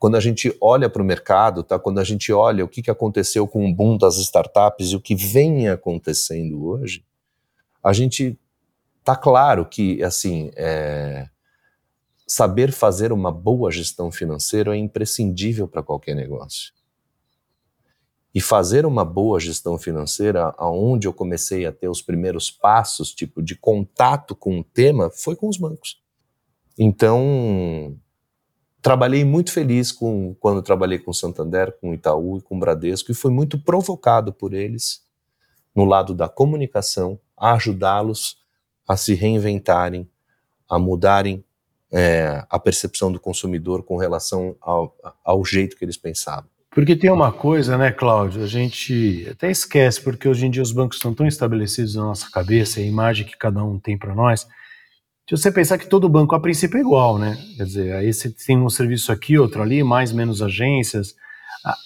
quando 0.00 0.16
a 0.16 0.20
gente 0.20 0.56
olha 0.62 0.88
para 0.88 1.02
o 1.02 1.04
mercado, 1.04 1.62
tá? 1.62 1.78
quando 1.78 1.98
a 1.98 2.04
gente 2.04 2.32
olha 2.32 2.64
o 2.64 2.68
que, 2.68 2.80
que 2.80 2.90
aconteceu 2.90 3.46
com 3.46 3.68
o 3.68 3.74
boom 3.74 3.98
das 3.98 4.16
startups 4.16 4.92
e 4.92 4.96
o 4.96 5.00
que 5.00 5.14
vem 5.14 5.68
acontecendo 5.68 6.64
hoje, 6.64 7.04
a 7.84 7.92
gente 7.92 8.40
tá 9.04 9.14
claro 9.14 9.66
que 9.66 10.02
assim 10.02 10.50
é, 10.56 11.28
saber 12.26 12.72
fazer 12.72 13.12
uma 13.12 13.30
boa 13.30 13.70
gestão 13.70 14.10
financeira 14.10 14.74
é 14.74 14.78
imprescindível 14.78 15.68
para 15.68 15.82
qualquer 15.82 16.16
negócio. 16.16 16.72
E 18.34 18.40
fazer 18.40 18.86
uma 18.86 19.04
boa 19.04 19.38
gestão 19.38 19.76
financeira, 19.76 20.54
aonde 20.56 21.08
eu 21.08 21.12
comecei 21.12 21.66
a 21.66 21.72
ter 21.72 21.90
os 21.90 22.00
primeiros 22.00 22.50
passos, 22.50 23.12
tipo 23.12 23.42
de 23.42 23.54
contato 23.54 24.34
com 24.34 24.60
o 24.60 24.64
tema, 24.64 25.10
foi 25.10 25.36
com 25.36 25.46
os 25.46 25.58
bancos. 25.58 26.00
Então, 26.78 27.98
trabalhei 28.82 29.24
muito 29.24 29.52
feliz 29.52 29.92
com 29.92 30.34
quando 30.40 30.62
trabalhei 30.62 30.98
com 30.98 31.12
Santander, 31.12 31.76
com 31.80 31.94
Itaú 31.94 32.38
e 32.38 32.42
com 32.42 32.58
Bradesco 32.58 33.10
e 33.10 33.14
fui 33.14 33.30
muito 33.30 33.58
provocado 33.58 34.32
por 34.32 34.54
eles 34.54 35.02
no 35.74 35.84
lado 35.84 36.14
da 36.14 36.28
comunicação, 36.28 37.18
a 37.36 37.52
ajudá-los 37.52 38.38
a 38.88 38.96
se 38.96 39.14
reinventarem, 39.14 40.08
a 40.68 40.78
mudarem 40.78 41.44
é, 41.92 42.44
a 42.48 42.58
percepção 42.58 43.10
do 43.10 43.20
consumidor 43.20 43.82
com 43.82 43.96
relação 43.96 44.56
ao, 44.60 44.96
ao 45.24 45.44
jeito 45.44 45.76
que 45.76 45.84
eles 45.84 45.96
pensavam. 45.96 46.48
Porque 46.70 46.94
tem 46.94 47.10
uma 47.10 47.32
coisa, 47.32 47.76
né, 47.76 47.90
Cláudio? 47.90 48.44
A 48.44 48.46
gente 48.46 49.26
até 49.28 49.50
esquece, 49.50 50.00
porque 50.00 50.28
hoje 50.28 50.46
em 50.46 50.50
dia 50.50 50.62
os 50.62 50.70
bancos 50.70 50.98
estão 50.98 51.12
tão 51.12 51.26
estabelecidos 51.26 51.96
na 51.96 52.02
nossa 52.02 52.30
cabeça, 52.30 52.78
a 52.78 52.82
imagem 52.82 53.26
que 53.26 53.36
cada 53.36 53.62
um 53.64 53.78
tem 53.78 53.98
para 53.98 54.14
nós, 54.14 54.46
se 55.36 55.42
você 55.42 55.52
pensar 55.52 55.78
que 55.78 55.86
todo 55.86 56.08
banco 56.08 56.34
a 56.34 56.40
princípio 56.40 56.78
é 56.78 56.80
igual, 56.80 57.16
né? 57.16 57.38
Quer 57.56 57.64
dizer, 57.64 57.92
aí 57.94 58.12
você 58.12 58.28
tem 58.30 58.58
um 58.58 58.68
serviço 58.68 59.12
aqui, 59.12 59.38
outro 59.38 59.62
ali, 59.62 59.80
mais 59.84 60.10
menos 60.12 60.42
agências, 60.42 61.14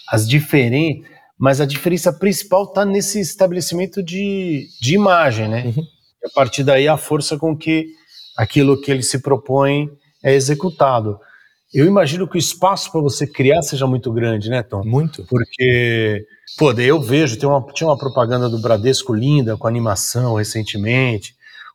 as 0.09 0.27
diferentes, 0.27 1.07
mas 1.39 1.61
a 1.61 1.67
diferença 1.67 2.11
principal 2.11 2.65
está 2.65 2.87
nesse 2.87 3.21
estabelecimento 3.21 4.03
de, 4.03 4.67
de 4.81 4.95
imagem, 4.95 5.47
né? 5.49 5.65
Uhum. 5.67 5.85
A 6.25 6.31
partir 6.35 6.65
daí 6.65 6.89
a 6.89 6.97
força 6.97 7.37
com 7.37 7.55
que 7.55 7.89
aquilo 8.35 8.81
que 8.81 8.91
ele 8.91 9.03
se 9.03 9.19
propõe 9.19 9.91
é 10.23 10.33
executado. 10.33 11.21
Eu 11.73 11.85
imagino 11.85 12.27
que 12.27 12.37
o 12.37 12.39
espaço 12.39 12.91
para 12.91 13.03
você 13.03 13.27
criar 13.27 13.61
seja 13.61 13.87
muito 13.87 14.11
grande, 14.11 14.49
né, 14.49 14.63
Tom? 14.63 14.85
Muito. 14.85 15.23
Porque, 15.25 16.25
pô, 16.57 16.73
eu 16.73 16.99
vejo, 16.99 17.39
tem 17.39 17.47
uma, 17.47 17.61
tinha 17.75 17.89
uma 17.89 17.99
propaganda 17.99 18.49
do 18.49 18.59
Bradesco 18.59 19.13
linda, 19.13 19.55
com 19.59 19.67
animação 19.67 20.37
recentemente. 20.37 21.35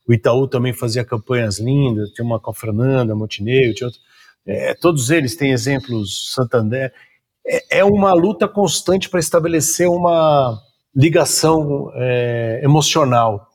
O 0.10 0.14
Itaú 0.14 0.48
também 0.48 0.74
fazia 0.74 1.06
campanhas 1.06 1.60
lindas, 1.60 2.10
tinha 2.10 2.26
uma 2.26 2.40
com 2.40 2.50
a 2.50 2.54
Fernanda 2.54 3.14
Montenegro, 3.14 3.76
tinha 3.76 3.88
outro, 3.88 4.02
é, 4.44 4.74
todos 4.74 5.12
eles 5.12 5.36
têm 5.36 5.52
exemplos, 5.52 6.34
Santander. 6.34 6.92
É, 7.46 7.80
é 7.80 7.84
uma 7.84 8.12
luta 8.14 8.48
constante 8.48 9.08
para 9.08 9.20
estabelecer 9.20 9.88
uma 9.88 10.60
ligação 10.96 11.92
é, 11.94 12.60
emocional 12.64 13.48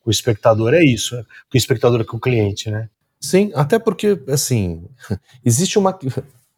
com 0.00 0.08
o 0.08 0.10
espectador. 0.10 0.72
É 0.72 0.82
isso, 0.82 1.14
é, 1.14 1.22
com 1.22 1.54
o 1.54 1.58
espectador 1.58 2.02
com 2.06 2.16
o 2.16 2.20
cliente, 2.20 2.70
né? 2.70 2.88
Sim, 3.20 3.52
até 3.54 3.78
porque, 3.78 4.18
assim, 4.28 4.88
existe 5.44 5.78
uma. 5.78 5.98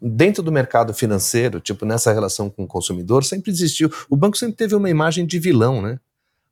Dentro 0.01 0.45
do 0.45 0.53
mercado 0.53 0.95
financeiro, 0.95 1.61
tipo, 1.61 1.85
nessa 1.85 2.13
relação 2.13 2.49
com 2.49 2.63
o 2.63 2.69
consumidor, 2.69 3.25
sempre 3.25 3.51
existiu. 3.51 3.93
O 4.09 4.17
banco 4.17 4.39
sempre 4.39 4.55
teve 4.55 4.77
uma 4.77 4.89
imagem 4.89 5.27
de 5.27 5.41
vilão, 5.41 5.83
né? 5.83 5.99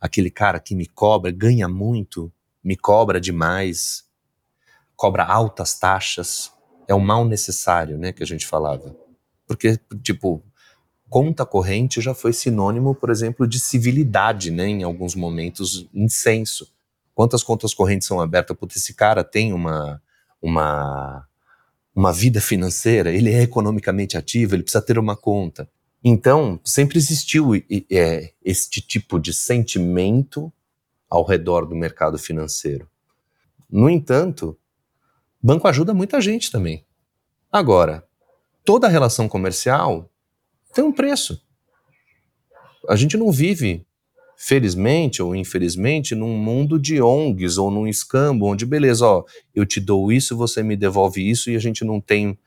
Aquele 0.00 0.30
cara 0.30 0.58
que 0.58 0.74
me 0.74 0.86
cobra, 0.86 1.30
ganha 1.30 1.68
muito, 1.68 2.30
me 2.62 2.76
cobra 2.76 3.20
demais, 3.20 4.04
cobra 4.96 5.24
altas 5.24 5.78
taxas, 5.78 6.52
é 6.88 6.94
o 6.94 7.00
mal 7.00 7.24
necessário, 7.24 7.98
né, 7.98 8.12
que 8.12 8.22
a 8.22 8.26
gente 8.26 8.46
falava. 8.46 8.94
Porque, 9.46 9.78
tipo, 10.02 10.42
conta 11.08 11.46
corrente 11.46 12.00
já 12.00 12.14
foi 12.14 12.32
sinônimo, 12.32 12.94
por 12.94 13.10
exemplo, 13.10 13.46
de 13.46 13.60
civilidade, 13.60 14.50
né, 14.50 14.66
em 14.66 14.82
alguns 14.82 15.14
momentos, 15.14 15.88
incenso. 15.94 16.72
Quantas 17.14 17.42
contas 17.42 17.74
correntes 17.74 18.08
são 18.08 18.20
abertas? 18.20 18.56
Porque 18.56 18.78
esse 18.78 18.94
cara 18.94 19.22
tem 19.22 19.52
uma, 19.52 20.02
uma, 20.40 21.26
uma 21.94 22.12
vida 22.12 22.40
financeira, 22.40 23.12
ele 23.12 23.32
é 23.32 23.42
economicamente 23.42 24.16
ativo, 24.16 24.54
ele 24.54 24.62
precisa 24.62 24.84
ter 24.84 24.98
uma 24.98 25.16
conta. 25.16 25.68
Então, 26.02 26.60
sempre 26.64 26.96
existiu 26.96 27.52
é, 27.90 28.32
este 28.44 28.80
tipo 28.80 29.18
de 29.18 29.34
sentimento 29.34 30.52
ao 31.08 31.24
redor 31.24 31.66
do 31.66 31.74
mercado 31.74 32.18
financeiro. 32.18 32.88
No 33.70 33.88
entanto, 33.88 34.58
banco 35.42 35.68
ajuda 35.68 35.94
muita 35.94 36.20
gente 36.20 36.50
também. 36.50 36.84
Agora, 37.50 38.06
toda 38.64 38.88
relação 38.88 39.28
comercial 39.28 40.10
tem 40.74 40.84
um 40.84 40.92
preço. 40.92 41.42
A 42.88 42.96
gente 42.96 43.16
não 43.16 43.32
vive, 43.32 43.86
felizmente 44.36 45.22
ou 45.22 45.34
infelizmente, 45.34 46.14
num 46.14 46.36
mundo 46.36 46.78
de 46.78 47.00
ONGs 47.00 47.58
ou 47.58 47.70
num 47.70 47.86
escambo, 47.86 48.46
onde, 48.46 48.64
beleza, 48.64 49.06
ó, 49.06 49.24
eu 49.54 49.66
te 49.66 49.80
dou 49.80 50.12
isso, 50.12 50.36
você 50.36 50.62
me 50.62 50.76
devolve 50.76 51.28
isso 51.28 51.50
e 51.50 51.56
a 51.56 51.58
gente 51.58 51.84
não 51.84 52.00
tem 52.00 52.38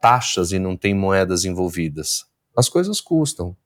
taxas 0.00 0.52
e 0.52 0.58
não 0.58 0.76
tem 0.76 0.94
moedas 0.94 1.44
envolvidas. 1.44 2.24
As 2.56 2.68
coisas 2.68 3.00
custam. 3.00 3.56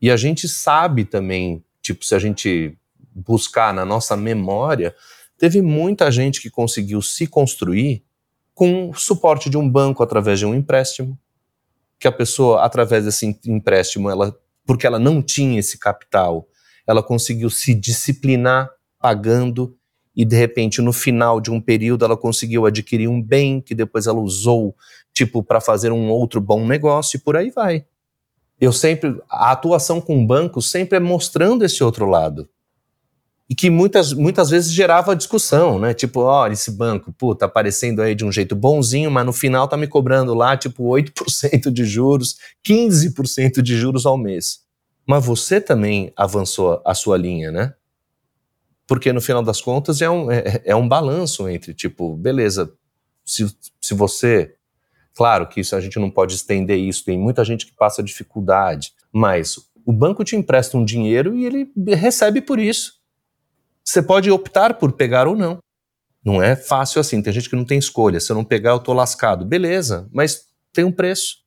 E 0.00 0.10
a 0.10 0.16
gente 0.16 0.48
sabe 0.48 1.04
também, 1.04 1.64
tipo, 1.80 2.04
se 2.04 2.14
a 2.14 2.18
gente 2.18 2.76
buscar 3.14 3.72
na 3.72 3.84
nossa 3.84 4.16
memória, 4.16 4.94
teve 5.38 5.62
muita 5.62 6.10
gente 6.10 6.40
que 6.40 6.50
conseguiu 6.50 7.00
se 7.00 7.26
construir 7.26 8.04
com 8.54 8.90
o 8.90 8.94
suporte 8.94 9.50
de 9.50 9.56
um 9.56 9.68
banco 9.68 10.02
através 10.02 10.38
de 10.38 10.46
um 10.46 10.54
empréstimo, 10.54 11.18
que 11.98 12.08
a 12.08 12.12
pessoa, 12.12 12.62
através 12.62 13.04
desse 13.04 13.38
empréstimo, 13.46 14.10
ela, 14.10 14.36
porque 14.66 14.86
ela 14.86 14.98
não 14.98 15.22
tinha 15.22 15.58
esse 15.58 15.78
capital, 15.78 16.46
ela 16.86 17.02
conseguiu 17.02 17.50
se 17.50 17.74
disciplinar 17.74 18.70
pagando 18.98 19.76
e 20.16 20.24
de 20.24 20.36
repente 20.36 20.80
no 20.80 20.92
final 20.92 21.40
de 21.40 21.50
um 21.50 21.60
período 21.60 22.04
ela 22.04 22.16
conseguiu 22.16 22.66
adquirir 22.66 23.08
um 23.08 23.20
bem 23.20 23.60
que 23.60 23.74
depois 23.74 24.06
ela 24.06 24.20
usou 24.20 24.76
tipo 25.12 25.42
para 25.42 25.60
fazer 25.60 25.90
um 25.90 26.08
outro 26.08 26.40
bom 26.40 26.66
negócio 26.66 27.16
e 27.16 27.20
por 27.20 27.36
aí 27.36 27.50
vai. 27.50 27.84
Eu 28.60 28.72
sempre 28.72 29.20
a 29.28 29.50
atuação 29.50 30.00
com 30.00 30.22
o 30.22 30.26
banco 30.26 30.62
sempre 30.62 30.96
é 30.96 31.00
mostrando 31.00 31.64
esse 31.64 31.82
outro 31.82 32.06
lado 32.06 32.48
e 33.48 33.54
que 33.54 33.68
muitas, 33.68 34.12
muitas 34.12 34.48
vezes 34.48 34.72
gerava 34.72 35.14
discussão, 35.14 35.78
né? 35.78 35.92
Tipo, 35.92 36.20
olha, 36.20 36.54
esse 36.54 36.70
banco, 36.70 37.12
pô, 37.12 37.34
tá 37.34 37.46
aparecendo 37.46 38.00
aí 38.00 38.14
de 38.14 38.24
um 38.24 38.32
jeito 38.32 38.56
bonzinho, 38.56 39.10
mas 39.10 39.26
no 39.26 39.32
final 39.32 39.68
tá 39.68 39.76
me 39.76 39.86
cobrando 39.86 40.34
lá, 40.34 40.56
tipo, 40.56 40.84
8% 40.84 41.70
de 41.70 41.84
juros, 41.84 42.36
15% 42.66 43.60
de 43.60 43.76
juros 43.76 44.06
ao 44.06 44.16
mês. 44.16 44.60
Mas 45.06 45.24
você 45.24 45.60
também 45.60 46.10
avançou 46.16 46.80
a 46.86 46.94
sua 46.94 47.18
linha, 47.18 47.52
né? 47.52 47.74
Porque 48.86 49.12
no 49.12 49.20
final 49.20 49.42
das 49.42 49.60
contas 49.60 50.00
é 50.00 50.08
um, 50.08 50.30
é, 50.30 50.62
é 50.64 50.74
um 50.74 50.88
balanço 50.88 51.48
entre, 51.48 51.74
tipo, 51.74 52.16
beleza, 52.16 52.72
se, 53.24 53.46
se 53.80 53.94
você. 53.94 54.54
Claro 55.14 55.46
que 55.46 55.60
isso 55.60 55.76
a 55.76 55.80
gente 55.80 55.98
não 55.98 56.10
pode 56.10 56.34
estender 56.34 56.78
isso, 56.78 57.04
tem 57.04 57.18
muita 57.18 57.44
gente 57.44 57.66
que 57.66 57.72
passa 57.72 58.02
dificuldade, 58.02 58.92
mas 59.12 59.56
o 59.86 59.92
banco 59.92 60.24
te 60.24 60.34
empresta 60.34 60.76
um 60.76 60.84
dinheiro 60.84 61.34
e 61.34 61.44
ele 61.44 61.70
recebe 61.94 62.40
por 62.40 62.58
isso. 62.58 63.03
Você 63.84 64.02
pode 64.02 64.30
optar 64.30 64.74
por 64.74 64.92
pegar 64.92 65.28
ou 65.28 65.36
não. 65.36 65.58
Não 66.24 66.42
é 66.42 66.56
fácil 66.56 67.00
assim. 67.00 67.22
Tem 67.22 67.32
gente 67.32 67.50
que 67.50 67.56
não 67.56 67.64
tem 67.64 67.78
escolha. 67.78 68.18
Se 68.18 68.32
eu 68.32 68.36
não 68.36 68.44
pegar, 68.44 68.70
eu 68.70 68.78
tô 68.78 68.92
lascado. 68.92 69.44
Beleza, 69.44 70.08
mas 70.12 70.46
tem 70.72 70.84
um 70.84 70.92
preço. 70.92 71.44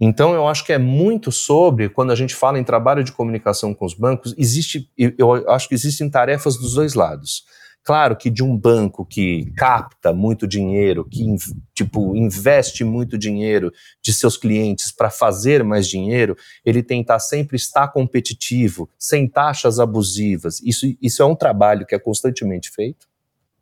Então, 0.00 0.32
eu 0.32 0.46
acho 0.46 0.64
que 0.64 0.72
é 0.72 0.78
muito 0.78 1.32
sobre, 1.32 1.88
quando 1.88 2.12
a 2.12 2.14
gente 2.14 2.34
fala 2.34 2.58
em 2.58 2.64
trabalho 2.64 3.02
de 3.02 3.10
comunicação 3.10 3.74
com 3.74 3.84
os 3.84 3.94
bancos, 3.94 4.32
existe, 4.38 4.88
eu 4.96 5.50
acho 5.50 5.68
que 5.68 5.74
existem 5.74 6.08
tarefas 6.08 6.56
dos 6.56 6.74
dois 6.74 6.94
lados. 6.94 7.44
Claro 7.88 8.16
que 8.16 8.28
de 8.28 8.44
um 8.44 8.54
banco 8.54 9.02
que 9.02 9.50
capta 9.56 10.12
muito 10.12 10.46
dinheiro, 10.46 11.06
que 11.06 11.24
tipo 11.72 12.14
investe 12.14 12.84
muito 12.84 13.16
dinheiro 13.16 13.72
de 14.02 14.12
seus 14.12 14.36
clientes 14.36 14.92
para 14.92 15.08
fazer 15.08 15.64
mais 15.64 15.88
dinheiro, 15.88 16.36
ele 16.66 16.82
tentar 16.82 17.18
sempre 17.18 17.56
estar 17.56 17.88
competitivo, 17.88 18.90
sem 18.98 19.26
taxas 19.26 19.80
abusivas. 19.80 20.60
Isso, 20.60 20.84
isso 21.00 21.22
é 21.22 21.24
um 21.24 21.34
trabalho 21.34 21.86
que 21.86 21.94
é 21.94 21.98
constantemente 21.98 22.70
feito, 22.70 23.08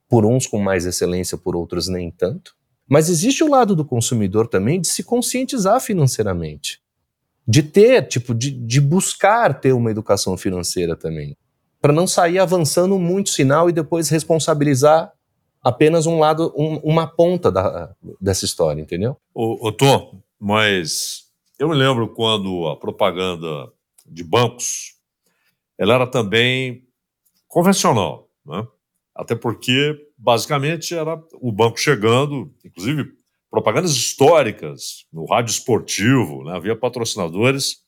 por 0.09 0.27
uns 0.27 0.45
com 0.45 0.59
mais 0.59 0.87
excelência, 0.87 1.39
por 1.39 1.55
outros 1.55 1.87
nem 1.87 2.11
tanto. 2.11 2.57
Mas 2.85 3.09
existe 3.09 3.45
o 3.45 3.49
lado 3.49 3.77
do 3.77 3.85
consumidor 3.85 4.49
também 4.49 4.81
de 4.81 4.89
se 4.89 5.05
conscientizar 5.05 5.81
financeiramente, 5.81 6.81
de 7.47 7.63
ter, 7.63 8.09
tipo, 8.09 8.35
de, 8.35 8.51
de 8.51 8.81
buscar 8.81 9.61
ter 9.61 9.73
uma 9.73 9.93
educação 9.93 10.37
financeira 10.37 10.97
também 10.97 11.37
para 11.87 11.93
não 11.93 12.05
sair 12.05 12.41
avançando 12.41 12.99
muito 12.99 13.31
sinal 13.31 13.69
e 13.71 13.73
depois 13.73 14.09
responsabilizar 14.09 15.13
apenas 15.63 16.05
um 16.05 16.19
lado, 16.19 16.53
um, 16.57 16.79
uma 16.79 17.07
ponta 17.07 17.49
da, 17.49 17.95
dessa 18.21 18.45
história, 18.45 18.83
entendeu? 18.83 19.17
Ô, 19.33 19.69
ô 19.69 19.71
Tom, 19.71 20.21
mas 20.37 21.27
eu 21.57 21.69
me 21.69 21.77
lembro 21.77 22.09
quando 22.09 22.67
a 22.67 22.77
propaganda 22.77 23.71
de 24.05 24.25
bancos 24.25 24.97
ela 25.79 25.95
era 25.95 26.09
também 26.09 26.83
convencional, 27.47 28.29
né? 28.45 28.67
até 29.15 29.37
porque 29.37 29.97
basicamente 30.19 30.93
era 30.93 31.23
o 31.41 31.53
banco 31.53 31.79
chegando, 31.79 32.53
inclusive 32.65 33.13
propagandas 33.49 33.93
históricas 33.93 35.07
no 35.13 35.25
rádio 35.25 35.53
esportivo, 35.53 36.43
né? 36.43 36.57
havia 36.57 36.75
patrocinadores 36.75 37.86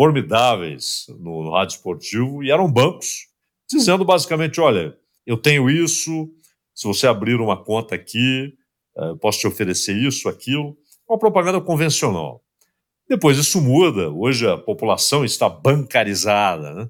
formidáveis 0.00 1.04
no, 1.18 1.44
no 1.44 1.52
rádio 1.52 1.74
esportivo 1.74 2.42
e 2.42 2.50
eram 2.50 2.72
bancos 2.72 3.26
dizendo 3.68 4.02
basicamente, 4.02 4.58
olha, 4.58 4.96
eu 5.26 5.36
tenho 5.36 5.68
isso, 5.68 6.26
se 6.74 6.86
você 6.86 7.06
abrir 7.06 7.38
uma 7.38 7.62
conta 7.62 7.96
aqui, 7.96 8.54
eh, 8.96 9.14
posso 9.20 9.40
te 9.40 9.46
oferecer 9.46 9.94
isso, 9.94 10.26
aquilo, 10.26 10.74
uma 11.06 11.18
propaganda 11.18 11.60
convencional. 11.60 12.42
Depois 13.06 13.36
isso 13.36 13.60
muda, 13.60 14.10
hoje 14.10 14.48
a 14.48 14.56
população 14.56 15.22
está 15.22 15.50
bancarizada, 15.50 16.72
né? 16.72 16.88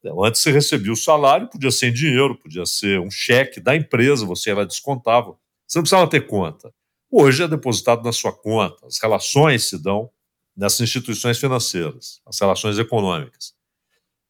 Então, 0.00 0.24
antes 0.24 0.40
você 0.40 0.50
recebia 0.50 0.92
o 0.92 0.96
salário, 0.96 1.48
podia 1.48 1.70
ser 1.70 1.90
em 1.90 1.92
dinheiro, 1.92 2.36
podia 2.36 2.66
ser 2.66 2.98
um 2.98 3.10
cheque 3.10 3.60
da 3.60 3.76
empresa, 3.76 4.26
você 4.26 4.50
era 4.50 4.66
descontável. 4.66 5.38
Você 5.64 5.78
não 5.78 5.84
precisava 5.84 6.10
ter 6.10 6.26
conta. 6.26 6.74
Hoje 7.08 7.44
é 7.44 7.46
depositado 7.46 8.02
na 8.02 8.12
sua 8.12 8.32
conta. 8.32 8.84
As 8.84 8.98
relações 9.00 9.68
se 9.68 9.80
dão 9.80 10.10
nessas 10.58 10.80
instituições 10.80 11.38
financeiras, 11.38 12.20
as 12.26 12.38
relações 12.38 12.78
econômicas. 12.78 13.54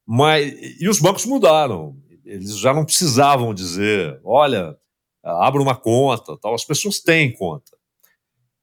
Mas 0.07 0.53
e 0.79 0.87
os 0.87 1.01
bancos 1.01 1.25
mudaram. 1.25 1.97
Eles 2.23 2.59
já 2.59 2.75
não 2.75 2.85
precisavam 2.85 3.55
dizer, 3.55 4.21
olha, 4.23 4.77
abra 5.25 5.63
uma 5.63 5.75
conta, 5.75 6.37
tal. 6.37 6.55
As 6.55 6.67
pessoas 6.67 7.01
têm 7.01 7.33
conta. 7.33 7.77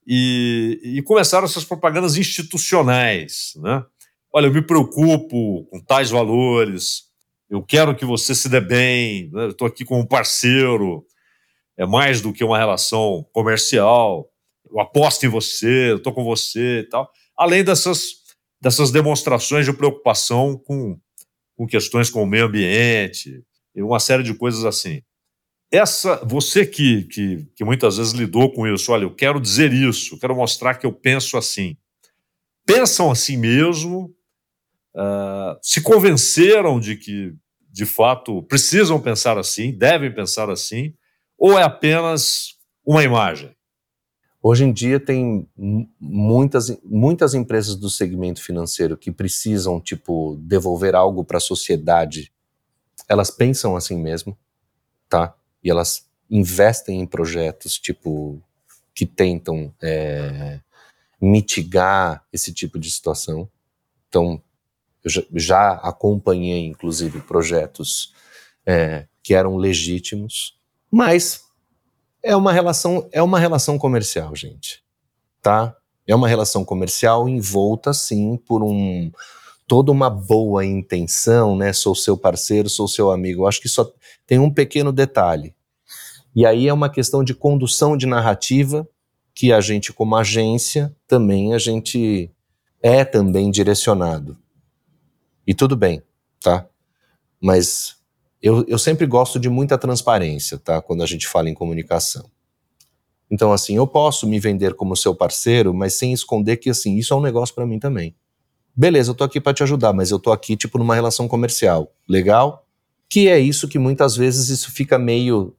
E, 0.06 0.80
e 0.84 1.02
começaram 1.02 1.46
essas 1.46 1.66
propagandas 1.66 2.16
institucionais, 2.16 3.54
né? 3.56 3.84
olha, 4.32 4.46
eu 4.46 4.54
me 4.54 4.62
preocupo 4.62 5.66
com 5.66 5.80
tais 5.80 6.12
valores, 6.12 7.06
eu 7.50 7.64
quero 7.64 7.96
que 7.96 8.06
você 8.06 8.36
se 8.36 8.48
dê 8.48 8.62
bem, 8.62 9.32
né? 9.32 9.48
estou 9.48 9.68
aqui 9.68 9.84
como 9.84 10.08
parceiro, 10.08 11.04
é 11.76 11.88
mais 11.88 12.22
do 12.22 12.32
que 12.32 12.44
uma 12.44 12.60
relação 12.60 13.26
comercial, 13.34 14.30
eu 14.70 14.80
aposto 14.80 15.26
em 15.26 15.30
você, 15.30 15.96
estou 15.96 16.14
com 16.14 16.24
você 16.24 16.82
e 16.82 16.90
tal. 16.90 17.10
Além 17.38 17.64
dessas, 17.64 18.16
dessas 18.62 18.92
demonstrações 18.92 19.66
de 19.66 19.74
preocupação 19.74 20.58
com, 20.58 21.00
com 21.56 21.68
questões 21.68 22.10
como 22.10 22.26
o 22.26 22.28
meio 22.28 22.46
ambiente 22.46 23.44
e 23.76 23.82
uma 23.82 24.00
série 24.00 24.24
de 24.24 24.34
coisas 24.34 24.64
assim. 24.66 25.02
Essa, 25.72 26.24
você 26.26 26.66
que, 26.66 27.04
que, 27.06 27.48
que 27.56 27.64
muitas 27.64 27.98
vezes 27.98 28.14
lidou 28.14 28.52
com 28.54 28.68
isso, 28.68 28.92
olha, 28.92 29.04
eu 29.04 29.14
quero 29.14 29.42
dizer 29.42 29.74
isso, 29.74 30.20
quero 30.20 30.36
mostrar 30.36 30.76
que 30.76 30.86
eu 30.86 30.94
penso 30.94 31.38
assim. 31.38 31.76
Pensam 32.66 33.12
assim 33.12 33.38
mesmo, 33.38 34.16
uh, 34.96 35.58
se 35.62 35.82
convenceram 35.82 36.80
de 36.80 36.96
que, 36.96 37.34
de 37.70 37.86
fato, 37.86 38.42
precisam 38.44 39.02
pensar 39.02 39.38
assim, 39.38 39.72
devem 39.72 40.14
pensar 40.14 40.50
assim, 40.50 40.94
ou 41.38 41.60
é 41.60 41.64
apenas 41.64 42.56
uma 42.86 43.04
imagem? 43.04 43.55
Hoje 44.48 44.64
em 44.64 44.72
dia 44.72 45.00
tem 45.00 45.50
muitas, 46.00 46.70
muitas 46.84 47.34
empresas 47.34 47.76
do 47.76 47.90
segmento 47.90 48.40
financeiro 48.40 48.96
que 48.96 49.12
precisam, 49.12 49.82
tipo, 49.82 50.38
devolver 50.40 50.94
algo 50.94 51.26
para 51.26 51.38
a 51.38 51.42
sociedade. 51.42 52.32
Elas 53.10 53.32
pensam 53.32 53.76
assim 53.76 53.98
mesmo, 53.98 54.38
tá? 55.10 55.36
E 55.64 55.72
elas 55.72 56.08
investem 56.30 57.02
em 57.02 57.08
projetos, 57.08 57.80
tipo, 57.80 58.40
que 58.94 59.04
tentam 59.08 59.74
é, 59.82 60.60
mitigar 61.20 62.24
esse 62.32 62.54
tipo 62.54 62.78
de 62.78 62.92
situação. 62.92 63.50
Então, 64.08 64.40
eu 65.04 65.10
já, 65.34 65.72
acompanhei, 65.72 66.68
inclusive, 66.68 67.20
projetos 67.22 68.14
é, 68.64 69.08
que 69.24 69.34
eram 69.34 69.58
legítimos, 69.58 70.56
mas 70.92 71.45
é 72.26 72.36
uma 72.36 72.52
relação 72.52 73.08
é 73.12 73.22
uma 73.22 73.40
relação 73.40 73.78
comercial, 73.78 74.36
gente, 74.36 74.84
tá? 75.44 75.78
É 76.08 76.16
uma 76.16 76.28
relação 76.28 76.66
comercial 76.66 77.30
envolta, 77.30 77.94
sim, 77.94 78.36
por 78.36 78.64
um 78.64 79.12
toda 79.68 79.92
uma 79.92 80.10
boa 80.10 80.66
intenção, 80.66 81.56
né? 81.56 81.72
Sou 81.72 81.94
seu 81.94 82.18
parceiro, 82.18 82.68
sou 82.68 82.88
seu 82.88 83.12
amigo. 83.12 83.44
Eu 83.44 83.48
acho 83.48 83.62
que 83.62 83.70
só 83.70 83.92
tem 84.26 84.40
um 84.40 84.52
pequeno 84.52 84.92
detalhe. 84.92 85.56
E 86.36 86.46
aí 86.46 86.68
é 86.68 86.74
uma 86.74 86.90
questão 86.90 87.24
de 87.24 87.34
condução 87.34 87.96
de 87.96 88.08
narrativa 88.08 88.88
que 89.34 89.54
a 89.54 89.62
gente, 89.62 89.94
como 89.94 90.16
agência, 90.16 90.96
também 91.08 91.54
a 91.54 91.60
gente 91.60 92.32
é 92.82 93.06
também 93.06 93.52
direcionado. 93.52 94.38
E 95.46 95.54
tudo 95.54 95.76
bem, 95.76 96.02
tá? 96.42 96.68
Mas 97.40 97.95
eu, 98.46 98.64
eu 98.68 98.78
sempre 98.78 99.08
gosto 99.08 99.40
de 99.40 99.50
muita 99.50 99.76
transparência, 99.76 100.60
tá? 100.60 100.80
Quando 100.80 101.02
a 101.02 101.08
gente 101.08 101.28
fala 101.28 101.50
em 101.50 101.54
comunicação. 101.56 102.30
Então, 103.30 103.52
assim, 103.52 103.76
eu 103.76 103.88
posso 103.88 104.28
me 104.28 104.40
vender 104.40 104.76
como 104.76 104.96
seu 104.96 105.16
parceiro, 105.16 105.74
mas 105.74 105.96
sem 105.96 106.14
esconder 106.14 106.58
que, 106.58 106.70
assim, 106.70 106.96
isso 106.96 107.12
é 107.12 107.18
um 107.18 107.22
negócio 107.22 107.56
para 107.56 107.66
mim 107.66 107.80
também. 107.80 108.16
Beleza, 108.76 109.10
eu 109.10 109.16
tô 109.16 109.24
aqui 109.24 109.42
para 109.42 109.54
te 109.54 109.64
ajudar, 109.64 109.94
mas 109.94 110.12
eu 110.12 110.20
tô 110.20 110.32
aqui, 110.32 110.56
tipo, 110.56 110.78
numa 110.78 110.94
relação 110.94 111.28
comercial. 111.28 111.92
Legal? 112.08 112.68
Que 113.10 113.28
é 113.28 113.40
isso 113.40 113.68
que 113.68 113.80
muitas 113.80 114.16
vezes 114.16 114.50
isso 114.50 114.72
fica 114.72 115.00
meio. 115.00 115.56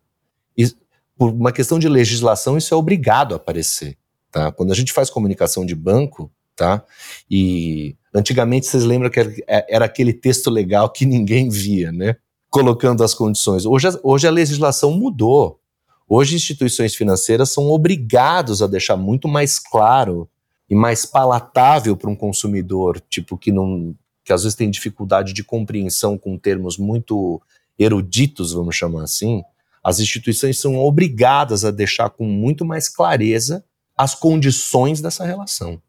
Por 1.19 1.31
uma 1.31 1.51
questão 1.51 1.79
de 1.79 1.89
legislação, 1.89 2.57
isso 2.57 2.73
é 2.73 2.77
obrigado 2.77 3.33
a 3.33 3.37
aparecer. 3.37 3.97
Tá? 4.31 4.53
Quando 4.53 4.71
a 4.71 4.75
gente 4.77 4.93
faz 4.93 5.11
comunicação 5.11 5.65
de 5.65 5.75
banco, 5.75 6.31
tá? 6.55 6.85
E 7.29 7.97
Antigamente, 8.17 8.67
vocês 8.67 8.83
lembram 8.83 9.11
que 9.11 9.45
era 9.47 9.85
aquele 9.85 10.11
texto 10.11 10.49
legal 10.49 10.89
que 10.89 11.05
ninguém 11.05 11.51
via, 11.51 11.93
né? 11.93 12.17
Colocando 12.57 13.05
as 13.05 13.13
condições. 13.13 13.67
Hoje, 13.67 13.89
hoje 14.03 14.27
a 14.27 14.31
legislação 14.31 14.93
mudou. 14.93 15.61
Hoje, 16.09 16.37
instituições 16.37 16.95
financeiras 16.95 17.51
são 17.51 17.71
obrigados 17.71 18.63
a 18.63 18.67
deixar 18.67 18.97
muito 18.97 19.29
mais 19.29 19.59
claro 19.59 20.29
e 20.69 20.75
mais 20.75 21.05
palatável 21.05 21.97
para 21.97 22.11
um 22.11 22.17
consumidor, 22.17 23.01
tipo, 23.11 23.37
que 23.37 23.53
não. 23.53 23.95
que 24.25 24.33
às 24.33 24.43
vezes 24.43 24.57
tem 24.57 24.71
dificuldade 24.71 25.33
de 25.33 25.45
compreensão 25.45 26.17
com 26.17 26.39
termos 26.39 26.79
muito 26.79 27.41
eruditos, 27.79 28.53
vamos 28.53 28.75
chamar 28.75 29.03
assim. 29.03 29.43
As 29.85 30.01
instituições 30.01 30.59
são 30.59 30.79
obrigadas 30.79 31.65
a 31.65 31.71
deixar 31.71 32.11
com 32.11 32.25
muito 32.25 32.65
mais 32.65 32.89
clareza 32.89 33.65
as 33.97 34.15
condições 34.15 35.01
dessa 35.01 35.25
relação. 35.25 35.81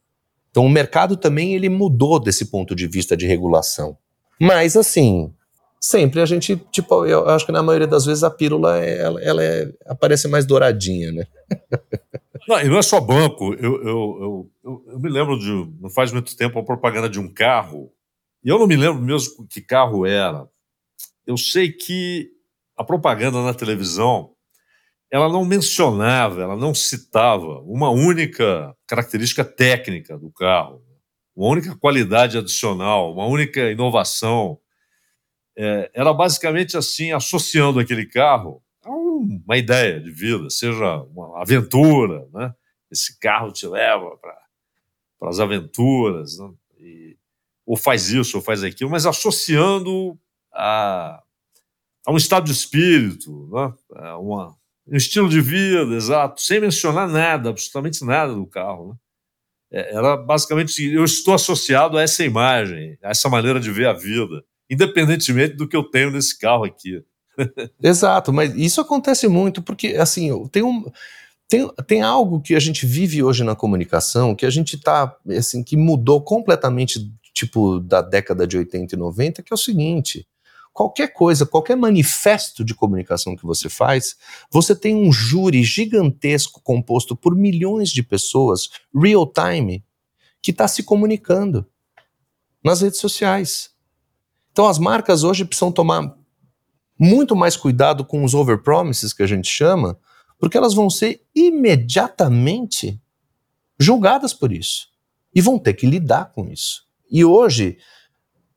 Então 0.52 0.66
o 0.66 0.70
mercado 0.70 1.16
também 1.16 1.56
ele 1.56 1.70
mudou 1.70 2.20
desse 2.20 2.46
ponto 2.46 2.76
de 2.76 2.88
vista 2.88 3.16
de 3.16 3.26
regulação. 3.26 3.98
Mas 4.40 4.76
assim, 4.76 5.34
sempre 5.80 6.22
a 6.22 6.26
gente, 6.26 6.56
tipo, 6.72 7.06
eu 7.06 7.28
acho 7.30 7.46
que 7.46 7.52
na 7.52 7.64
maioria 7.64 7.88
das 7.88 8.06
vezes 8.06 8.24
a 8.24 8.30
pílula 8.30 8.78
ela, 8.78 9.22
ela 9.22 9.44
é, 9.44 9.72
aparece 9.86 10.28
mais 10.28 10.46
douradinha, 10.46 11.12
né? 11.12 11.28
Não, 12.48 12.62
e 12.62 12.70
não 12.70 12.78
é 12.78 12.82
só 12.82 13.02
banco. 13.02 13.54
Eu, 13.56 13.84
eu, 13.84 14.50
eu, 14.64 14.84
eu, 14.88 15.00
me 15.00 15.10
lembro 15.10 15.38
de, 15.38 15.52
não 15.82 15.90
faz 15.90 16.14
muito 16.14 16.36
tempo, 16.36 16.58
a 16.58 16.64
propaganda 16.64 17.10
de 17.10 17.20
um 17.20 17.32
carro. 17.32 17.92
E 18.44 18.50
eu 18.50 18.58
não 18.58 18.66
me 18.66 18.78
lembro 18.78 19.02
mesmo 19.02 19.46
que 19.48 19.60
carro 19.60 20.06
era. 20.06 20.48
Eu 21.26 21.36
sei 21.36 21.72
que 21.72 22.30
a 22.78 22.84
propaganda 22.86 23.44
na 23.44 23.54
televisão 23.54 24.32
ela 25.12 25.30
não 25.30 25.46
mencionava, 25.46 26.42
ela 26.42 26.56
não 26.56 26.74
citava 26.74 27.62
uma 27.62 27.90
única 27.90 28.76
característica 28.86 29.44
técnica 29.44 30.18
do 30.18 30.32
carro, 30.32 30.82
uma 31.36 31.48
única 31.48 31.76
qualidade 31.76 32.38
adicional, 32.38 33.14
uma 33.14 33.26
única 33.26 33.72
inovação. 33.72 34.58
É, 35.60 35.90
era 35.92 36.14
basicamente 36.14 36.78
assim, 36.78 37.12
associando 37.12 37.80
aquele 37.80 38.06
carro 38.06 38.62
a 38.86 38.92
uma 38.92 39.58
ideia 39.58 40.00
de 40.00 40.12
vida, 40.12 40.50
seja 40.52 41.02
uma 41.14 41.42
aventura, 41.42 42.28
né? 42.32 42.54
Esse 42.92 43.20
carro 43.20 43.52
te 43.52 43.66
leva 43.66 44.16
para 44.18 45.30
as 45.30 45.40
aventuras, 45.40 46.38
né? 46.38 46.52
e, 46.80 47.18
ou 47.66 47.76
faz 47.76 48.10
isso, 48.10 48.38
ou 48.38 48.44
faz 48.44 48.64
aquilo, 48.64 48.92
mas 48.92 49.06
associando 49.06 50.18
a, 50.54 51.22
a 52.06 52.12
um 52.12 52.18
estado 52.18 52.46
de 52.46 52.52
espírito, 52.52 53.50
né? 53.52 53.74
a 53.96 54.18
uma, 54.20 54.56
um 54.88 54.96
estilo 54.96 55.28
de 55.28 55.42
vida, 55.42 55.96
exato, 55.96 56.40
sem 56.40 56.62
mencionar 56.62 57.10
nada, 57.10 57.50
absolutamente 57.50 58.06
nada 58.06 58.34
do 58.34 58.46
carro. 58.46 58.90
Né? 58.90 58.96
É, 59.72 59.96
era 59.96 60.16
basicamente 60.16 60.82
eu 60.86 61.04
estou 61.04 61.34
associado 61.34 61.98
a 61.98 62.02
essa 62.02 62.24
imagem, 62.24 62.98
a 63.02 63.10
essa 63.10 63.28
maneira 63.28 63.60
de 63.60 63.72
ver 63.72 63.88
a 63.88 63.94
vida, 63.94 64.46
independentemente 64.70 65.56
do 65.56 65.68
que 65.68 65.76
eu 65.76 65.84
tenho 65.84 66.12
nesse 66.12 66.38
carro 66.38 66.64
aqui. 66.64 67.04
Exato, 67.82 68.34
mas 68.34 68.56
isso 68.56 68.82
acontece 68.82 69.28
muito 69.28 69.62
porque, 69.62 69.90
assim, 69.90 70.48
tem 70.50 70.64
um, 70.64 70.86
tem, 71.48 71.70
tem 71.86 72.02
algo 72.02 72.42
que 72.42 72.56
a 72.56 72.60
gente 72.60 72.86
vive 72.86 73.24
hoje 73.24 73.44
na 73.44 73.56
comunicação 73.56 74.36
que 74.36 74.46
a 74.46 74.50
gente 74.50 74.78
tá, 74.78 75.16
assim, 75.38 75.64
que 75.64 75.78
mudou 75.78 76.22
completamente, 76.22 77.12
tipo, 77.34 77.80
da 77.80 78.02
década 78.02 78.46
de 78.46 78.58
80 78.58 78.96
e 78.96 78.98
90, 78.98 79.44
que 79.44 79.54
é 79.54 79.56
o 79.56 79.58
seguinte, 79.58 80.28
qualquer 80.74 81.14
coisa, 81.14 81.46
qualquer 81.46 81.78
manifesto 81.78 82.66
de 82.66 82.76
comunicação 82.76 83.36
que 83.36 83.46
você 83.46 83.70
faz, 83.70 84.18
você 84.52 84.76
tem 84.76 84.96
um 84.96 85.12
júri 85.12 85.64
gigantesco 85.64 86.62
composto 86.62 87.16
por 87.16 87.34
milhões 87.34 87.90
de 87.90 88.04
pessoas, 88.04 88.70
real 88.94 89.26
time, 89.26 89.84
que 90.42 90.52
está 90.52 90.68
se 90.68 90.84
comunicando 90.84 91.66
nas 92.64 92.82
redes 92.82 93.00
sociais. 93.00 93.72
Então 94.58 94.66
as 94.66 94.80
marcas 94.80 95.24
hoje 95.24 95.46
precisam 95.46 95.72
tomar 95.72 96.16
muito 97.00 97.36
mais 97.36 97.56
cuidado 97.56 98.04
com 98.04 98.24
os 98.24 98.34
overpromises 98.34 99.14
que 99.14 99.22
a 99.22 99.28
gente 99.28 99.48
chama, 99.48 100.00
porque 100.40 100.58
elas 100.58 100.74
vão 100.74 100.90
ser 100.90 101.22
imediatamente 101.36 103.00
julgadas 103.80 104.34
por 104.34 104.52
isso 104.52 104.88
e 105.32 105.42
vão 105.42 105.60
ter 105.60 105.76
que 105.76 105.86
lidar 105.86 106.32
com 106.34 106.48
isso. 106.48 106.86
E 107.08 107.24
hoje 107.24 107.78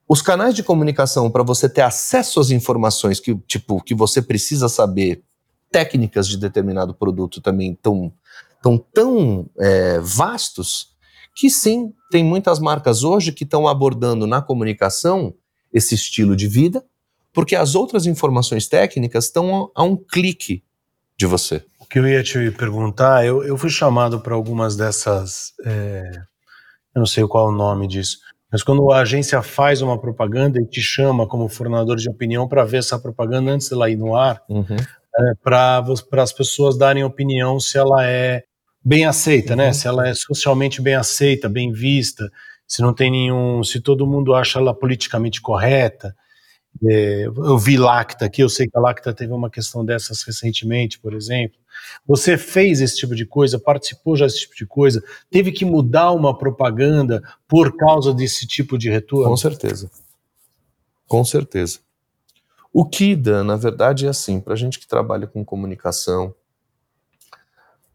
os 0.08 0.22
canais 0.22 0.54
de 0.54 0.62
comunicação 0.62 1.30
para 1.30 1.42
você 1.42 1.68
ter 1.68 1.82
acesso 1.82 2.40
às 2.40 2.50
informações 2.50 3.20
que, 3.20 3.34
tipo, 3.46 3.78
que 3.82 3.94
você 3.94 4.22
precisa 4.22 4.70
saber, 4.70 5.22
técnicas 5.70 6.26
de 6.26 6.38
determinado 6.38 6.94
produto 6.94 7.42
também 7.42 7.74
tão, 7.74 8.10
tão, 8.62 8.78
tão 8.78 9.50
é, 9.58 10.00
vastos, 10.00 10.96
que 11.34 11.50
sim, 11.50 11.92
tem 12.10 12.24
muitas 12.24 12.58
marcas 12.58 13.04
hoje 13.04 13.32
que 13.32 13.44
estão 13.44 13.68
abordando 13.68 14.26
na 14.26 14.40
comunicação 14.40 15.34
esse 15.72 15.94
estilo 15.94 16.34
de 16.34 16.46
vida, 16.46 16.84
porque 17.32 17.54
as 17.54 17.74
outras 17.74 18.06
informações 18.06 18.68
técnicas 18.68 19.26
estão 19.26 19.70
a, 19.74 19.82
um 19.82 19.96
clique 19.96 20.62
de 21.16 21.26
você. 21.26 21.64
O 21.78 21.86
que 21.86 21.98
eu 21.98 22.08
ia 22.08 22.22
te 22.22 22.50
perguntar, 22.52 23.24
eu, 23.24 23.42
eu 23.44 23.56
fui 23.56 23.70
chamado 23.70 24.20
para 24.20 24.34
algumas 24.34 24.76
dessas. 24.76 25.52
É, 25.64 26.10
eu 26.94 26.98
não 26.98 27.06
sei 27.06 27.26
qual 27.26 27.48
é 27.48 27.52
o 27.52 27.56
nome 27.56 27.86
disso 27.86 28.18
mas 28.50 28.62
quando 28.62 28.90
a 28.90 29.00
agência 29.00 29.40
faz 29.42 29.80
uma 29.80 29.98
propaganda 29.98 30.60
e 30.60 30.66
te 30.66 30.80
chama 30.80 31.26
como 31.26 31.48
fornador 31.48 31.96
de 31.96 32.10
opinião 32.10 32.48
para 32.48 32.64
ver 32.64 32.78
essa 32.78 32.98
propaganda 32.98 33.52
antes 33.52 33.68
dela 33.68 33.88
ir 33.88 33.96
no 33.96 34.16
ar, 34.16 34.42
uhum. 34.48 34.76
é, 34.76 35.32
para 35.42 35.84
as 36.18 36.32
pessoas 36.32 36.76
darem 36.76 37.04
opinião 37.04 37.60
se 37.60 37.78
ela 37.78 38.04
é 38.04 38.42
bem 38.84 39.06
aceita, 39.06 39.54
né? 39.54 39.64
uhum. 39.64 39.68
né? 39.68 39.72
Se 39.72 39.86
ela 39.86 40.08
é 40.08 40.14
socialmente 40.14 40.82
bem 40.82 40.94
aceita, 40.94 41.48
bem 41.48 41.70
vista, 41.70 42.28
se 42.70 42.82
não 42.82 42.94
tem 42.94 43.10
nenhum, 43.10 43.64
se 43.64 43.80
todo 43.80 44.06
mundo 44.06 44.32
acha 44.32 44.60
ela 44.60 44.72
politicamente 44.72 45.40
correta. 45.40 46.16
É, 46.88 47.24
eu 47.26 47.58
vi 47.58 47.76
Lacta 47.76 48.26
aqui, 48.26 48.44
eu 48.44 48.48
sei 48.48 48.68
que 48.68 48.78
a 48.78 48.80
Lacta 48.80 49.12
teve 49.12 49.32
uma 49.32 49.50
questão 49.50 49.84
dessas 49.84 50.22
recentemente, 50.22 50.96
por 50.96 51.12
exemplo. 51.12 51.58
Você 52.06 52.38
fez 52.38 52.80
esse 52.80 52.96
tipo 52.96 53.16
de 53.16 53.26
coisa, 53.26 53.58
participou 53.58 54.14
já 54.14 54.24
desse 54.24 54.42
tipo 54.42 54.54
de 54.54 54.64
coisa, 54.66 55.02
teve 55.28 55.50
que 55.50 55.64
mudar 55.64 56.12
uma 56.12 56.38
propaganda 56.38 57.20
por 57.48 57.76
causa 57.76 58.14
desse 58.14 58.46
tipo 58.46 58.78
de 58.78 58.88
retorno? 58.88 59.30
Com 59.30 59.36
certeza. 59.36 59.90
Com 61.08 61.24
certeza. 61.24 61.80
O 62.72 62.88
KIDA, 62.88 63.42
na 63.42 63.56
verdade, 63.56 64.06
é 64.06 64.10
assim, 64.10 64.40
para 64.40 64.54
a 64.54 64.56
gente 64.56 64.78
que 64.78 64.86
trabalha 64.86 65.26
com 65.26 65.44
comunicação, 65.44 66.32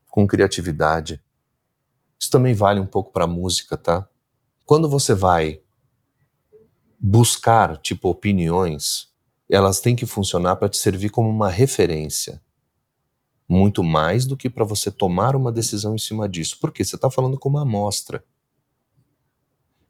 com 0.10 0.28
criatividade, 0.28 1.24
isso 2.20 2.30
também 2.30 2.54
vale 2.54 2.82
um 2.82 2.86
pouco 2.86 3.14
para 3.14 3.26
música, 3.26 3.78
tá? 3.78 4.06
Quando 4.66 4.90
você 4.90 5.14
vai 5.14 5.62
buscar, 7.00 7.78
tipo, 7.78 8.10
opiniões, 8.10 9.14
elas 9.50 9.80
têm 9.80 9.96
que 9.96 10.06
funcionar 10.06 10.56
para 10.56 10.70
te 10.70 10.78
servir 10.78 11.10
como 11.10 11.30
uma 11.30 11.50
referência. 11.50 12.42
Muito 13.48 13.84
mais 13.84 14.26
do 14.26 14.36
que 14.36 14.50
para 14.50 14.66
você 14.66 14.90
tomar 14.90 15.36
uma 15.36 15.52
decisão 15.52 15.94
em 15.94 16.00
cima 16.00 16.28
disso. 16.28 16.58
Porque 16.60 16.84
você 16.84 16.96
está 16.96 17.12
falando 17.12 17.38
com 17.38 17.48
uma 17.48 17.62
amostra. 17.62 18.24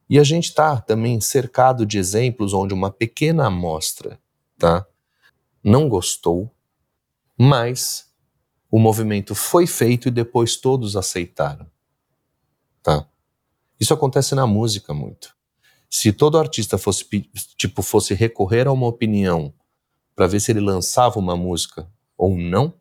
E 0.10 0.20
a 0.20 0.24
gente 0.24 0.50
está 0.50 0.80
também 0.82 1.20
cercado 1.22 1.86
de 1.86 1.98
exemplos 1.98 2.54
onde 2.54 2.74
uma 2.74 2.92
pequena 2.92 3.48
amostra 3.48 4.20
tá, 4.58 4.86
não 5.64 5.90
gostou, 5.90 6.52
mas 7.38 8.14
o 8.70 8.78
movimento 8.78 9.34
foi 9.34 9.66
feito 9.66 10.08
e 10.08 10.12
depois 10.12 10.58
todos 10.58 10.96
aceitaram. 10.96 11.66
Tá? 12.84 13.08
Isso 13.80 13.94
acontece 13.94 14.36
na 14.36 14.48
música 14.48 14.94
muito. 14.94 15.36
Se 15.90 16.12
todo 16.12 16.38
artista 16.38 16.78
fosse 16.78 17.06
tipo 17.58 17.82
fosse 17.82 18.14
recorrer 18.14 18.68
a 18.68 18.72
uma 18.72 18.88
opinião 18.88 19.54
para 20.16 20.28
ver 20.28 20.40
se 20.40 20.52
ele 20.52 20.60
lançava 20.60 21.20
uma 21.20 21.36
música 21.36 21.90
ou 22.18 22.38
não, 22.38 22.74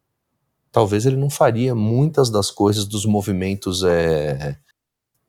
talvez 0.70 1.07
ele 1.07 1.16
não 1.16 1.30
faria 1.30 1.74
muitas 1.74 2.30
das 2.30 2.51
coisas 2.51 2.84
dos 2.86 3.05
movimentos 3.05 3.82
é, 3.84 4.57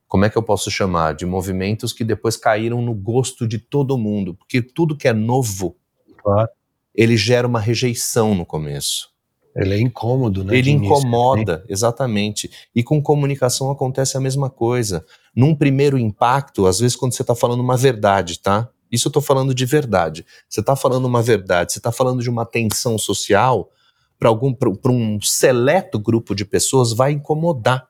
como 0.08 0.26
é 0.26 0.30
que 0.30 0.38
eu 0.38 0.44
posso 0.44 0.70
chamar 0.70 1.14
de 1.14 1.26
movimentos 1.26 1.92
que 1.92 2.04
depois 2.04 2.38
caíram 2.38 2.82
no 2.82 2.94
gosto 2.94 3.48
de 3.48 3.58
todo 3.58 3.98
mundo, 3.98 4.34
porque 4.34 4.62
tudo 4.62 4.96
que 4.96 5.08
é 5.08 5.14
novo, 5.14 5.76
claro. 6.18 6.50
ele 6.94 7.18
gera 7.18 7.48
uma 7.48 7.60
rejeição 7.60 8.34
no 8.36 8.46
começo. 8.46 9.10
Ele 9.56 9.74
é 9.74 9.80
incômodo, 9.80 10.44
né? 10.44 10.58
Ele 10.58 10.70
incomoda, 10.72 11.54
início, 11.54 11.66
exatamente. 11.70 12.52
E 12.76 12.84
com 12.84 13.02
comunicação 13.02 13.72
acontece 13.72 14.18
a 14.18 14.20
mesma 14.20 14.50
coisa. 14.50 15.06
Num 15.34 15.56
primeiro 15.56 15.98
impacto, 15.98 16.68
às 16.68 16.80
vezes 16.80 16.98
quando 16.98 17.14
você 17.14 17.22
está 17.24 17.34
falando 17.34 17.62
uma 17.62 17.78
verdade, 17.78 18.40
tá? 18.40 18.70
Isso 18.92 19.08
eu 19.08 19.10
estou 19.10 19.22
falando 19.22 19.56
de 19.56 19.66
verdade. 19.66 20.26
Você 20.50 20.60
está 20.60 20.76
falando 20.76 21.06
uma 21.06 21.22
verdade, 21.22 21.72
você 21.72 21.80
está 21.80 21.92
falando 21.92 22.22
de 22.22 22.30
uma 22.30 22.46
tensão 22.46 22.98
social 22.98 23.72
para 24.20 24.30
algum 24.30 24.54
para 24.54 24.92
um 24.92 25.20
seleto 25.22 26.00
grupo 26.00 26.36
de 26.36 26.46
pessoas 26.46 26.94
vai 26.94 27.14
incomodar. 27.14 27.88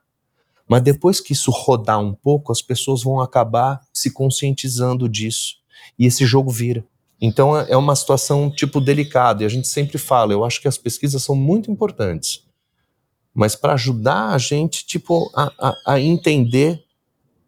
Mas 0.68 0.82
depois 0.82 1.20
que 1.20 1.32
isso 1.32 1.50
rodar 1.50 2.00
um 2.00 2.12
pouco, 2.12 2.50
as 2.50 2.60
pessoas 2.60 3.02
vão 3.02 3.20
acabar 3.20 3.80
se 3.92 4.10
conscientizando 4.10 5.08
disso 5.08 5.56
e 5.98 6.06
esse 6.06 6.24
jogo 6.26 6.50
vira. 6.50 6.84
Então 7.20 7.58
é, 7.58 7.70
é 7.70 7.76
uma 7.76 7.96
situação 7.96 8.50
tipo 8.50 8.80
delicada 8.80 9.42
e 9.42 9.46
a 9.46 9.48
gente 9.48 9.68
sempre 9.68 9.98
fala, 9.98 10.32
eu 10.32 10.44
acho 10.44 10.60
que 10.60 10.68
as 10.68 10.76
pesquisas 10.76 11.22
são 11.22 11.34
muito 11.34 11.70
importantes, 11.70 12.44
mas 13.34 13.54
para 13.54 13.74
ajudar 13.74 14.30
a 14.30 14.38
gente 14.38 14.86
tipo 14.86 15.30
a, 15.34 15.52
a, 15.58 15.94
a 15.94 16.00
entender 16.00 16.82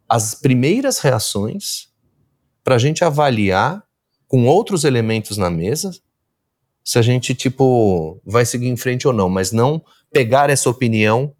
as 0.07 0.33
primeiras 0.33 0.99
reações, 0.99 1.89
para 2.63 2.75
a 2.75 2.79
gente 2.79 3.03
avaliar 3.03 3.83
com 4.27 4.47
outros 4.47 4.83
elementos 4.83 5.37
na 5.37 5.49
mesa 5.49 5.91
se 6.83 6.97
a 6.97 7.01
gente 7.01 7.35
tipo 7.35 8.19
vai 8.25 8.45
seguir 8.45 8.67
em 8.67 8.77
frente 8.77 9.07
ou 9.07 9.13
não, 9.13 9.29
mas 9.29 9.51
não 9.51 9.83
pegar 10.11 10.49
essa 10.49 10.69
opinião 10.69 11.35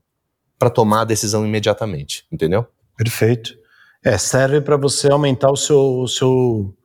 para 0.59 0.69
tomar 0.69 1.01
a 1.01 1.05
decisão 1.05 1.45
imediatamente, 1.45 2.25
entendeu? 2.31 2.67
Perfeito. 2.95 3.57
É, 4.03 4.17
serve 4.17 4.61
para 4.61 4.77
você 4.77 5.11
aumentar 5.11 5.51
o 5.51 5.55
seu, 5.55 6.01
o 6.01 6.07
seu 6.07 6.75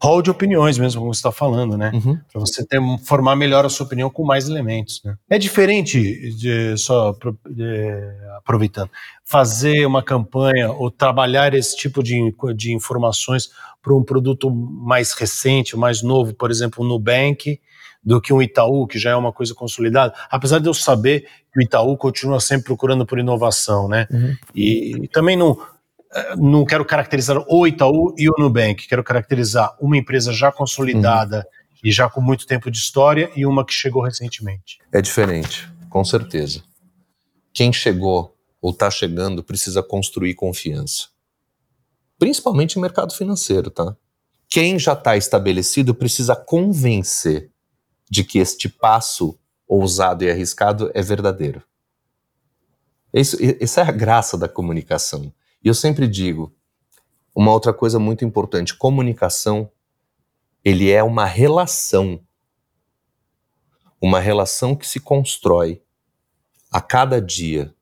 hall 0.00 0.22
de 0.22 0.30
opiniões 0.30 0.78
mesmo, 0.78 1.00
como 1.00 1.12
você 1.12 1.18
está 1.18 1.32
falando, 1.32 1.76
né? 1.76 1.90
Uhum. 1.92 2.18
Para 2.30 2.40
você 2.40 2.64
ter, 2.64 2.80
formar 3.04 3.34
melhor 3.34 3.66
a 3.66 3.68
sua 3.68 3.84
opinião 3.84 4.08
com 4.08 4.24
mais 4.24 4.48
elementos. 4.48 5.02
Né? 5.04 5.16
É 5.28 5.38
diferente, 5.38 6.30
de, 6.36 6.76
só 6.76 7.12
de, 7.50 8.00
aproveitando, 8.36 8.90
fazer 9.24 9.84
uma 9.86 10.02
campanha 10.02 10.70
ou 10.70 10.90
trabalhar 10.90 11.52
esse 11.52 11.76
tipo 11.76 12.02
de, 12.02 12.32
de 12.54 12.72
informações 12.72 13.50
para 13.82 13.94
um 13.94 14.04
produto 14.04 14.50
mais 14.50 15.12
recente, 15.12 15.76
mais 15.76 16.02
novo, 16.02 16.32
por 16.32 16.50
exemplo, 16.50 16.84
um 16.84 16.88
Nubank, 16.88 17.60
do 18.02 18.20
que 18.20 18.32
um 18.32 18.40
Itaú, 18.40 18.86
que 18.86 18.98
já 18.98 19.10
é 19.10 19.16
uma 19.16 19.32
coisa 19.32 19.54
consolidada. 19.54 20.14
Apesar 20.30 20.60
de 20.60 20.68
eu 20.68 20.74
saber 20.74 21.26
que 21.52 21.58
o 21.58 21.62
Itaú 21.62 21.96
continua 21.96 22.40
sempre 22.40 22.66
procurando 22.66 23.04
por 23.04 23.18
inovação, 23.18 23.88
né? 23.88 24.06
Uhum. 24.10 24.36
E, 24.54 24.96
e 25.04 25.08
também 25.08 25.36
não 25.36 25.58
não 26.36 26.64
quero 26.64 26.84
caracterizar 26.84 27.44
o 27.48 27.66
Itaú 27.66 28.14
e 28.16 28.28
o 28.28 28.34
Nubank, 28.38 28.86
quero 28.88 29.04
caracterizar 29.04 29.76
uma 29.80 29.96
empresa 29.96 30.32
já 30.32 30.50
consolidada 30.50 31.38
uhum. 31.38 31.78
e 31.84 31.92
já 31.92 32.08
com 32.08 32.20
muito 32.20 32.46
tempo 32.46 32.70
de 32.70 32.78
história 32.78 33.30
e 33.36 33.44
uma 33.44 33.64
que 33.64 33.72
chegou 33.72 34.02
recentemente. 34.02 34.78
É 34.92 35.00
diferente, 35.02 35.70
com 35.90 36.04
certeza. 36.04 36.62
Quem 37.52 37.72
chegou 37.72 38.36
ou 38.60 38.70
está 38.70 38.90
chegando 38.90 39.42
precisa 39.42 39.82
construir 39.82 40.34
confiança. 40.34 41.08
Principalmente 42.18 42.76
no 42.76 42.82
mercado 42.82 43.14
financeiro, 43.14 43.70
tá? 43.70 43.96
Quem 44.48 44.78
já 44.78 44.94
está 44.94 45.16
estabelecido 45.16 45.94
precisa 45.94 46.34
convencer 46.34 47.50
de 48.10 48.24
que 48.24 48.38
este 48.38 48.68
passo 48.68 49.38
ousado 49.66 50.24
e 50.24 50.30
arriscado 50.30 50.90
é 50.94 51.02
verdadeiro. 51.02 51.62
Isso, 53.12 53.36
essa 53.60 53.82
é 53.82 53.84
a 53.84 53.92
graça 53.92 54.36
da 54.36 54.48
comunicação. 54.48 55.32
E 55.62 55.68
eu 55.68 55.74
sempre 55.74 56.06
digo, 56.06 56.54
uma 57.34 57.52
outra 57.52 57.72
coisa 57.72 57.98
muito 57.98 58.24
importante, 58.24 58.76
comunicação, 58.76 59.70
ele 60.64 60.90
é 60.90 61.02
uma 61.02 61.24
relação. 61.24 62.20
Uma 64.00 64.20
relação 64.20 64.76
que 64.76 64.86
se 64.86 65.00
constrói 65.00 65.82
a 66.70 66.80
cada 66.80 67.20
dia. 67.20 67.74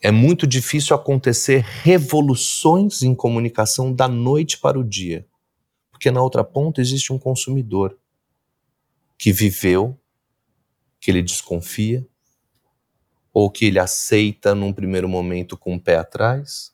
É 0.00 0.10
muito 0.10 0.46
difícil 0.46 0.94
acontecer 0.94 1.64
revoluções 1.82 3.02
em 3.02 3.14
comunicação 3.14 3.92
da 3.92 4.06
noite 4.06 4.58
para 4.58 4.78
o 4.78 4.84
dia. 4.84 5.26
Porque 5.90 6.10
na 6.10 6.22
outra 6.22 6.44
ponta 6.44 6.80
existe 6.80 7.12
um 7.12 7.18
consumidor 7.18 7.98
que 9.18 9.32
viveu, 9.32 9.98
que 11.00 11.10
ele 11.10 11.22
desconfia, 11.22 12.06
ou 13.32 13.50
que 13.50 13.64
ele 13.64 13.78
aceita 13.78 14.54
num 14.54 14.72
primeiro 14.72 15.08
momento 15.08 15.56
com 15.56 15.74
o 15.74 15.80
pé 15.80 15.96
atrás, 15.96 16.72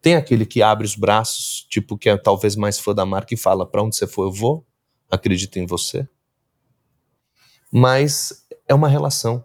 tem 0.00 0.14
aquele 0.14 0.46
que 0.46 0.62
abre 0.62 0.86
os 0.86 0.96
braços, 0.96 1.66
tipo 1.68 1.96
que 1.96 2.08
é 2.08 2.16
talvez 2.16 2.56
mais 2.56 2.78
fã 2.78 2.94
da 2.94 3.04
marca 3.04 3.34
e 3.34 3.36
fala: 3.36 3.66
para 3.66 3.82
onde 3.82 3.96
você 3.96 4.06
for, 4.06 4.24
eu 4.24 4.32
vou. 4.32 4.66
acredita 5.10 5.58
em 5.58 5.66
você. 5.66 6.08
Mas 7.72 8.46
é 8.66 8.74
uma 8.74 8.88
relação. 8.88 9.44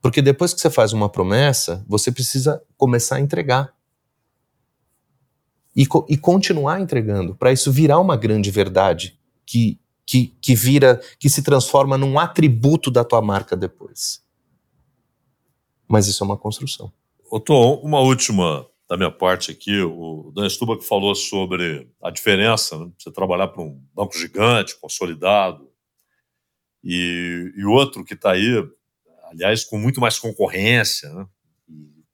Porque 0.00 0.22
depois 0.22 0.54
que 0.54 0.60
você 0.60 0.70
faz 0.70 0.92
uma 0.92 1.08
promessa, 1.08 1.84
você 1.88 2.12
precisa 2.12 2.62
começar 2.76 3.16
a 3.16 3.20
entregar. 3.20 3.74
E, 5.74 5.84
co 5.84 6.06
e 6.08 6.16
continuar 6.16 6.80
entregando, 6.80 7.34
para 7.34 7.52
isso 7.52 7.70
virar 7.70 7.98
uma 7.98 8.16
grande 8.16 8.50
verdade 8.50 9.18
que, 9.44 9.78
que, 10.06 10.28
que 10.40 10.54
vira, 10.54 11.00
que 11.18 11.28
se 11.28 11.42
transforma 11.42 11.98
num 11.98 12.18
atributo 12.18 12.90
da 12.90 13.04
tua 13.04 13.20
marca 13.20 13.54
depois. 13.54 14.22
Mas 15.86 16.06
isso 16.06 16.24
é 16.24 16.26
uma 16.26 16.36
construção. 16.36 16.90
Ô 17.30 17.38
Tom, 17.38 17.80
uma 17.82 18.00
última 18.00 18.66
da 18.88 18.96
minha 18.96 19.10
parte 19.10 19.50
aqui, 19.50 19.80
o 19.80 20.30
Dan 20.34 20.48
Stuba 20.48 20.78
que 20.78 20.84
falou 20.84 21.14
sobre 21.14 21.90
a 22.02 22.10
diferença, 22.10 22.78
né? 22.78 22.90
você 22.96 23.10
trabalhar 23.10 23.48
para 23.48 23.62
um 23.62 23.82
banco 23.92 24.16
gigante, 24.16 24.78
consolidado, 24.78 25.68
e, 26.84 27.52
e 27.56 27.64
outro 27.64 28.04
que 28.04 28.14
está 28.14 28.32
aí 28.32 28.62
aliás, 29.26 29.64
com 29.64 29.78
muito 29.78 30.00
mais 30.00 30.18
concorrência, 30.18 31.12
né? 31.12 31.28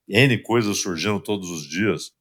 N 0.08 0.38
coisas 0.38 0.78
surgindo 0.78 1.20
todos 1.20 1.48
os 1.50 1.62
dias. 1.62 2.12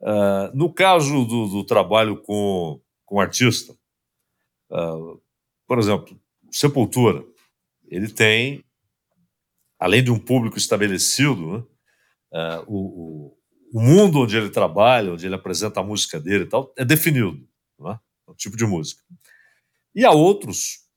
Uh, 0.00 0.54
no 0.54 0.72
caso 0.72 1.24
do, 1.24 1.46
do, 1.46 1.64
trabalho 1.64 2.20
com, 2.22 2.80
com 3.04 3.20
artista, 3.20 3.72
uh, 4.70 5.20
por 5.66 5.78
exemplo, 5.78 6.18
Sepultura, 6.50 7.24
ele 7.86 8.10
tem, 8.10 8.64
além 9.78 10.02
de 10.02 10.10
um 10.10 10.18
público 10.18 10.58
estabelecido, 10.58 11.58
né, 11.58 11.64
o, 12.66 13.36
o, 13.72 13.80
mundo 13.80 14.20
onde 14.20 14.36
ele 14.36 14.50
trabalha, 14.50 15.12
onde 15.12 15.26
ele 15.26 15.34
apresenta 15.34 15.80
a 15.80 15.84
música 15.84 16.20
dele 16.20 16.44
e 16.44 16.48
tal, 16.48 16.72
é 16.76 16.84
definido, 16.84 17.46
né, 17.78 17.98
o 18.26 18.34
tipo 18.34 18.56
de 18.56 18.66
música. 18.66 19.02
E 19.94 20.04
há 20.04 20.12
outros 20.12 20.90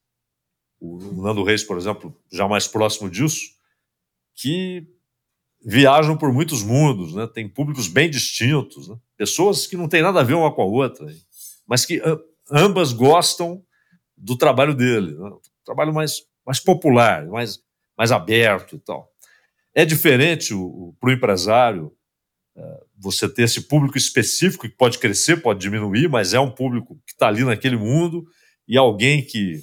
o 0.83 1.21
Nando 1.21 1.43
Reis, 1.43 1.63
por 1.63 1.77
exemplo, 1.77 2.13
já 2.29 2.45
mais 2.45 2.67
próximo 2.67 3.09
disso, 3.09 3.51
que 4.35 4.85
viajam 5.65 6.17
por 6.17 6.33
muitos 6.33 6.61
mundos, 6.61 7.15
né? 7.15 7.25
tem 7.25 7.47
públicos 7.47 7.87
bem 7.87 8.09
distintos, 8.09 8.89
né? 8.89 8.97
pessoas 9.15 9.65
que 9.65 9.77
não 9.77 9.87
têm 9.87 10.01
nada 10.01 10.19
a 10.19 10.23
ver 10.23 10.33
uma 10.33 10.53
com 10.53 10.61
a 10.61 10.65
outra, 10.65 11.07
mas 11.65 11.85
que 11.85 12.01
ambas 12.51 12.91
gostam 12.91 13.63
do 14.17 14.37
trabalho 14.37 14.75
dele, 14.75 15.15
né? 15.15 15.31
trabalho 15.63 15.93
mais, 15.93 16.23
mais 16.45 16.59
popular, 16.59 17.25
mais, 17.27 17.63
mais 17.97 18.11
aberto 18.11 18.75
e 18.75 18.79
tal. 18.79 19.09
É 19.75 19.85
diferente 19.85 20.53
para 20.99 21.09
o 21.09 21.11
empresário 21.11 21.91
é, 22.55 22.83
você 22.97 23.27
ter 23.27 23.43
esse 23.43 23.61
público 23.61 23.97
específico 23.97 24.67
que 24.67 24.75
pode 24.75 24.99
crescer, 24.99 25.41
pode 25.41 25.59
diminuir, 25.59 26.07
mas 26.07 26.33
é 26.33 26.39
um 26.39 26.51
público 26.51 26.95
que 27.05 27.13
está 27.13 27.27
ali 27.27 27.43
naquele 27.43 27.77
mundo 27.77 28.25
e 28.67 28.77
alguém 28.77 29.23
que 29.23 29.61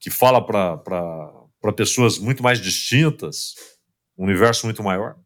que 0.00 0.10
fala 0.10 0.40
para 0.40 1.72
pessoas 1.76 2.18
muito 2.18 2.42
mais 2.42 2.60
distintas, 2.60 3.54
um 4.16 4.24
universo 4.24 4.66
muito 4.66 4.82
maior? 4.82 5.16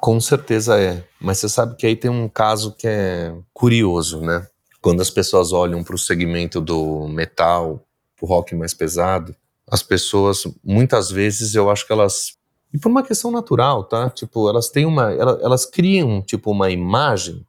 Com 0.00 0.20
certeza 0.20 0.80
é. 0.80 1.06
Mas 1.20 1.38
você 1.38 1.48
sabe 1.48 1.76
que 1.76 1.86
aí 1.86 1.96
tem 1.96 2.10
um 2.10 2.28
caso 2.28 2.74
que 2.74 2.86
é 2.86 3.34
curioso, 3.52 4.20
né? 4.20 4.46
Quando 4.80 5.00
as 5.00 5.10
pessoas 5.10 5.52
olham 5.52 5.82
para 5.82 5.94
o 5.94 5.98
segmento 5.98 6.60
do 6.60 7.08
metal, 7.08 7.86
o 8.20 8.26
rock 8.26 8.54
mais 8.54 8.72
pesado, 8.72 9.34
as 9.68 9.82
pessoas, 9.82 10.44
muitas 10.62 11.10
vezes, 11.10 11.54
eu 11.54 11.70
acho 11.70 11.86
que 11.86 11.92
elas. 11.92 12.36
E 12.72 12.78
por 12.78 12.90
uma 12.90 13.02
questão 13.02 13.30
natural, 13.30 13.84
tá? 13.84 14.10
Tipo, 14.10 14.48
elas 14.48 14.68
têm 14.68 14.84
uma. 14.86 15.12
Elas, 15.12 15.42
elas 15.42 15.66
criam, 15.66 16.22
tipo, 16.22 16.50
uma 16.50 16.70
imagem 16.70 17.46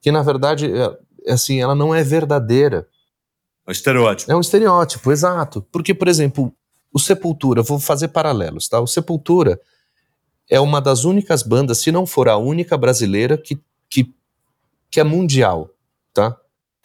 que, 0.00 0.10
na 0.10 0.22
verdade, 0.22 0.70
é, 0.72 1.32
assim, 1.32 1.60
ela 1.60 1.74
não 1.74 1.94
é 1.94 2.02
verdadeira. 2.02 2.88
É 3.66 3.70
um 3.70 3.72
estereótipo. 3.72 4.32
É 4.32 4.36
um 4.36 4.40
estereótipo, 4.40 5.12
exato. 5.12 5.62
Porque, 5.70 5.94
por 5.94 6.08
exemplo, 6.08 6.52
o 6.92 6.98
Sepultura, 6.98 7.62
vou 7.62 7.78
fazer 7.78 8.08
paralelos, 8.08 8.68
tá? 8.68 8.80
O 8.80 8.86
Sepultura 8.86 9.60
é 10.50 10.60
uma 10.60 10.80
das 10.80 11.04
únicas 11.04 11.42
bandas, 11.42 11.78
se 11.78 11.90
não 11.92 12.04
for 12.04 12.28
a 12.28 12.36
única 12.36 12.76
brasileira, 12.76 13.38
que, 13.38 13.58
que, 13.88 14.12
que 14.90 15.00
é 15.00 15.04
mundial, 15.04 15.70
tá? 16.12 16.36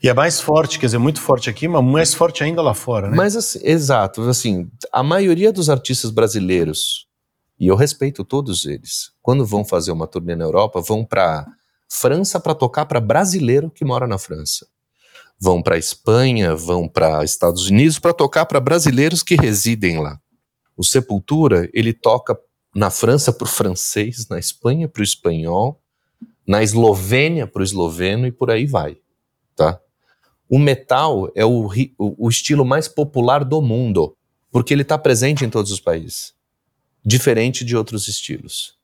E 0.02 0.08
é 0.08 0.14
mais 0.14 0.40
forte, 0.40 0.80
quer 0.80 0.86
dizer, 0.86 1.00
muito 1.00 1.20
forte 1.20 1.50
aqui, 1.50 1.68
mas 1.68 1.84
mais 1.84 2.14
forte 2.14 2.44
ainda 2.44 2.62
lá 2.62 2.74
fora, 2.74 3.10
né? 3.10 3.18
Mas, 3.18 3.36
assim, 3.36 3.60
exato, 3.64 4.22
assim, 4.30 4.70
a 4.92 5.02
maioria 5.02 5.52
dos 5.52 5.70
artistas 5.70 6.12
brasileiros, 6.12 7.07
e 7.60 7.68
eu 7.68 7.76
respeito 7.76 8.24
todos 8.24 8.66
eles, 8.66 9.12
quando 9.22 9.46
vão 9.46 9.66
fazer 9.66 9.92
uma 9.92 10.08
turnê 10.08 10.36
na 10.36 10.46
Europa, 10.46 10.82
vão 10.82 11.04
para 11.04 11.46
França 11.90 12.40
para 12.40 12.54
tocar 12.54 12.86
para 12.86 13.00
brasileiro 13.00 13.72
que 13.72 13.86
mora 13.86 14.06
na 14.06 14.18
França 14.18 14.68
vão 15.40 15.62
para 15.62 15.78
Espanha, 15.78 16.56
vão 16.56 16.88
para 16.88 17.24
Estados 17.24 17.70
Unidos 17.70 18.00
para 18.00 18.14
tocar 18.14 18.46
para 18.46 18.60
brasileiros 18.60 19.22
que 19.22 19.36
residem 19.36 20.00
lá. 20.00 20.20
O 20.76 20.84
Sepultura, 20.84 21.70
ele 21.74 21.94
toca 21.94 22.38
na 22.76 22.90
França 22.90 23.32
para 23.32 23.46
o 23.46 23.50
francês, 23.50 24.28
na 24.28 24.38
Espanha 24.38 24.88
para 24.88 25.02
o 25.02 25.04
espanhol, 25.04 25.82
na 26.46 26.64
Eslovênia 26.64 27.48
para 27.48 27.62
o 27.62 27.64
esloveno 27.64 28.28
e 28.28 28.32
por 28.32 28.52
aí 28.52 28.66
vai, 28.66 28.98
tá? 29.56 29.80
O 30.50 30.58
metal 30.58 31.30
é 31.36 31.46
o, 31.46 31.70
o, 31.98 32.30
estilo 32.30 32.64
mais 32.64 32.88
popular 32.88 33.44
do 33.44 33.62
mundo, 33.62 34.16
porque 34.50 34.74
ele 34.74 34.84
está 34.84 34.98
presente 34.98 35.44
em 35.44 35.50
todos 35.50 35.72
os 35.72 35.80
países, 35.80 36.34
diferente 37.08 37.64
de 37.64 37.74
outros 37.74 38.10
estilos. 38.10 38.76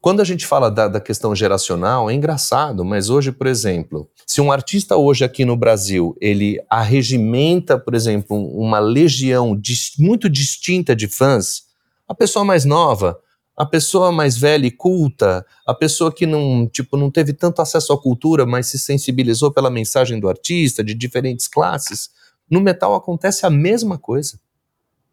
Quando 0.00 0.22
a 0.22 0.24
gente 0.24 0.46
fala 0.46 0.70
da, 0.70 0.88
da, 0.88 0.98
questão 0.98 1.36
geracional, 1.36 2.08
é 2.08 2.14
engraçado, 2.14 2.86
mas 2.86 3.10
hoje, 3.10 3.30
por 3.30 3.46
exemplo, 3.46 4.08
se 4.26 4.40
um 4.40 4.50
artista 4.50 4.96
hoje 4.96 5.26
aqui 5.26 5.44
no 5.44 5.54
Brasil, 5.54 6.16
ele 6.22 6.58
arregimenta, 6.70 7.78
por 7.78 7.94
exemplo, 7.94 8.34
uma 8.58 8.78
legião 8.78 9.54
dis, 9.54 9.92
muito 9.98 10.30
distinta 10.30 10.96
de 10.96 11.06
fãs, 11.06 11.64
a 12.08 12.14
pessoa 12.14 12.46
mais 12.46 12.64
nova, 12.64 13.20
a 13.54 13.66
pessoa 13.66 14.10
mais 14.10 14.38
velha 14.38 14.66
e 14.66 14.70
culta, 14.70 15.44
a 15.66 15.74
pessoa 15.74 16.10
que 16.10 16.24
não, 16.24 16.66
tipo, 16.66 16.96
não 16.96 17.10
teve 17.10 17.34
tanto 17.34 17.60
acesso 17.60 17.92
à 17.92 18.00
cultura, 18.00 18.46
mas 18.46 18.68
se 18.68 18.78
sensibilizou 18.78 19.52
pela 19.52 19.68
mensagem 19.68 20.18
do 20.18 20.30
artista, 20.30 20.82
de 20.82 20.94
diferentes 20.94 21.46
classes, 21.46 22.08
no 22.50 22.58
metal 22.58 22.94
acontece 22.94 23.44
a 23.44 23.50
mesma 23.50 23.98
coisa. 23.98 24.40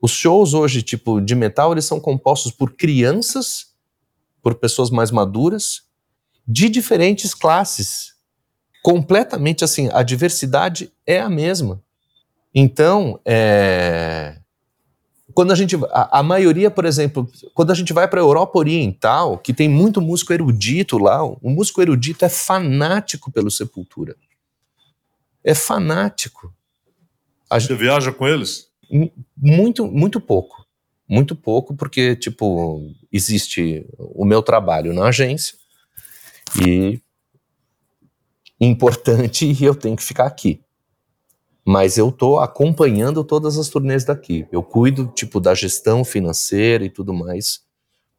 Os 0.02 0.12
shows 0.12 0.54
hoje, 0.54 0.82
tipo, 0.82 1.20
de 1.20 1.36
metal, 1.36 1.72
eles 1.72 1.86
são 1.86 2.00
compostos 2.00 2.52
por 2.52 2.74
crianças 2.74 3.76
por 4.46 4.54
pessoas 4.54 4.92
mais 4.92 5.10
maduras, 5.10 5.82
de 6.48 6.70
diferentes 6.70 7.34
classes. 7.34 8.14
Completamente 8.84 9.64
assim, 9.64 9.90
a 9.92 10.04
diversidade 10.04 10.94
é 11.04 11.20
a 11.20 11.28
mesma. 11.28 11.82
Então, 12.54 13.20
é, 13.26 14.38
quando 15.34 15.52
a 15.52 15.56
gente. 15.56 15.76
A, 15.90 16.20
a, 16.20 16.22
maioria, 16.22 16.70
por 16.70 16.86
exemplo, 16.86 17.28
quando 17.56 17.72
a 17.72 17.74
gente 17.74 17.92
vai 17.92 18.08
para 18.08 18.22
a 18.22 18.24
Europa 18.24 18.60
Oriental, 18.60 19.40
que 19.40 19.52
tem 19.52 19.68
muito 19.68 20.00
músico 20.00 20.32
erudito 20.32 21.00
lá, 21.00 21.24
o 21.24 21.50
músico 21.50 21.82
erudito 21.82 22.24
é 22.24 22.30
fanático 22.30 23.32
pelo 23.32 23.50
Sepultura. 23.50 24.16
É 25.44 25.56
fanático. 25.56 26.54
A 27.50 27.60
Você 27.60 27.70
gente, 27.70 27.80
viaja 27.80 28.12
com 28.12 28.28
eles? 28.28 28.65
Muito, 29.38 29.88
muito 29.88 30.20
pouco. 30.20 30.66
Muito 31.08 31.36
pouco, 31.36 31.76
porque, 31.76 32.16
tipo, 32.16 32.92
existe 33.12 33.86
o 33.98 34.26
meu 34.26 34.42
trabalho 34.42 34.94
na 34.94 35.08
agência 35.08 35.56
e 36.66 37.00
importante 38.60 39.46
e 39.52 39.64
eu 39.64 39.76
tenho 39.76 39.96
que 39.96 40.04
ficar 40.04 40.26
aqui. 40.26 40.62
Mas 41.64 41.98
eu 41.98 42.12
tô 42.12 42.40
acompanhando 42.40 43.24
todas 43.24 43.58
as 43.58 43.70
turnês 43.70 44.04
daqui. 44.04 44.48
Eu 44.52 44.62
cuido, 44.62 45.12
tipo, 45.16 45.40
da 45.40 45.54
gestão 45.56 46.04
financeira 46.04 46.86
e 46.86 46.90
tudo 46.90 47.14
mais 47.14 47.64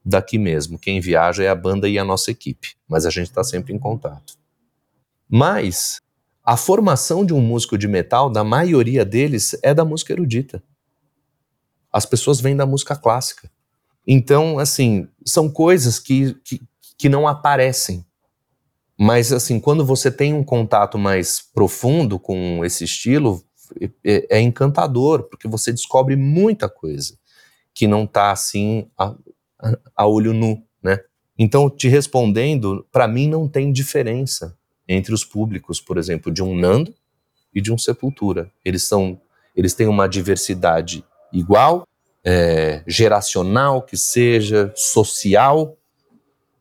daqui 0.04 0.38
mesmo. 0.38 0.78
Quem 0.78 1.00
viaja 1.00 1.42
é 1.42 1.48
a 1.48 1.54
banda 1.54 1.88
e 1.88 1.98
a 1.98 2.04
nossa 2.04 2.30
equipe, 2.30 2.76
mas 2.88 3.06
a 3.06 3.10
gente 3.10 3.28
está 3.28 3.42
sempre 3.42 3.72
em 3.72 3.78
contato. 3.78 4.34
Mas 5.28 6.00
a 6.46 6.56
formação 6.56 7.26
de 7.26 7.34
um 7.34 7.40
músico 7.40 7.76
de 7.76 7.88
metal, 7.88 8.30
da 8.30 8.44
maioria 8.44 9.04
deles, 9.04 9.58
é 9.62 9.74
da 9.74 9.84
música 9.84 10.12
erudita 10.12 10.62
as 11.96 12.04
pessoas 12.04 12.40
vêm 12.42 12.54
da 12.54 12.66
música 12.66 12.94
clássica. 12.94 13.50
Então, 14.06 14.58
assim, 14.58 15.08
são 15.24 15.48
coisas 15.48 15.98
que, 15.98 16.34
que, 16.44 16.60
que 16.98 17.08
não 17.08 17.26
aparecem. 17.26 18.04
Mas, 18.98 19.32
assim, 19.32 19.58
quando 19.58 19.82
você 19.82 20.10
tem 20.10 20.34
um 20.34 20.44
contato 20.44 20.98
mais 20.98 21.40
profundo 21.40 22.18
com 22.18 22.62
esse 22.62 22.84
estilo, 22.84 23.42
é, 24.04 24.36
é 24.36 24.40
encantador, 24.42 25.22
porque 25.22 25.48
você 25.48 25.72
descobre 25.72 26.16
muita 26.16 26.68
coisa 26.68 27.18
que 27.72 27.88
não 27.88 28.04
está 28.04 28.30
assim 28.30 28.90
a, 28.98 29.14
a, 29.96 30.06
olho 30.06 30.34
nu, 30.34 30.62
né? 30.82 30.98
Então, 31.38 31.70
te 31.70 31.88
respondendo, 31.88 32.86
para 32.92 33.08
mim 33.08 33.26
não 33.26 33.48
tem 33.48 33.72
diferença 33.72 34.54
entre 34.88 35.12
os 35.12 35.24
públicos, 35.24 35.80
por 35.80 35.98
exemplo, 35.98 36.32
de 36.32 36.42
um 36.42 36.56
Nando 36.56 36.94
e 37.54 37.60
de 37.60 37.72
um 37.72 37.78
Sepultura. 37.78 38.50
Eles 38.64 38.84
são, 38.84 39.20
eles 39.54 39.74
têm 39.74 39.86
uma 39.86 40.08
diversidade 40.08 41.04
igual, 41.32 41.86
é, 42.24 42.82
geracional 42.86 43.82
que 43.82 43.96
seja, 43.96 44.72
social. 44.76 45.76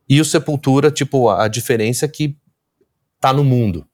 E 0.08 0.20
o 0.20 0.24
Sepultura, 0.24 0.90
tipo, 0.90 1.28
a 1.28 1.48
diferença 1.48 2.04
é 2.04 2.08
que 2.08 2.36
tá 3.20 3.32
no 3.32 3.44
mundo. 3.44 3.86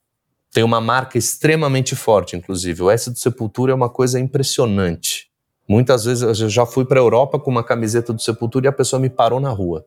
tem 0.53 0.63
uma 0.63 0.81
marca 0.81 1.17
extremamente 1.17 1.97
forte, 1.97 2.37
inclusive. 2.37 2.83
O 2.83 2.91
S 2.91 3.11
do 3.11 3.19
Sepultura 3.19 3.73
é 3.73 3.75
uma 3.75 3.89
coisa 3.89 4.21
impressionante. 4.21 5.31
Muitas 5.67 6.05
vezes 6.05 6.23
eu 6.23 6.51
já 6.51 6.67
fui 6.67 6.85
para 6.85 7.01
a 7.01 7.03
Europa 7.03 7.39
com 7.39 7.51
uma 7.51 7.65
camiseta 7.65 8.13
do 8.13 8.21
Sepultura 8.21 8.67
e 8.67 8.69
a 8.69 8.73
pessoa 8.73 9.01
me 9.01 9.09
parou 9.09 9.41
na 9.41 9.49
rua. 9.49 9.87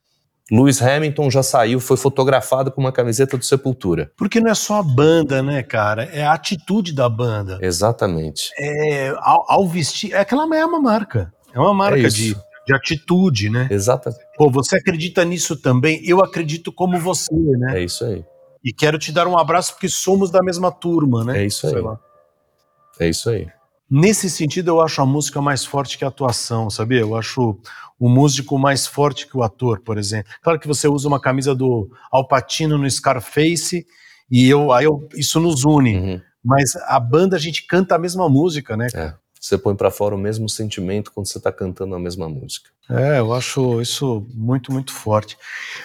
Lewis 0.52 0.80
Hamilton 0.82 1.32
já 1.32 1.42
saiu, 1.42 1.80
foi 1.80 1.98
fotografado 1.98 2.72
com 2.72 2.80
uma 2.80 2.92
camiseta 2.92 3.38
do 3.38 3.44
Sepultura. 3.44 4.12
Porque 4.16 4.40
não 4.40 4.52
é 4.52 4.56
só 4.56 4.80
a 4.80 4.84
banda, 4.84 5.42
né, 5.42 5.64
cara? 5.64 6.04
É 6.06 6.24
a 6.24 6.34
atitude 6.34 6.94
da 6.94 7.10
banda. 7.10 7.58
Exatamente. 7.62 8.52
É, 8.60 9.10
ao, 9.20 9.44
ao 9.52 9.68
vestir. 9.68 10.14
É 10.14 10.20
aquela 10.20 10.44
é 10.56 10.66
uma 10.66 10.80
marca. 10.80 11.34
É 11.52 11.60
uma 11.60 11.74
marca 11.74 12.00
É 12.00 12.10
de, 12.10 12.36
de 12.68 12.74
atitude, 12.74 13.50
né? 13.50 13.68
Exatamente. 13.72 14.22
Pô, 14.38 14.50
você 14.52 14.78
acredita 14.78 15.26
nisso 15.26 15.56
também? 15.56 16.00
Eu 16.04 16.24
acredito 16.24 16.72
como 16.72 17.00
você, 17.00 17.34
né? 17.34 17.80
É 17.80 17.84
isso 17.84 18.06
aí. 18.06 18.24
E 18.64 18.72
quero 18.72 19.00
te 19.00 19.12
dar 19.12 19.28
um 19.28 19.38
abraço 19.38 19.74
porque 19.74 19.90
somos 19.90 20.30
da 20.30 20.44
mesma 20.44 20.72
turma, 20.72 21.24
né? 21.24 21.42
É 21.42 21.46
isso 21.46 21.66
aí. 21.68 21.74
É 23.00 23.10
isso 23.10 23.30
aí. 23.30 23.48
Nesse 23.90 24.30
sentido, 24.30 24.70
eu 24.70 24.82
acho 24.82 25.02
a 25.02 25.06
música 25.06 25.42
mais 25.42 25.64
forte 25.64 25.98
que 25.98 26.06
a 26.06 26.08
atuação, 26.08 26.70
sabia? 26.70 27.02
Eu 27.02 27.16
acho 27.16 27.58
o 28.00 28.10
músico 28.10 28.58
mais 28.58 28.88
forte 28.88 29.28
que 29.28 29.38
o 29.38 29.44
ator, 29.44 29.80
por 29.82 29.98
exemplo. 29.98 30.32
Claro 30.42 30.60
que 30.60 30.68
você 30.68 30.88
usa 30.88 31.08
uma 31.08 31.20
camisa 31.20 31.54
do 31.54 31.90
Al 32.12 32.28
Pacino 32.28 32.78
no 32.78 32.90
Scarface 32.90 33.86
e 34.30 34.50
eu, 34.50 34.72
aí 34.72 34.86
eu, 34.86 35.08
isso 35.16 35.40
nos 35.40 35.64
une. 35.64 35.98
Uhum. 35.98 36.22
Mas 36.44 36.76
a 36.88 37.00
banda, 37.00 37.36
a 37.36 37.40
gente 37.40 37.66
canta 37.66 37.96
a 37.96 38.00
mesma 38.00 38.28
música, 38.28 38.76
né? 38.76 38.88
Você 39.46 39.60
põe 39.60 39.76
pra 39.76 39.92
fora 39.92 40.16
o 40.16 40.18
mesmo 40.18 40.50
sentimento 40.50 41.12
quando 41.12 41.28
você 41.28 41.40
tá 41.40 41.52
cantando 41.52 41.94
a 41.94 42.00
mesma 42.00 42.28
música. 42.28 42.72
É, 42.90 43.20
eu 43.20 43.32
acho 43.32 43.80
isso 43.80 44.26
muito, 44.34 44.74
muito 44.74 44.92
forte. 44.92 45.38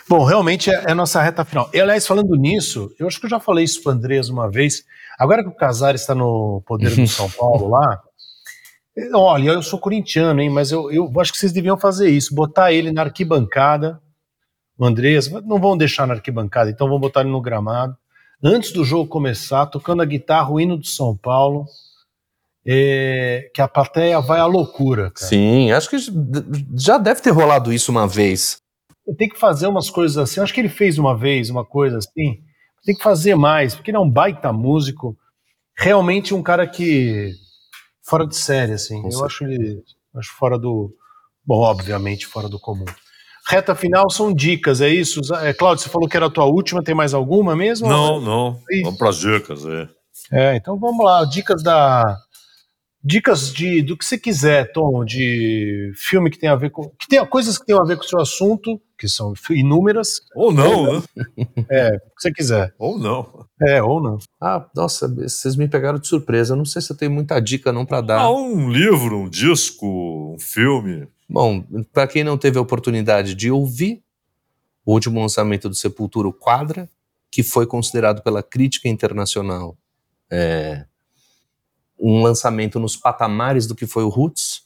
Bom, 0.09 0.25
realmente 0.25 0.71
é, 0.71 0.85
é 0.87 0.93
a 0.93 0.95
nossa 0.95 1.21
reta 1.21 1.45
final. 1.45 1.69
E, 1.71 1.79
aliás, 1.79 2.07
falando 2.07 2.35
nisso, 2.37 2.91
eu 2.99 3.07
acho 3.07 3.21
que 3.21 3.27
eu 3.27 3.31
já 3.31 3.39
falei 3.39 3.67
isso 3.67 3.83
para 3.83 3.91
o 3.91 3.95
Andrés 3.95 4.31
uma 4.31 4.51
vez. 4.51 4.83
Agora 5.19 5.43
que 5.43 5.51
o 5.51 5.55
Casares 5.55 6.01
está 6.01 6.15
no 6.15 6.63
poder 6.67 6.97
do 6.97 7.05
São 7.07 7.31
Paulo 7.31 7.69
lá, 7.69 8.01
olha, 9.13 9.51
eu 9.51 9.63
sou 9.63 9.79
corintiano, 9.79 10.41
hein, 10.41 10.49
mas 10.49 10.73
eu, 10.73 10.91
eu 10.91 11.13
acho 11.21 11.31
que 11.31 11.39
vocês 11.39 11.53
deviam 11.53 11.77
fazer 11.77 12.09
isso, 12.09 12.35
botar 12.35 12.73
ele 12.73 12.91
na 12.91 13.03
arquibancada, 13.03 14.01
o 14.79 14.87
Andrés, 14.87 15.31
não 15.45 15.61
vão 15.61 15.77
deixar 15.77 16.07
na 16.07 16.15
arquibancada, 16.15 16.71
então 16.71 16.89
vão 16.89 16.99
botar 16.99 17.21
ele 17.21 17.31
no 17.31 17.43
gramado, 17.43 17.95
antes 18.43 18.73
do 18.73 18.87
jogo 18.87 19.07
começar, 19.07 19.67
tocando 19.67 20.01
a 20.01 20.07
guitarra, 20.07 20.51
o 20.51 20.59
hino 20.59 20.79
do 20.79 20.87
São 20.87 21.15
Paulo, 21.15 21.67
eh, 22.67 23.51
que 23.55 23.63
a 23.63 23.69
plateia 23.69 24.21
vai 24.21 24.41
à 24.41 24.47
loucura, 24.47 25.11
cara. 25.11 25.27
Sim, 25.27 25.73
acho 25.73 25.89
que 25.89 25.97
já 26.77 26.99
deve 26.99 27.21
ter 27.21 27.31
rolado 27.31 27.73
isso 27.73 27.91
uma 27.91 28.07
vez. 28.07 28.59
tem 29.19 29.29
que 29.29 29.39
fazer 29.39 29.67
umas 29.67 29.91
coisas 29.91 30.17
assim. 30.19 30.41
Acho 30.41 30.53
que 30.53 30.61
ele 30.61 30.69
fez 30.69 30.99
uma 30.99 31.17
vez 31.17 31.51
uma 31.51 31.65
coisa 31.65 31.99
assim. 31.99 32.39
Tem 32.85 32.95
que 32.95 33.03
fazer 33.03 33.35
mais, 33.35 33.75
porque 33.75 33.91
ele 33.91 33.97
é 33.99 34.01
um 34.01 34.11
baita 34.11 34.53
músico. 34.53 35.17
Realmente 35.77 36.35
um 36.35 36.43
cara 36.43 36.67
que. 36.67 37.33
fora 38.03 38.27
de 38.27 38.37
série, 38.37 38.73
assim. 38.73 39.01
Com 39.03 39.09
Eu 39.09 39.13
certeza. 39.13 39.27
acho 39.27 39.45
ele. 39.45 39.83
Acho 40.17 40.33
fora 40.39 40.59
do. 40.59 40.95
Bom, 41.45 41.59
obviamente, 41.61 42.27
fora 42.27 42.49
do 42.49 42.59
comum. 42.61 42.85
Reta 43.49 43.75
final 43.75 44.09
são 44.11 44.33
dicas, 44.33 44.81
é 44.81 44.89
isso? 44.89 45.21
É, 45.43 45.53
Cláudio, 45.53 45.83
você 45.83 45.89
falou 45.91 46.09
que 46.09 46.17
era 46.17 46.27
a 46.27 46.31
tua 46.31 46.45
última, 46.45 46.85
tem 46.85 46.95
mais 46.95 47.15
alguma 47.15 47.57
mesmo? 47.57 47.89
Não, 47.89 48.21
não. 48.21 48.61
Vamos 48.85 48.99
para 48.99 49.09
as 49.09 49.17
dicas. 49.17 49.65
É. 49.67 49.89
É, 50.33 50.57
então 50.57 50.79
vamos 50.79 51.05
lá, 51.05 51.25
dicas 51.25 51.63
da. 51.63 52.17
Dicas 53.03 53.51
de 53.53 53.81
do 53.83 53.97
que 53.97 54.05
você 54.05 54.19
quiser, 54.19 54.73
Tom, 54.73 55.05
de 55.05 55.91
filme 55.97 56.31
que 56.31 56.39
tem 56.39 56.51
a 56.51 56.55
ver 56.55 56.71
com. 56.71 56.91
Que 56.99 57.09
tem 57.09 57.25
coisas 57.27 57.57
que 57.57 57.65
tem 57.65 57.75
a 57.75 57.83
ver 57.83 57.97
com 57.97 58.05
o 58.05 58.09
seu 58.09 58.21
assunto, 58.21 58.79
que 58.99 59.09
são 59.09 59.33
inúmeras, 59.51 60.21
Ou 60.35 60.53
não, 60.53 61.01
né? 61.01 61.03
é, 61.71 61.89
o 61.97 62.15
que 62.15 62.23
você 62.23 62.31
quiser. 62.31 62.75
Ou 62.79 62.99
não. 62.99 63.47
É, 63.63 63.83
ou 63.83 64.03
não. 64.03 64.19
Ah, 64.39 64.69
nossa, 64.77 65.09
vocês 65.09 65.57
me 65.57 65.67
pegaram 65.67 65.99
de 65.99 66.07
surpresa. 66.07 66.55
Não 66.55 66.67
sei 66.67 66.83
se 66.83 66.93
eu 66.93 66.97
tenho 66.97 67.11
muita 67.11 67.41
dica 67.41 67.73
não 67.73 67.87
pra 67.87 68.03
dar. 68.03 68.21
Ah, 68.21 68.31
um 68.31 68.69
livro, 68.71 69.17
um 69.17 69.29
disco, 69.31 70.35
um 70.35 70.39
filme. 70.39 71.09
Bom, 71.27 71.65
para 71.93 72.07
quem 72.07 72.23
não 72.23 72.37
teve 72.37 72.59
a 72.59 72.63
oportunidade 72.63 73.35
de 73.35 73.51
ouvir, 73.51 74.03
o 74.85 74.93
último 74.93 75.21
lançamento 75.21 75.71
do 75.71 75.75
Sepultura, 75.75 76.29
o 76.29 76.33
Quadra, 76.35 76.89
que 77.31 77.43
foi 77.43 77.67
considerado 77.67 78.23
pela 78.23 78.43
crítica 78.43 78.89
internacional 78.89 79.79
é, 80.31 80.85
um 82.01 82.23
lançamento 82.23 82.81
nos 82.81 82.97
patamares 82.97 83.67
do 83.67 83.75
que 83.75 83.87
foi 83.87 84.03
o 84.03 84.09
Roots, 84.09 84.63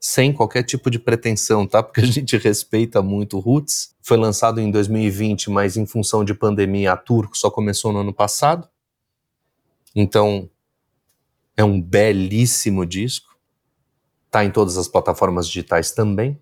sem 0.00 0.32
qualquer 0.32 0.62
tipo 0.62 0.90
de 0.90 0.98
pretensão, 0.98 1.66
tá? 1.66 1.82
Porque 1.82 2.00
a 2.00 2.06
gente 2.06 2.36
respeita 2.36 3.02
muito 3.02 3.36
o 3.36 3.40
Roots. 3.40 3.94
Foi 4.02 4.16
lançado 4.16 4.60
em 4.60 4.70
2020, 4.70 5.50
mas 5.50 5.76
em 5.76 5.86
função 5.86 6.24
de 6.24 6.34
pandemia, 6.34 6.92
a 6.92 6.96
tour 6.96 7.28
só 7.34 7.50
começou 7.50 7.92
no 7.92 8.00
ano 8.00 8.12
passado. 8.12 8.68
Então, 9.94 10.48
é 11.56 11.64
um 11.64 11.80
belíssimo 11.80 12.84
disco. 12.86 13.36
Tá 14.30 14.44
em 14.44 14.50
todas 14.50 14.76
as 14.76 14.86
plataformas 14.86 15.46
digitais 15.46 15.90
também. 15.92 16.40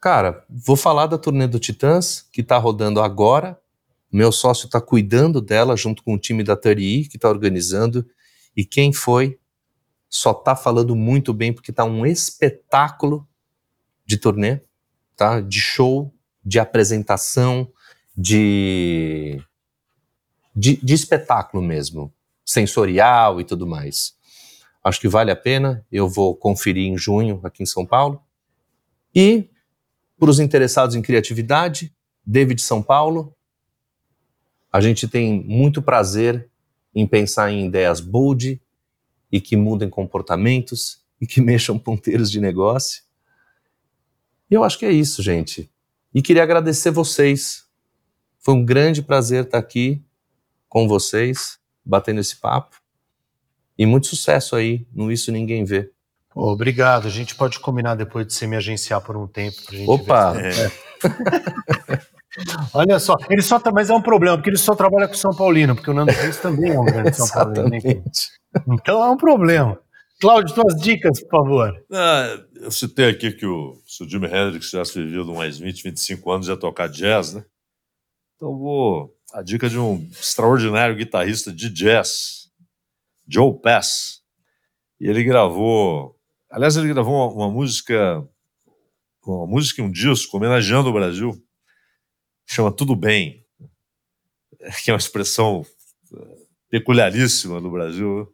Cara, 0.00 0.44
vou 0.48 0.76
falar 0.76 1.06
da 1.06 1.18
turnê 1.18 1.46
do 1.46 1.58
Titãs, 1.58 2.26
que 2.32 2.42
tá 2.42 2.56
rodando 2.58 3.00
agora. 3.00 3.58
Meu 4.10 4.32
sócio 4.32 4.68
tá 4.68 4.80
cuidando 4.80 5.40
dela 5.40 5.76
junto 5.76 6.02
com 6.02 6.14
o 6.14 6.18
time 6.18 6.42
da 6.42 6.56
30i, 6.56 7.08
que 7.08 7.18
tá 7.18 7.28
organizando. 7.28 8.06
E 8.56 8.64
quem 8.64 8.92
foi 8.92 9.38
só 10.12 10.34
tá 10.34 10.54
falando 10.54 10.94
muito 10.94 11.32
bem, 11.32 11.54
porque 11.54 11.72
tá 11.72 11.86
um 11.86 12.04
espetáculo 12.04 13.26
de 14.04 14.18
turnê, 14.18 14.60
tá? 15.16 15.40
De 15.40 15.58
show, 15.58 16.14
de 16.44 16.60
apresentação, 16.60 17.72
de, 18.14 19.42
de, 20.54 20.76
de 20.76 20.92
espetáculo 20.92 21.62
mesmo, 21.62 22.12
sensorial 22.44 23.40
e 23.40 23.44
tudo 23.44 23.66
mais. 23.66 24.14
Acho 24.84 25.00
que 25.00 25.08
vale 25.08 25.30
a 25.30 25.36
pena. 25.36 25.82
Eu 25.90 26.10
vou 26.10 26.36
conferir 26.36 26.84
em 26.86 26.98
junho 26.98 27.40
aqui 27.42 27.62
em 27.62 27.66
São 27.66 27.86
Paulo. 27.86 28.22
E 29.14 29.48
para 30.18 30.28
os 30.28 30.38
interessados 30.38 30.94
em 30.94 31.00
criatividade, 31.00 31.90
David 32.24 32.60
São 32.60 32.82
Paulo. 32.82 33.34
A 34.70 34.78
gente 34.78 35.08
tem 35.08 35.42
muito 35.42 35.80
prazer 35.80 36.50
em 36.94 37.06
pensar 37.06 37.50
em 37.50 37.66
ideias 37.66 37.98
bold 37.98 38.60
e 39.32 39.40
que 39.40 39.56
mudem 39.56 39.88
comportamentos 39.90 41.00
e 41.20 41.26
que 41.26 41.40
mexam 41.42 41.78
ponteiros 41.78 42.30
de 42.30 42.40
negócio. 42.40 43.02
E 44.50 44.54
eu 44.54 44.62
acho 44.62 44.78
que 44.78 44.84
é 44.84 44.92
isso, 44.92 45.22
gente. 45.22 45.70
E 46.14 46.20
queria 46.20 46.42
agradecer 46.42 46.90
vocês. 46.90 47.64
Foi 48.38 48.52
um 48.54 48.64
grande 48.64 49.00
prazer 49.02 49.44
estar 49.44 49.56
aqui 49.58 50.04
com 50.68 50.86
vocês, 50.86 51.58
batendo 51.84 52.20
esse 52.20 52.36
papo. 52.36 52.76
E 53.78 53.86
muito 53.86 54.06
sucesso 54.08 54.54
aí 54.54 54.86
no 54.92 55.10
Isso 55.10 55.32
Ninguém 55.32 55.64
Vê. 55.64 55.90
Obrigado. 56.34 57.06
A 57.06 57.10
gente 57.10 57.34
pode 57.34 57.58
combinar 57.60 57.94
depois 57.94 58.26
de 58.26 58.34
você 58.34 58.46
me 58.46 58.56
agenciar 58.56 59.00
por 59.00 59.16
um 59.16 59.26
tempo. 59.26 59.56
Opa! 59.86 60.34
se- 60.52 60.72
Olha 62.72 62.98
só, 62.98 63.14
ele 63.28 63.42
só 63.42 63.58
tá, 63.58 63.70
mas 63.70 63.90
é 63.90 63.94
um 63.94 64.00
problema, 64.00 64.36
porque 64.38 64.48
ele 64.48 64.56
só 64.56 64.74
trabalha 64.74 65.06
com 65.06 65.14
São 65.14 65.34
Paulino, 65.34 65.74
porque 65.74 65.90
o 65.90 65.94
Nando 65.94 66.12
Reis 66.12 66.38
também 66.38 66.72
é 66.72 66.80
um 66.80 66.84
grande 66.84 67.14
São 67.14 67.28
Paulino. 67.28 67.68
né? 67.68 67.78
Então 68.68 69.02
é 69.02 69.10
um 69.10 69.16
problema. 69.16 69.78
Cláudio, 70.20 70.54
tuas 70.54 70.80
dicas, 70.80 71.20
por 71.20 71.30
favor. 71.30 71.84
Ah, 71.90 72.38
eu 72.54 72.70
citei 72.70 73.08
aqui 73.08 73.32
que 73.32 73.44
o, 73.44 73.76
se 73.86 74.04
o 74.04 74.08
Jimi 74.08 74.26
Hendrix 74.26 74.70
tivesse 74.70 75.02
vivido 75.02 75.34
mais 75.34 75.58
20, 75.58 75.82
25 75.82 76.30
anos, 76.30 76.48
ia 76.48 76.56
tocar 76.56 76.88
jazz, 76.88 77.34
né? 77.34 77.44
Então 78.36 78.56
vou. 78.56 79.12
A 79.32 79.42
dica 79.42 79.68
de 79.68 79.78
um 79.78 80.08
extraordinário 80.12 80.94
guitarrista 80.94 81.52
de 81.52 81.68
jazz, 81.70 82.50
Joe 83.26 83.58
Pass. 83.60 84.20
E 85.00 85.08
ele 85.08 85.24
gravou. 85.24 86.16
Aliás, 86.48 86.76
ele 86.76 86.92
gravou 86.92 87.14
uma, 87.14 87.46
uma 87.46 87.50
música. 87.50 88.24
Uma 89.26 89.46
música 89.46 89.80
e 89.80 89.84
um 89.84 89.90
disco 89.90 90.36
homenageando 90.36 90.88
o 90.88 90.92
Brasil, 90.92 91.32
chama 92.44 92.72
Tudo 92.72 92.96
Bem, 92.96 93.44
que 94.84 94.90
é 94.90 94.92
uma 94.92 94.98
expressão 94.98 95.64
eh, 96.12 96.36
peculiaríssima 96.68 97.60
do 97.60 97.70
Brasil. 97.70 98.32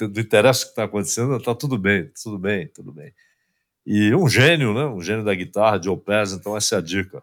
Não 0.00 0.08
interessa 0.20 0.62
o 0.62 0.64
que 0.66 0.70
está 0.72 0.84
acontecendo, 0.84 1.36
está 1.36 1.54
tudo 1.54 1.78
bem, 1.78 2.10
tudo 2.22 2.38
bem, 2.38 2.68
tudo 2.74 2.92
bem. 2.92 3.12
E 3.86 4.14
um 4.14 4.28
gênio, 4.28 4.74
né? 4.74 4.84
Um 4.86 5.00
gênio 5.00 5.24
da 5.24 5.34
guitarra, 5.34 5.80
Joe 5.82 5.96
Pass, 5.96 6.32
então 6.32 6.56
essa 6.56 6.74
é 6.76 6.78
a 6.78 6.80
dica. 6.82 7.22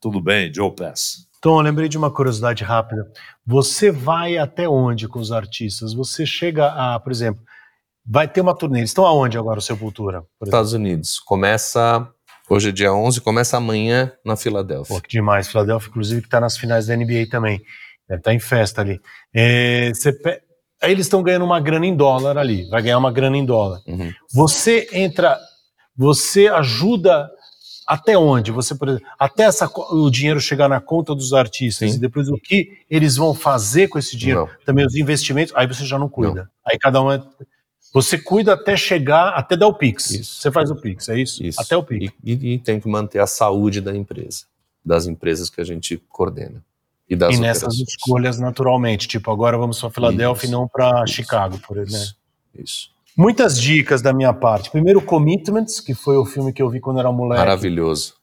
Tudo 0.00 0.20
bem, 0.20 0.52
Joe 0.52 0.74
Pass. 0.74 1.28
Tom, 1.40 1.58
eu 1.58 1.62
lembrei 1.62 1.88
de 1.88 1.98
uma 1.98 2.10
curiosidade 2.10 2.64
rápida. 2.64 3.10
Você 3.44 3.90
vai 3.90 4.38
até 4.38 4.68
onde 4.68 5.08
com 5.08 5.18
os 5.18 5.32
artistas? 5.32 5.92
Você 5.92 6.24
chega 6.24 6.66
a, 6.68 6.98
por 7.00 7.10
exemplo, 7.12 7.42
vai 8.06 8.26
ter 8.28 8.40
uma 8.40 8.56
turnê. 8.56 8.78
Eles 8.80 8.90
estão 8.90 9.04
aonde 9.04 9.36
agora, 9.36 9.58
o 9.58 9.62
Sepultura? 9.62 10.24
Estados 10.42 10.72
Unidos. 10.72 11.18
Começa. 11.20 12.08
Hoje 12.48 12.68
é 12.68 12.72
dia 12.72 12.92
11, 12.92 13.20
começa 13.20 13.56
amanhã 13.56 14.12
na 14.24 14.36
Filadélfia. 14.36 14.94
Pô, 14.96 15.00
que 15.00 15.08
demais. 15.08 15.48
Philadelphia, 15.48 15.88
inclusive, 15.88 16.20
que 16.20 16.26
está 16.26 16.40
nas 16.40 16.56
finais 16.56 16.86
da 16.86 16.96
NBA 16.96 17.26
também. 17.30 17.60
Deve 18.08 18.20
estar 18.20 18.34
em 18.34 18.40
festa 18.40 18.80
ali. 18.82 19.00
É, 19.32 19.88
você 19.94 20.12
pe- 20.12 20.42
Aí 20.82 20.90
eles 20.92 21.06
estão 21.06 21.22
ganhando 21.22 21.44
uma 21.44 21.60
grana 21.60 21.86
em 21.86 21.94
dólar 21.94 22.36
ali. 22.36 22.68
Vai 22.68 22.82
ganhar 22.82 22.98
uma 22.98 23.12
grana 23.12 23.36
em 23.36 23.44
dólar. 23.44 23.80
Uhum. 23.86 24.12
Você 24.34 24.88
entra, 24.92 25.38
você 25.96 26.48
ajuda 26.48 27.30
Até 27.86 28.16
onde? 28.16 28.50
Você, 28.52 28.74
por 28.76 28.88
exemplo, 28.88 29.06
até 29.18 29.42
essa, 29.42 29.68
o 29.90 30.08
dinheiro 30.10 30.40
chegar 30.40 30.68
na 30.68 30.80
conta 30.80 31.14
dos 31.14 31.32
artistas 31.34 31.90
Sim. 31.90 31.96
e 31.96 32.00
depois 32.00 32.28
o 32.28 32.36
que 32.36 32.78
eles 32.88 33.16
vão 33.16 33.34
fazer 33.34 33.88
com 33.88 33.98
esse 33.98 34.16
dinheiro, 34.16 34.42
Não. 34.46 34.64
também 34.64 34.86
os 34.86 34.94
investimentos, 34.94 35.52
aí 35.56 35.66
você 35.66 35.84
já 35.84 35.98
não 35.98 36.08
cuida. 36.08 36.48
Aí 36.64 36.78
cada 36.78 37.02
um 37.02 37.10
é. 37.12 37.20
Você 37.92 38.16
cuida 38.16 38.54
até 38.54 38.76
chegar, 38.76 39.30
até 39.30 39.56
dar 39.56 39.66
o 39.66 39.74
Pix. 39.74 40.10
Isso. 40.12 40.40
Você 40.40 40.50
faz 40.50 40.70
o 40.70 40.76
Pix, 40.76 41.08
é 41.08 41.18
isso? 41.20 41.44
Isso. 41.44 41.60
Até 41.60 41.76
o 41.76 41.82
Pix. 41.82 42.14
E, 42.24 42.32
e- 42.32 42.54
e 42.54 42.58
tem 42.58 42.80
que 42.80 42.88
manter 42.88 43.18
a 43.18 43.26
saúde 43.26 43.80
da 43.80 43.94
empresa, 43.94 44.44
das 44.84 45.06
empresas 45.06 45.50
que 45.50 45.60
a 45.60 45.64
gente 45.64 45.98
coordena. 46.08 46.64
E 47.12 47.16
das 47.16 47.34
E 47.36 47.40
nessas 47.40 47.62
operações. 47.74 47.88
escolhas, 47.88 48.38
naturalmente. 48.38 49.06
Tipo, 49.06 49.30
agora 49.30 49.58
vamos 49.58 49.78
para 49.78 49.90
Filadélfia 49.90 50.48
e 50.48 50.50
não 50.50 50.66
para. 50.66 51.06
Chicago, 51.06 51.58
por 51.58 51.76
exemplo. 51.78 52.04
Isso. 52.04 52.16
Isso. 52.58 52.88
Muitas 53.16 53.60
dicas 53.60 54.00
da 54.00 54.12
minha 54.12 54.32
parte. 54.32 54.70
Primeiro, 54.70 55.02
Commitments, 55.02 55.80
que 55.80 55.94
foi 55.94 56.16
o 56.16 56.24
filme 56.24 56.52
que 56.52 56.62
eu 56.62 56.70
vi 56.70 56.80
quando 56.80 57.00
era 57.00 57.12
moleque. 57.12 57.40
Maravilhoso. 57.40 58.14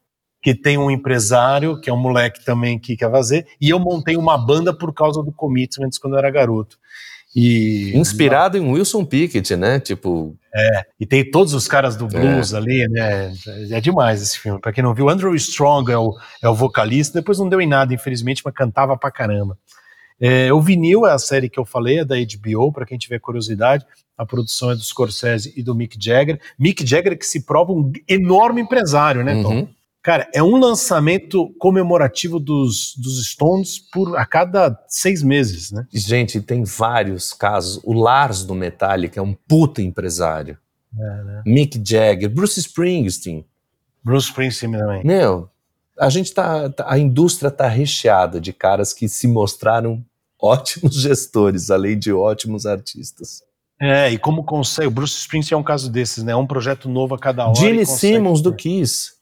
que 0.42 0.56
tem 0.56 0.78
um 0.78 0.90
empresário, 0.90 1.80
que 1.82 1.90
é 1.90 1.94
um 1.94 1.98
moleque 2.00 2.44
também 2.46 2.80
que 2.80 2.96
quer 2.96 3.12
fazer, 3.12 3.46
e 3.60 3.70
eu 3.70 3.78
montei 3.78 4.16
uma 4.16 4.38
banda 4.38 4.74
por 4.74 4.94
causa 4.94 5.22
do 5.22 5.34
Commitments 5.34 6.00
quando 6.00 6.14
eu 6.14 6.20
era 6.20 6.32
garoto. 6.32 6.80
E, 7.36 7.92
Inspirado 7.96 8.58
em 8.58 8.72
Wilson 8.72 9.06
Pickett, 9.06 9.56
né? 9.56 9.80
Tipo, 9.80 10.36
e 11.00 11.06
tem 11.06 11.30
todos 11.30 11.54
os 11.54 11.68
caras 11.68 11.96
do 11.96 12.08
blues 12.08 12.54
ali, 12.54 12.88
né? 12.90 13.32
É 13.70 13.80
demais 13.80 14.22
esse 14.22 14.40
filme. 14.40 14.60
Pra 14.60 14.74
quem 14.74 14.84
não 14.84 14.94
viu, 14.94 15.10
Andrew 15.10 15.36
Strong 15.36 15.92
é 15.92 15.98
o, 15.98 16.16
é 16.42 16.50
o 16.50 16.56
vocalista, 16.56 17.20
depois 17.20 17.38
não 17.38 17.48
deu 17.48 17.62
em 17.62 17.68
nada, 17.68 17.94
infelizmente, 17.94 18.42
mas 18.44 18.54
cantava 18.54 18.98
pra 18.98 19.12
caramba. 19.12 19.58
É, 20.20 20.52
o 20.52 20.60
Vinil 20.60 21.06
é 21.06 21.14
a 21.14 21.20
série 21.20 21.50
que 21.50 21.60
eu 21.60 21.66
falei, 21.66 22.00
é 22.00 22.06
da 22.06 22.16
HBO, 22.16 22.74
pra 22.74 22.86
quem 22.86 22.98
tiver 22.98 23.20
curiosidade. 23.20 23.86
A 24.18 24.26
produção 24.26 24.72
é 24.72 24.76
do 24.76 24.82
Scorsese 24.82 25.54
e 25.56 25.64
do 25.64 25.74
Mick 25.74 25.98
Jagger. 25.98 26.42
Mick 26.58 26.86
Jagger 26.86 27.18
que 27.18 27.26
se 27.26 27.46
prova 27.46 27.72
um 27.72 27.92
enorme 28.08 28.60
empresário, 28.60 29.24
né, 29.24 29.42
Tom? 29.42 29.54
uhum. 29.54 29.68
Cara, 30.10 30.28
é 30.34 30.42
um 30.42 30.58
lançamento 30.58 31.54
comemorativo 31.60 32.40
dos, 32.40 32.96
dos 32.98 33.24
Stones 33.28 33.78
por 33.78 34.18
a 34.18 34.26
cada 34.26 34.76
seis 34.88 35.22
meses, 35.22 35.72
né? 35.72 35.86
Gente, 35.94 36.42
tem 36.42 36.64
vários 36.64 37.32
casos. 37.32 37.80
O 37.84 37.94
Lars 37.94 38.44
do 38.44 38.56
Metallica 38.56 39.20
é 39.20 39.22
um 39.22 39.36
puta 39.36 39.84
empresário. 39.84 40.58
né? 40.92 41.44
Mick 41.46 41.80
Jagger, 41.86 42.28
Bruce 42.28 42.60
Springsteen. 42.60 43.46
Bruce 44.04 44.30
Springsteen 44.30 44.72
também. 44.72 45.04
Meu, 45.06 45.48
a 46.00 46.10
gente 46.10 46.34
tá, 46.34 46.68
tá- 46.72 46.92
a 46.92 46.98
indústria 46.98 47.52
tá 47.52 47.68
recheada 47.68 48.42
de 48.42 48.52
caras 48.52 48.94
que 48.94 49.08
se 49.08 49.28
mostraram 49.28 50.04
ótimos 50.42 50.96
gestores, 51.00 51.70
além 51.70 52.00
de 52.00 52.12
ótimos 52.12 52.66
artistas. 52.66 53.44
É, 53.80 54.10
e 54.10 54.18
como 54.18 54.44
consegue, 54.44 54.88
o 54.88 54.92
Bruce 54.92 55.20
Springsteen 55.20 55.56
é 55.56 55.60
um 55.60 55.64
caso 55.64 55.88
desses, 55.88 56.24
né? 56.24 56.32
É 56.32 56.36
um 56.36 56.48
projeto 56.48 56.90
novo 56.90 57.14
a 57.14 57.20
cada 57.20 57.46
hora. 57.46 57.54
Gene 57.54 57.86
Simmons 57.86 58.42
do 58.42 58.56
Kiss. 58.56 59.19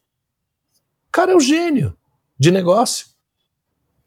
O 1.18 1.20
cara 1.20 1.32
é 1.32 1.36
o 1.36 1.40
gênio 1.40 1.98
de 2.38 2.52
negócio. 2.52 3.08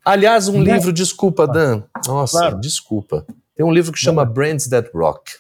Aliás, 0.04 0.46
um 0.46 0.62
Né? 0.62 0.74
livro, 0.74 0.92
desculpa, 0.92 1.44
Dan. 1.44 1.82
Nossa, 2.06 2.38
Claro. 2.38 2.60
desculpa. 2.60 3.26
Tem 3.56 3.66
um 3.66 3.72
livro 3.72 3.90
que 3.92 3.98
chama 3.98 4.24
Brands 4.24 4.68
That 4.68 4.92
Rock. 4.94 5.32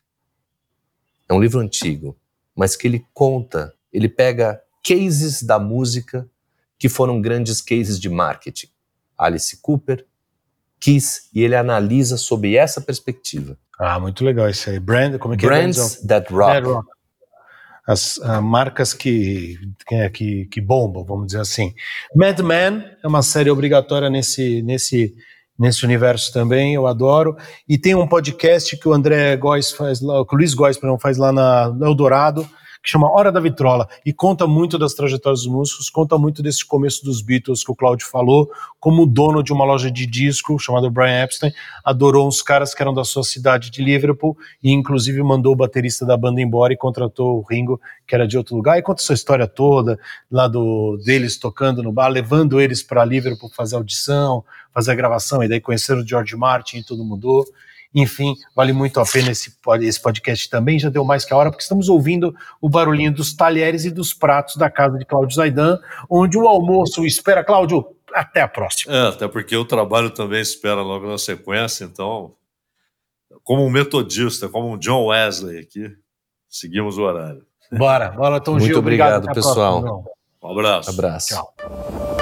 É 1.28 1.32
um 1.32 1.40
livro 1.40 1.60
antigo, 1.60 2.16
mas 2.56 2.74
que 2.74 2.88
ele 2.88 3.06
conta, 3.14 3.72
ele 3.92 4.08
pega 4.08 4.60
cases 4.84 5.44
da 5.44 5.60
música 5.60 6.28
que 6.76 6.88
foram 6.88 7.20
grandes 7.20 7.60
cases 7.60 8.00
de 8.00 8.08
marketing. 8.08 8.66
Alice 9.16 9.56
Cooper, 9.58 10.04
Kiss, 10.80 11.28
e 11.32 11.40
ele 11.44 11.54
analisa 11.54 12.16
sob 12.16 12.52
essa 12.56 12.80
perspectiva. 12.80 13.56
Ah, 13.78 14.00
muito 14.00 14.24
legal 14.24 14.48
isso 14.50 14.68
aí. 14.68 14.80
Brand, 14.80 15.18
como 15.18 15.34
é 15.34 15.36
que 15.36 15.46
é? 15.46 15.48
Brands 15.48 16.00
That 16.04 16.32
Rock. 16.32 16.52
Dead 16.52 16.64
Rock. 16.64 16.88
As 17.90 18.20
ah, 18.22 18.40
marcas 18.40 18.94
que, 18.94 19.58
que, 19.84 20.10
que, 20.10 20.46
que 20.46 20.60
bombam, 20.60 21.04
vamos 21.04 21.26
dizer 21.26 21.40
assim. 21.40 21.74
Mad 22.14 22.38
Men 22.38 22.84
é 23.02 23.08
uma 23.08 23.20
série 23.20 23.50
obrigatória 23.50 24.08
nesse, 24.08 24.62
nesse, 24.62 25.12
nesse 25.58 25.84
universo 25.84 26.32
também, 26.32 26.72
eu 26.72 26.86
adoro. 26.86 27.36
E 27.68 27.76
tem 27.76 27.96
um 27.96 28.06
podcast 28.06 28.76
que 28.76 28.88
o 28.88 28.92
André 28.92 29.36
Góes 29.36 29.72
faz 29.72 30.00
lá, 30.00 30.24
que 30.24 30.32
o 30.32 30.38
Luiz 30.38 30.54
Góes 30.54 30.78
perdão, 30.78 31.00
faz 31.00 31.18
lá 31.18 31.32
na, 31.32 31.76
Eldorado, 31.82 32.48
que 32.82 32.90
chama 32.90 33.10
Hora 33.10 33.30
da 33.30 33.40
Vitrola, 33.40 33.88
e 34.04 34.12
conta 34.12 34.46
muito 34.46 34.78
das 34.78 34.94
trajetórias 34.94 35.42
dos 35.42 35.52
músicos, 35.52 35.90
conta 35.90 36.16
muito 36.16 36.42
desse 36.42 36.64
começo 36.64 37.04
dos 37.04 37.20
Beatles 37.20 37.62
que 37.62 37.70
o 37.70 37.74
Claudio 37.74 38.06
falou, 38.06 38.50
como 38.78 39.02
o 39.02 39.06
dono 39.06 39.42
de 39.42 39.52
uma 39.52 39.64
loja 39.64 39.90
de 39.90 40.06
disco 40.06 40.58
chamado 40.58 40.90
Brian 40.90 41.22
Epstein, 41.22 41.52
adorou 41.84 42.26
uns 42.26 42.40
caras 42.40 42.74
que 42.74 42.82
eram 42.82 42.94
da 42.94 43.04
sua 43.04 43.22
cidade 43.22 43.70
de 43.70 43.82
Liverpool 43.82 44.36
e 44.62 44.72
inclusive 44.72 45.22
mandou 45.22 45.52
o 45.52 45.56
baterista 45.56 46.06
da 46.06 46.16
banda 46.16 46.40
embora 46.40 46.72
e 46.72 46.76
contratou 46.76 47.38
o 47.38 47.42
Ringo, 47.42 47.78
que 48.06 48.14
era 48.14 48.26
de 48.26 48.38
outro 48.38 48.56
lugar, 48.56 48.78
e 48.78 48.82
conta 48.82 49.02
essa 49.02 49.12
história 49.12 49.46
toda 49.46 49.98
lá 50.30 50.48
do 50.48 50.96
deles 51.04 51.38
tocando 51.38 51.82
no 51.82 51.92
bar, 51.92 52.08
levando 52.08 52.60
eles 52.60 52.82
para 52.82 53.04
Liverpool 53.04 53.50
fazer 53.54 53.76
audição, 53.76 54.42
fazer 54.72 54.92
a 54.92 54.94
gravação, 54.94 55.42
e 55.42 55.48
daí 55.48 55.60
conheceram 55.60 56.00
o 56.00 56.06
George 56.06 56.34
Martin 56.34 56.78
e 56.78 56.84
tudo 56.84 57.04
mudou. 57.04 57.44
Enfim, 57.94 58.34
vale 58.54 58.72
muito 58.72 59.00
a 59.00 59.04
pena 59.04 59.30
esse, 59.32 59.52
esse 59.82 60.00
podcast 60.00 60.48
também, 60.48 60.78
já 60.78 60.88
deu 60.88 61.04
mais 61.04 61.24
que 61.24 61.34
a 61.34 61.36
hora, 61.36 61.50
porque 61.50 61.62
estamos 61.62 61.88
ouvindo 61.88 62.32
o 62.60 62.68
barulhinho 62.68 63.12
dos 63.12 63.34
talheres 63.34 63.84
e 63.84 63.90
dos 63.90 64.14
pratos 64.14 64.56
da 64.56 64.70
casa 64.70 64.96
de 64.96 65.04
Cláudio 65.04 65.34
Zaidan, 65.34 65.78
onde 66.08 66.38
o 66.38 66.46
almoço 66.46 67.04
espera. 67.04 67.42
Cláudio, 67.42 67.84
até 68.14 68.42
a 68.42 68.48
próxima. 68.48 68.94
É, 68.94 69.08
até 69.08 69.26
porque 69.26 69.56
o 69.56 69.64
trabalho 69.64 70.10
também 70.10 70.40
espera 70.40 70.82
logo 70.82 71.06
na 71.08 71.18
sequência, 71.18 71.84
então, 71.84 72.32
como 73.42 73.64
um 73.64 73.70
metodista, 73.70 74.48
como 74.48 74.72
um 74.72 74.78
John 74.78 75.06
Wesley 75.06 75.58
aqui, 75.58 75.90
seguimos 76.48 76.96
o 76.96 77.02
horário. 77.02 77.44
Bora, 77.72 78.10
bora, 78.10 78.40
Tom 78.40 78.52
Muito 78.52 78.66
Gil. 78.66 78.78
obrigado, 78.78 79.28
a 79.28 79.32
pessoal. 79.32 79.80
próxima. 79.80 80.10
Um 80.42 80.50
abraço. 80.50 80.90
Abraço. 80.90 81.28
Tchau. 81.34 82.19